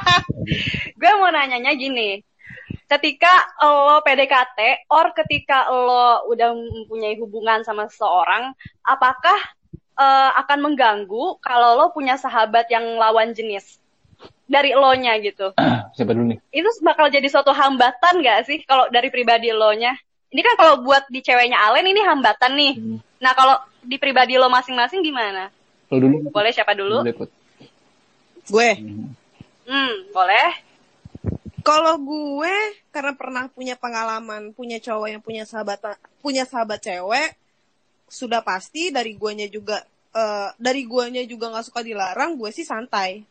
gue 1.00 1.12
mau 1.16 1.32
nanyanya 1.32 1.72
gini 1.72 2.20
ketika 2.90 3.30
lo 3.62 4.02
PDKT 4.02 4.90
or 4.90 5.14
ketika 5.14 5.70
lo 5.70 6.26
udah 6.26 6.50
mempunyai 6.50 7.14
hubungan 7.22 7.62
sama 7.62 7.86
seseorang 7.86 8.50
apakah 8.82 9.38
eh, 9.94 10.30
akan 10.42 10.58
mengganggu 10.58 11.38
kalau 11.38 11.78
lo 11.78 11.94
punya 11.94 12.18
sahabat 12.18 12.66
yang 12.66 12.98
lawan 12.98 13.30
jenis? 13.30 13.78
Dari 14.50 14.74
lo 14.74 14.90
nya 14.98 15.14
gitu. 15.22 15.54
Siapa 15.96 16.10
dulu 16.10 16.34
nih? 16.34 16.38
Itu 16.50 16.66
bakal 16.82 17.06
jadi 17.14 17.30
suatu 17.30 17.54
hambatan 17.54 18.18
gak 18.26 18.50
sih 18.50 18.58
kalau 18.66 18.90
dari 18.90 19.06
pribadi 19.06 19.54
lo 19.54 19.70
nya 19.70 19.94
ini 20.30 20.42
kan 20.42 20.54
kalau 20.58 20.74
buat 20.82 21.06
di 21.10 21.22
ceweknya 21.22 21.58
Alen 21.58 21.86
ini 21.86 22.02
hambatan 22.02 22.52
nih. 22.58 22.74
Hmm. 22.78 22.98
nah 23.20 23.36
kalau 23.36 23.58
di 23.82 23.98
pribadi 23.98 24.34
lo 24.34 24.50
masing-masing 24.50 25.02
gimana? 25.06 25.50
Lo 25.90 25.96
dulu. 25.98 26.30
Boleh 26.30 26.50
siapa 26.50 26.74
dulu? 26.74 27.06
Boleh, 27.06 27.14
Put. 27.14 27.30
gue? 28.50 28.70
Hmm. 28.82 29.14
hmm 29.70 29.92
boleh 30.10 30.69
kalau 31.70 31.94
gue 32.02 32.54
karena 32.90 33.14
pernah 33.14 33.46
punya 33.46 33.78
pengalaman 33.78 34.50
punya 34.50 34.82
cowok 34.82 35.06
yang 35.06 35.22
punya 35.22 35.46
sahabat 35.46 35.78
punya 36.18 36.42
sahabat 36.42 36.82
cewek 36.82 37.38
sudah 38.10 38.42
pasti 38.42 38.90
dari 38.90 39.14
guanya 39.14 39.46
juga 39.46 39.78
eh, 40.10 40.50
dari 40.58 40.82
guanya 40.82 41.22
juga 41.22 41.54
nggak 41.54 41.66
suka 41.70 41.86
dilarang 41.86 42.34
gue 42.34 42.50
sih 42.50 42.66
santai 42.66 43.22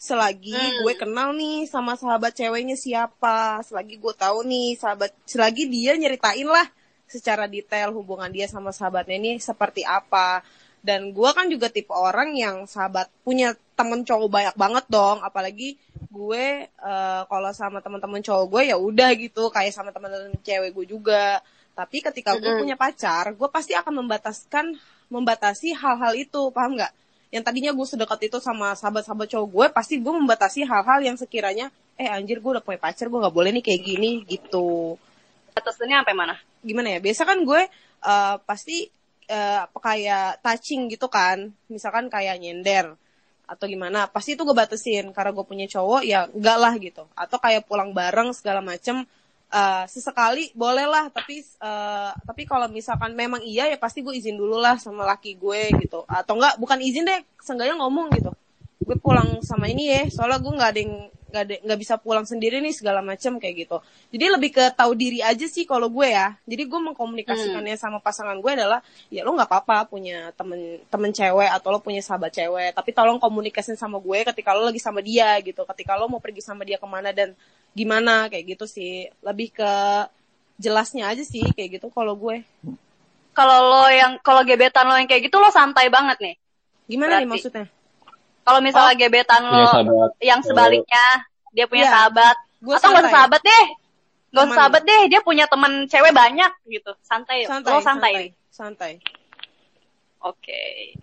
selagi 0.00 0.52
Hmm. 0.52 0.80
gue 0.84 0.94
kenal 0.96 1.32
nih 1.36 1.68
sama 1.68 1.96
sahabat 1.96 2.36
ceweknya 2.36 2.76
siapa 2.76 3.60
selagi 3.64 3.96
gue 3.96 4.14
tahu 4.16 4.44
nih 4.44 4.76
sahabat 4.76 5.12
selagi 5.24 5.68
dia 5.68 5.96
nyeritain 5.96 6.48
lah 6.48 6.68
secara 7.08 7.44
detail 7.48 7.92
hubungan 7.96 8.32
dia 8.32 8.48
sama 8.48 8.72
sahabatnya 8.72 9.16
ini 9.16 9.32
seperti 9.40 9.84
apa 9.84 10.44
dan 10.80 11.12
gue 11.12 11.30
kan 11.36 11.46
juga 11.52 11.68
tipe 11.68 11.92
orang 11.92 12.32
yang 12.32 12.64
sahabat 12.64 13.12
punya 13.20 13.52
temen 13.76 14.00
cowok 14.00 14.28
banyak 14.32 14.54
banget 14.56 14.84
dong. 14.88 15.20
Apalagi 15.20 15.76
gue 16.08 16.44
eh, 16.68 17.22
kalau 17.28 17.50
sama 17.52 17.84
teman-teman 17.84 18.24
cowok 18.24 18.46
gue 18.48 18.62
ya 18.72 18.76
udah 18.80 19.10
gitu. 19.16 19.52
Kayak 19.52 19.76
sama 19.76 19.92
teman-teman 19.92 20.32
cewek 20.40 20.72
gue 20.72 20.86
juga. 20.88 21.44
Tapi 21.76 22.00
ketika 22.00 22.36
gue 22.36 22.52
punya 22.60 22.76
pacar 22.80 23.36
gue 23.36 23.48
pasti 23.52 23.76
akan 23.76 24.04
membataskan 24.04 24.76
membatasi 25.12 25.76
hal-hal 25.76 26.16
itu. 26.16 26.48
Paham 26.48 26.80
nggak? 26.80 26.92
Yang 27.30 27.42
tadinya 27.46 27.72
gue 27.76 27.86
sedekat 27.86 28.20
itu 28.26 28.38
sama 28.40 28.72
sahabat-sahabat 28.72 29.28
cowok 29.28 29.48
gue 29.52 29.66
pasti 29.76 29.94
gue 30.00 30.12
membatasi 30.16 30.64
hal-hal 30.64 30.98
yang 31.04 31.16
sekiranya 31.20 31.68
eh 32.00 32.08
anjir 32.08 32.40
gue 32.40 32.50
udah 32.56 32.64
punya 32.64 32.80
pacar 32.80 33.12
gue 33.12 33.20
nggak 33.20 33.36
boleh 33.36 33.52
nih 33.60 33.64
kayak 33.64 33.82
gini 33.84 34.10
gitu. 34.24 34.96
Batasannya 35.52 36.00
sampai 36.00 36.16
mana? 36.16 36.34
Gimana 36.64 36.96
ya? 36.96 36.98
Biasa 37.04 37.28
kan 37.28 37.44
gue 37.44 37.68
eh, 38.00 38.36
pasti 38.48 38.88
apa 39.30 39.78
kayak 39.78 40.42
touching 40.42 40.90
gitu 40.90 41.06
kan. 41.06 41.54
Misalkan 41.70 42.10
kayak 42.10 42.42
nyender 42.42 42.94
atau 43.50 43.66
gimana 43.66 44.06
pasti 44.06 44.34
itu 44.34 44.42
gue 44.42 44.56
batasin. 44.56 45.14
Karena 45.14 45.30
gue 45.30 45.44
punya 45.46 45.66
cowok 45.70 46.02
ya 46.02 46.26
enggak 46.30 46.58
lah 46.58 46.74
gitu. 46.78 47.02
Atau 47.14 47.38
kayak 47.38 47.66
pulang 47.70 47.94
bareng 47.94 48.34
segala 48.34 48.58
macem. 48.64 49.06
Eh, 49.50 49.84
sesekali 49.90 50.54
boleh 50.54 50.86
lah 50.86 51.10
tapi 51.10 51.42
eh, 51.42 52.10
tapi 52.22 52.42
kalau 52.46 52.70
misalkan 52.70 53.18
memang 53.18 53.42
iya 53.42 53.66
ya 53.66 53.74
pasti 53.82 53.98
gue 53.98 54.14
izin 54.14 54.38
dulu 54.38 54.62
lah 54.62 54.78
sama 54.78 55.02
laki 55.02 55.34
gue 55.38 55.74
gitu. 55.82 56.06
Atau 56.06 56.38
enggak 56.38 56.54
bukan 56.62 56.78
izin 56.78 57.06
deh 57.06 57.20
seenggaknya 57.42 57.74
ngomong 57.82 58.14
gitu. 58.14 58.30
Gue 58.86 58.96
pulang 58.98 59.42
sama 59.42 59.66
ini 59.66 59.90
ya 59.90 60.02
soalnya 60.10 60.38
gue 60.38 60.52
nggak 60.54 60.70
ada 60.70 60.80
yang 60.82 60.94
nggak 61.30 61.62
nggak 61.62 61.78
bisa 61.78 61.94
pulang 61.96 62.26
sendiri 62.26 62.58
nih 62.58 62.74
segala 62.74 63.00
macam 63.00 63.38
kayak 63.38 63.54
gitu. 63.64 63.78
Jadi 64.10 64.24
lebih 64.26 64.50
ke 64.50 64.64
tahu 64.74 64.92
diri 64.98 65.22
aja 65.22 65.46
sih 65.46 65.62
kalau 65.62 65.86
gue 65.86 66.10
ya. 66.10 66.34
Jadi 66.44 66.66
gue 66.66 66.80
mengkomunikasikannya 66.90 67.78
sama 67.78 68.02
pasangan 68.02 68.34
gue 68.42 68.52
adalah 68.52 68.82
ya 69.08 69.22
lo 69.22 69.32
nggak 69.32 69.46
apa-apa 69.46 69.86
punya 69.86 70.34
temen 70.34 70.82
temen 70.90 71.10
cewek 71.14 71.48
atau 71.48 71.70
lo 71.70 71.78
punya 71.78 72.02
sahabat 72.02 72.34
cewek 72.34 72.74
tapi 72.74 72.90
tolong 72.90 73.22
komunikasin 73.22 73.78
sama 73.78 74.02
gue 74.02 74.26
ketika 74.26 74.50
lo 74.52 74.66
lagi 74.66 74.82
sama 74.82 74.98
dia 75.00 75.38
gitu. 75.40 75.62
Ketika 75.64 75.94
lo 75.94 76.10
mau 76.10 76.18
pergi 76.18 76.42
sama 76.42 76.66
dia 76.66 76.76
ke 76.76 76.86
mana 76.90 77.14
dan 77.14 77.32
gimana 77.72 78.26
kayak 78.26 78.58
gitu 78.58 78.66
sih. 78.66 79.06
Lebih 79.22 79.54
ke 79.54 79.72
jelasnya 80.60 81.08
aja 81.08 81.22
sih 81.24 81.46
kayak 81.56 81.80
gitu 81.80 81.88
kalau 81.94 82.12
gue. 82.18 82.42
Kalau 83.30 83.58
lo 83.70 83.86
yang 83.88 84.18
kalau 84.20 84.42
gebetan 84.42 84.84
lo 84.90 84.98
yang 84.98 85.06
kayak 85.06 85.30
gitu 85.30 85.38
lo 85.38 85.48
santai 85.54 85.86
banget 85.88 86.18
nih. 86.18 86.34
Gimana 86.90 87.22
nih 87.22 87.30
Berarti- 87.30 87.30
maksudnya 87.30 87.66
kalau 88.46 88.60
misalnya 88.64 88.94
gebetan 88.96 89.42
punya 89.46 89.64
lo 89.64 89.70
sahabat. 89.70 90.10
yang 90.20 90.40
sebaliknya 90.40 91.06
dia 91.50 91.66
punya 91.66 91.86
Iya. 91.86 91.92
sahabat. 91.94 92.36
Gue 92.60 92.74
atau 92.76 92.88
nggak 92.92 93.08
sahabat 93.10 93.40
deh. 93.42 93.64
Nggak 94.30 94.42
usah 94.42 94.46
Teman. 94.46 94.58
sahabat 94.58 94.82
deh 94.86 95.02
dia 95.10 95.20
punya 95.26 95.44
temen 95.50 95.72
cewek 95.90 96.12
banyak 96.14 96.52
gitu. 96.70 96.92
Santai, 97.02 97.44
santai 97.48 97.72
lo 97.72 97.80
santai, 97.82 98.12
nih 98.14 98.30
santai. 98.50 98.92
Oke. 100.20 100.94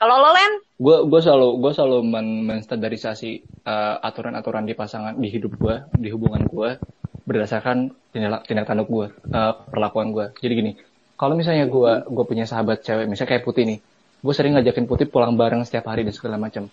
Kalau 0.00 0.16
lo 0.16 0.32
len? 0.32 0.52
Gue 0.80 0.96
gue 1.12 1.20
selalu 1.20 1.60
gue 1.60 1.72
selalu 1.76 1.98
men 2.08 2.26
menstandarisasi 2.48 3.30
eh, 3.68 3.96
aturan-aturan 4.00 4.64
di 4.64 4.72
pasangan 4.72 5.12
di 5.20 5.28
hidup 5.28 5.60
gue 5.60 5.76
di 6.00 6.08
hubungan 6.08 6.48
gue 6.48 6.80
berdasarkan 7.28 7.92
tindak 8.10 8.48
tindak 8.48 8.64
tanduk 8.64 8.88
gue 8.88 9.06
eh, 9.28 9.52
perlakuan 9.68 10.16
gue 10.16 10.32
jadi 10.40 10.52
gini 10.56 10.72
kalau 11.20 11.36
misalnya 11.36 11.68
gue 11.68 11.92
gue 12.08 12.24
punya 12.24 12.48
sahabat 12.48 12.80
cewek 12.80 13.12
misalnya 13.12 13.36
kayak 13.36 13.44
putih 13.44 13.68
nih 13.68 13.78
gue 14.20 14.34
sering 14.36 14.52
ngajakin 14.56 14.84
putih 14.84 15.06
pulang 15.08 15.34
bareng 15.34 15.64
setiap 15.64 15.88
hari 15.88 16.04
dan 16.04 16.12
segala 16.12 16.36
macam. 16.36 16.68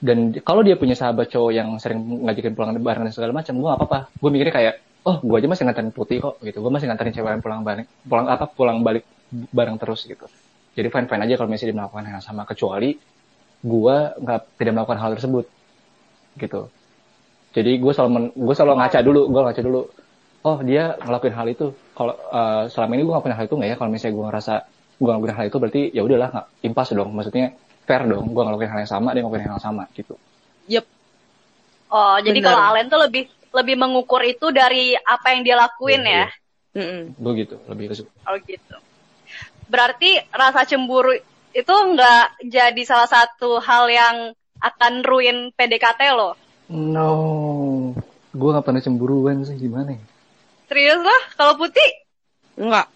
Dan 0.00 0.32
kalau 0.40 0.64
dia 0.64 0.80
punya 0.80 0.96
sahabat 0.96 1.28
cowok 1.28 1.52
yang 1.52 1.68
sering 1.76 2.24
ngajakin 2.24 2.56
pulang 2.56 2.72
bareng 2.76 3.04
dan 3.08 3.12
segala 3.12 3.36
macam 3.36 3.52
gue 3.56 3.68
gak 3.68 3.78
apa-apa. 3.80 3.98
Gue 4.16 4.30
mikirnya 4.32 4.54
kayak 4.54 4.74
oh 5.04 5.16
gue 5.20 5.36
aja 5.36 5.48
masih 5.48 5.64
nganterin 5.68 5.92
putih 5.92 6.18
kok 6.20 6.40
gitu. 6.44 6.60
Gue 6.60 6.72
masih 6.72 6.88
nganterin 6.88 7.12
cewek 7.12 7.30
yang 7.36 7.44
pulang 7.44 7.60
balik 7.64 7.88
pulang 8.04 8.26
apa 8.28 8.44
pulang 8.48 8.80
balik 8.84 9.04
bareng 9.32 9.76
terus 9.80 10.04
gitu. 10.04 10.24
Jadi 10.76 10.88
fine 10.88 11.06
fine 11.08 11.22
aja 11.24 11.34
kalau 11.40 11.48
misalnya 11.52 11.72
dia 11.72 11.78
melakukan 11.80 12.04
hal 12.08 12.12
yang 12.20 12.24
sama 12.24 12.42
kecuali 12.48 12.96
gue 13.60 13.96
nggak 14.24 14.40
tidak 14.56 14.72
melakukan 14.72 15.00
hal 15.00 15.10
tersebut 15.16 15.44
gitu. 16.40 16.60
Jadi 17.50 17.72
gue 17.82 17.92
selalu 17.92 18.32
gue 18.32 18.54
selalu 18.56 18.74
ngaca 18.80 18.98
dulu 19.04 19.22
gue 19.28 19.40
ngaca 19.40 19.62
dulu 19.64 19.80
oh 20.40 20.58
dia 20.64 20.96
ngelakuin 20.96 21.34
hal 21.36 21.46
itu. 21.48 21.66
Kalau 21.92 22.14
eh, 22.16 22.64
selama 22.72 22.92
ini 22.96 23.02
gue 23.04 23.12
ngelakuin 23.12 23.36
hal 23.36 23.44
itu 23.44 23.54
nggak 23.56 23.70
ya? 23.72 23.76
Kalau 23.76 23.90
misalnya 23.92 24.14
gue 24.16 24.26
ngerasa 24.32 24.54
gue 25.00 25.08
ngelakuin 25.08 25.32
hal 25.32 25.44
itu 25.48 25.56
berarti 25.56 25.82
ya 25.96 26.02
udahlah 26.04 26.28
nggak 26.28 26.46
impas 26.68 26.88
dong. 26.92 27.10
Maksudnya 27.16 27.56
fair 27.88 28.04
dong 28.04 28.30
gue 28.30 28.42
ngelakuin 28.44 28.70
hal 28.70 28.80
yang 28.84 28.92
sama 28.92 29.08
dia 29.16 29.24
ngelakuin 29.24 29.44
hal 29.48 29.52
yang 29.56 29.64
sama 29.64 29.82
gitu. 29.96 30.14
Yep. 30.68 30.84
Oh 31.90 32.16
jadi 32.20 32.38
kalau 32.44 32.60
Alen 32.70 32.86
tuh 32.92 33.00
lebih 33.00 33.24
lebih 33.50 33.74
mengukur 33.80 34.22
itu 34.22 34.52
dari 34.54 34.94
apa 34.94 35.34
yang 35.34 35.42
dia 35.42 35.56
lakuin 35.58 36.06
Iya, 36.06 36.14
ya? 36.14 36.26
Mm-mm. 36.70 37.18
gue 37.18 37.32
gitu 37.42 37.56
lebih 37.66 37.90
ke 37.90 38.06
oh 38.06 38.36
gitu. 38.46 38.76
Berarti 39.66 40.22
rasa 40.30 40.62
cemburu 40.68 41.10
itu 41.50 41.74
nggak 41.74 42.46
jadi 42.46 42.82
salah 42.86 43.10
satu 43.10 43.58
hal 43.58 43.90
yang 43.90 44.16
akan 44.60 45.02
ruin 45.02 45.50
PDKT 45.56 46.00
lo? 46.14 46.36
No. 46.70 47.10
Gue 48.30 48.54
gak 48.54 48.62
pernah 48.62 48.78
cemburuan 48.78 49.42
sih 49.42 49.58
gimana 49.58 49.98
ya? 49.98 50.02
Serius 50.70 51.02
lah, 51.02 51.22
kalau 51.34 51.58
putih? 51.58 51.90
Enggak. 52.54 52.86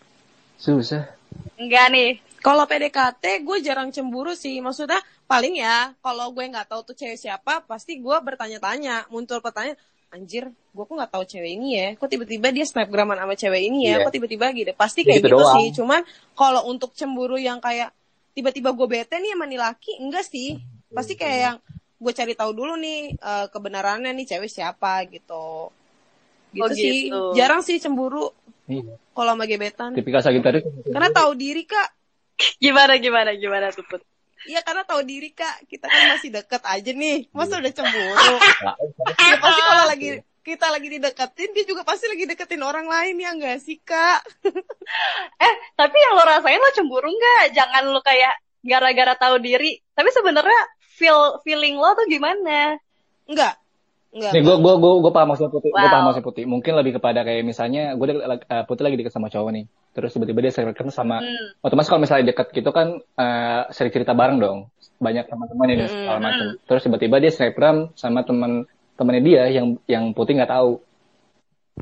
Susah. 0.63 1.11
Enggak 1.55 1.87
nih. 1.91 2.11
Kalau 2.45 2.69
PDKT 2.69 3.41
gue 3.41 3.57
jarang 3.65 3.89
cemburu 3.89 4.37
sih. 4.37 4.61
Maksudnya 4.61 5.01
paling 5.25 5.57
ya 5.57 5.97
kalau 6.05 6.29
gue 6.35 6.45
nggak 6.45 6.69
tahu 6.69 6.93
tuh 6.93 6.97
cewek 6.99 7.17
siapa, 7.17 7.65
pasti 7.65 7.97
gue 7.97 8.17
bertanya-tanya, 8.21 9.09
muncul 9.09 9.41
pertanyaan, 9.41 9.81
anjir, 10.13 10.53
gue 10.53 10.85
kok 10.85 10.93
nggak 10.93 11.09
tahu 11.11 11.25
cewek 11.25 11.57
ini 11.57 11.69
ya, 11.81 11.89
kok 11.97 12.07
tiba-tiba 12.13 12.53
dia 12.53 12.69
snapgraman 12.69 13.17
sama 13.17 13.35
cewek 13.35 13.63
ini 13.73 13.89
ya, 13.89 13.99
Iya. 13.99 14.05
kok 14.05 14.13
tiba-tiba 14.13 14.47
gitu. 14.53 14.71
Pasti 14.77 15.01
kayak 15.09 15.25
Gitu 15.25 15.29
gitu, 15.33 15.41
doang. 15.41 15.55
sih. 15.57 15.67
Cuman 15.73 16.01
kalau 16.37 16.69
untuk 16.69 16.93
cemburu 16.93 17.41
yang 17.41 17.65
kayak 17.65 17.91
tiba-tiba 18.37 18.77
gue 18.77 18.87
bete 18.87 19.17
nih 19.17 19.33
sama 19.33 19.45
nih 19.49 19.61
laki, 19.65 19.93
enggak 20.05 20.25
sih. 20.29 20.61
Pasti 20.93 21.17
kayak 21.17 21.39
yang 21.41 21.57
gue 21.97 22.13
cari 22.13 22.35
tahu 22.37 22.53
dulu 22.53 22.77
nih 22.77 23.17
eh, 23.17 23.47
kebenarannya 23.49 24.13
nih 24.13 24.27
cewek 24.29 24.53
siapa 24.53 25.09
gitu. 25.09 25.73
Gitu, 26.53 26.61
Oh, 26.61 26.69
sih. 26.71 27.09
gitu. 27.09 27.21
Jarang 27.35 27.65
sih 27.65 27.81
cemburu 27.81 28.29
Iya. 28.65 28.97
kalau 29.13 29.37
sama 29.37 29.45
gebetan. 29.45 29.93
Tipikal 29.93 30.25
Sagitarius. 30.25 30.65
Karena 30.89 31.13
tahu 31.13 31.37
diri 31.37 31.69
kak. 31.69 31.89
Gimana, 32.59 32.97
gimana, 32.99 33.31
gimana 33.37 33.69
tuh, 33.71 33.85
Put? 33.87 34.03
Iya 34.45 34.61
karena 34.61 34.85
tahu 34.85 35.01
diri 35.09 35.33
kak, 35.33 35.65
kita 35.69 35.89
kan 35.89 36.03
masih 36.17 36.29
deket 36.29 36.63
aja 36.65 36.91
nih, 36.93 37.33
masa 37.33 37.57
udah 37.61 37.73
cemburu. 37.73 38.37
Nah, 38.65 38.77
Ya 39.25 39.37
pasti 39.41 39.61
kalau 39.65 39.85
lagi 39.89 40.11
kita 40.45 40.67
lagi 40.69 40.89
dideketin, 40.93 41.51
dia 41.57 41.65
juga 41.65 41.83
pasti 41.89 42.05
lagi 42.05 42.29
deketin 42.29 42.61
orang 42.61 42.85
lain 42.85 43.17
ya 43.17 43.33
enggak 43.33 43.59
sih 43.65 43.81
kak? 43.81 44.21
Eh, 45.45 45.55
tapi 45.81 45.97
yang 45.97 46.13
lo 46.13 46.25
rasain 46.29 46.61
lo 46.61 46.69
cemburu 46.77 47.09
nggak? 47.09 47.57
Jangan 47.57 47.89
lo 47.89 48.05
kayak 48.05 48.37
gara-gara 48.61 49.17
tahu 49.17 49.41
diri. 49.41 49.81
Tapi 49.97 50.09
sebenarnya 50.13 50.61
feel 51.01 51.41
feeling 51.41 51.81
lo 51.81 51.97
tuh 51.97 52.05
gimana? 52.05 52.77
Enggak, 53.25 53.57
enggak. 54.15 54.31
Nih 54.33 54.43
gue 54.43 54.57
gue 54.57 54.75
gue 54.79 54.93
gue 55.03 55.13
paham 55.13 55.27
maksudnya 55.35 55.53
putih. 55.53 55.71
Gue 55.71 55.83
Wow. 55.83 55.91
paham 55.91 56.05
maksudnya 56.07 56.27
putih. 56.31 56.45
Mungkin 56.47 56.73
lebih 56.79 56.93
kepada 56.97 57.21
kayak 57.23 57.43
misalnya 57.43 57.83
gue 57.93 58.07
uh, 58.15 58.65
putih 58.65 58.83
lagi 58.87 58.97
deket 58.97 59.13
sama 59.13 59.27
cowok 59.29 59.51
nih. 59.53 59.65
Terus 59.95 60.11
tiba-tiba 60.11 60.39
dia 60.43 60.51
sering 60.51 60.75
sama 60.91 61.19
Hmm. 61.23 61.49
otomatis 61.63 61.87
kalau 61.87 62.03
misalnya 62.03 62.31
deket 62.31 62.51
gitu 62.51 62.71
kan 62.71 62.99
eh 62.99 63.63
sering 63.71 63.93
cerita 63.95 64.11
bareng 64.11 64.39
dong 64.39 64.59
banyak 64.99 65.27
teman-teman 65.27 65.67
ini 65.69 65.85
Mm-mm. 65.85 65.93
segala 65.93 66.19
macam 66.23 66.47
terus 66.65 66.83
tiba-tiba 66.83 67.17
dia 67.19 67.31
snapgram 67.31 67.77
sama 67.95 68.23
teman 68.23 68.65
temannya 68.95 69.23
dia 69.23 69.43
yang 69.51 69.75
yang 69.85 70.05
putih 70.11 70.39
nggak 70.39 70.51
tahu 70.51 70.79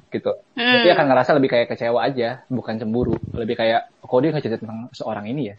gitu 0.09 0.33
Hmm. 0.57 0.81
dia 0.83 0.93
akan 0.93 1.07
ngerasa 1.09 1.31
lebih 1.37 1.49
kayak 1.53 1.67
kecewa 1.69 2.01
aja 2.03 2.41
bukan 2.49 2.81
cemburu 2.81 3.17
lebih 3.33 3.57
kayak 3.57 3.93
kok 4.01 4.19
dia 4.21 4.29
nggak 4.33 4.45
cerita 4.45 4.59
tentang 4.61 4.89
seorang 4.93 5.29
ini 5.29 5.53
ya 5.53 5.57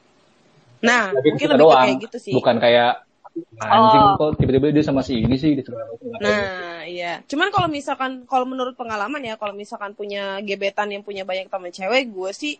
Nah, 0.83 1.15
lebih 1.15 1.37
mungkin 1.37 1.47
lebih 1.55 1.61
doang 1.63 1.85
kayak 1.87 2.01
gitu 2.05 2.17
sih. 2.19 2.33
bukan 2.35 2.55
kayak 2.59 2.91
anjing 3.59 4.03
Oh. 4.03 4.13
kok 4.15 4.29
tiba-tiba 4.37 4.69
dia 4.69 4.85
sama 4.85 5.01
si 5.01 5.17
ini 5.17 5.33
sih 5.35 5.57
gitu 5.57 5.73
Nah, 6.15 6.85
iya. 6.85 7.25
Cuman 7.25 7.49
kalau 7.49 7.65
misalkan, 7.65 8.23
kalau 8.23 8.45
menurut 8.45 8.73
pengalaman 8.73 9.19
ya, 9.19 9.33
kalau 9.33 9.51
misalkan 9.51 9.91
punya 9.91 10.37
gebetan 10.39 10.87
yang 10.87 11.01
punya 11.01 11.23
banyak 11.23 11.49
teman 11.49 11.69
cewek, 11.69 12.07
gue 12.07 12.31
sih 12.31 12.53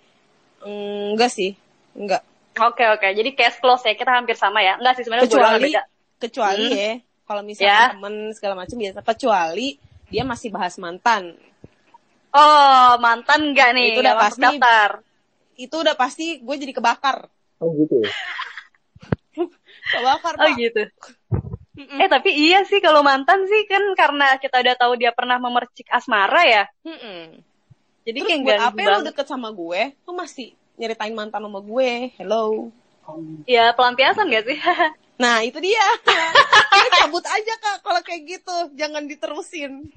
enggak 0.60 1.30
sih, 1.30 1.54
enggak. 1.94 2.26
Oke, 2.56 2.84
oke. 2.88 3.06
Jadi 3.06 3.30
case 3.34 3.58
close 3.58 3.84
ya. 3.84 3.94
Kita 3.94 4.12
hampir 4.12 4.34
sama 4.34 4.60
ya. 4.60 4.76
Enggak 4.76 4.94
sih, 4.96 5.04
sebenarnya 5.04 5.26
Kecuali, 5.28 5.70
beda. 5.70 5.84
kecuali 6.18 6.66
Hmm. 6.66 6.76
ya, 6.76 6.92
kalau 7.24 7.42
misalkan 7.42 7.70
Ya. 7.70 7.92
temen 7.94 8.16
segala 8.32 8.54
macam 8.56 8.76
biasa, 8.76 9.00
kecuali 9.02 9.68
dia 10.08 10.24
masih 10.24 10.50
bahas 10.50 10.74
mantan. 10.78 11.24
Oh, 12.30 12.92
mantan 12.98 13.54
enggak 13.54 13.70
nih? 13.72 13.94
Itu 13.94 14.02
udah 14.02 14.16
pasti. 14.18 14.42
daftar. 14.42 14.90
Itu 15.54 15.76
udah 15.80 15.96
pasti 15.96 16.26
gue 16.40 16.56
jadi 16.58 16.74
kebakar. 16.74 17.30
oh 17.60 17.72
gitu 17.78 17.96
ya 18.02 18.12
Kebakar, 19.92 20.34
Oh 20.40 20.50
gitu. 20.56 20.82
Mm-mm. 21.74 21.98
Eh 21.98 22.10
tapi 22.10 22.30
iya 22.30 22.62
sih 22.70 22.78
kalau 22.80 23.02
mantan 23.02 23.50
sih 23.50 23.66
kan 23.66 23.82
karena 23.98 24.38
kita 24.38 24.62
udah 24.62 24.76
tahu 24.78 24.94
dia 24.94 25.10
pernah 25.10 25.42
memercik 25.42 25.90
asmara 25.90 26.46
ya. 26.46 26.64
Mm-mm. 26.86 27.42
Jadi 28.04 28.18
Terus 28.20 28.30
kayak 28.30 28.44
buat 28.46 28.62
apa 28.62 28.80
ya 28.80 28.88
lo 28.94 29.00
deket 29.02 29.28
sama 29.28 29.50
gue? 29.50 29.82
Lo 30.06 30.12
masih 30.14 30.54
nyeritain 30.78 31.16
mantan 31.18 31.42
sama 31.42 31.60
gue? 31.64 32.14
Hello? 32.20 32.70
Ya 33.50 33.74
pelampiasan 33.74 34.30
gak 34.30 34.46
sih? 34.48 34.60
Nah 35.14 35.46
itu 35.46 35.62
dia. 35.62 35.88
Kita 36.74 37.06
cabut 37.06 37.22
aja 37.22 37.54
kak 37.62 37.86
kalau 37.86 38.02
kayak 38.02 38.22
gitu. 38.28 38.58
Jangan 38.74 39.06
diterusin. 39.06 39.94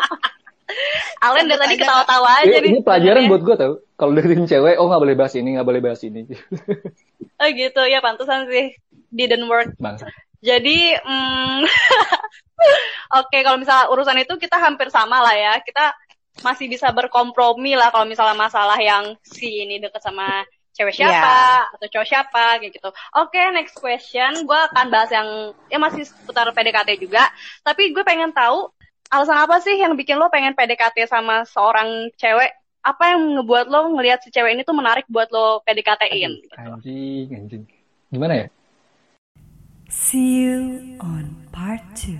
Alen 1.26 1.50
dari 1.50 1.60
tadi 1.60 1.74
ketawa-tawa 1.76 2.30
aja 2.40 2.46
ini, 2.46 2.62
nih. 2.62 2.70
ini 2.72 2.80
pelajaran 2.80 3.26
sebenarnya. 3.26 3.30
buat 3.30 3.42
gue 3.42 3.56
tau 3.58 3.74
kalau 3.98 4.12
deketin 4.14 4.46
cewek 4.46 4.78
oh 4.78 4.86
nggak 4.86 5.02
boleh 5.02 5.16
bahas 5.18 5.34
ini 5.34 5.48
nggak 5.58 5.66
boleh 5.66 5.82
bahas 5.82 6.00
ini 6.06 6.20
Oh 7.42 7.48
gitu 7.50 7.82
ya 7.90 7.98
pantesan 7.98 8.46
sih 8.46 8.78
didn't 9.12 9.46
work. 9.46 9.74
bangsa 9.76 10.08
Jadi 10.40 10.96
mm, 10.96 11.60
oke 13.20 13.38
kalau 13.44 13.58
misalnya 13.60 13.92
urusan 13.92 14.16
itu 14.24 14.34
kita 14.40 14.56
hampir 14.56 14.88
sama 14.88 15.20
lah 15.20 15.36
ya. 15.36 15.54
Kita 15.60 15.92
masih 16.40 16.72
bisa 16.72 16.88
berkompromi 16.94 17.76
lah 17.76 17.92
kalau 17.92 18.08
misalnya 18.08 18.36
masalah 18.38 18.80
yang 18.80 19.12
si 19.20 19.68
ini 19.68 19.76
deket 19.76 20.00
sama 20.00 20.46
cewek 20.72 20.96
siapa 20.96 21.68
atau 21.76 21.86
cowok 21.92 22.08
siapa 22.08 22.44
kayak 22.62 22.72
gitu. 22.72 22.88
Oke, 23.20 23.40
next 23.52 23.76
question. 23.76 24.48
Gue 24.48 24.56
akan 24.56 24.88
bahas 24.88 25.12
yang 25.12 25.52
ya 25.68 25.76
masih 25.76 26.08
seputar 26.08 26.48
PDKT 26.56 26.96
juga. 26.96 27.28
Tapi 27.60 27.92
gue 27.92 28.00
pengen 28.00 28.32
tahu 28.32 28.72
alasan 29.12 29.36
apa 29.36 29.60
sih 29.60 29.76
yang 29.76 29.92
bikin 29.98 30.16
lo 30.16 30.32
pengen 30.32 30.56
PDKT 30.56 31.04
sama 31.04 31.44
seorang 31.44 32.08
cewek? 32.16 32.56
Apa 32.80 33.12
yang 33.12 33.36
ngebuat 33.36 33.68
lo 33.68 33.92
ngelihat 33.92 34.24
si 34.24 34.32
cewek 34.32 34.56
ini 34.56 34.62
tuh 34.64 34.72
menarik 34.72 35.04
buat 35.12 35.28
lo 35.28 35.60
PDKT-in? 35.68 36.32
anjing 36.56 37.28
anjing 37.28 37.62
gimana 38.08 38.34
ya 38.40 38.46
See 39.90 40.42
you 40.42 40.96
on 41.00 41.48
part 41.50 41.80
two. 41.96 42.18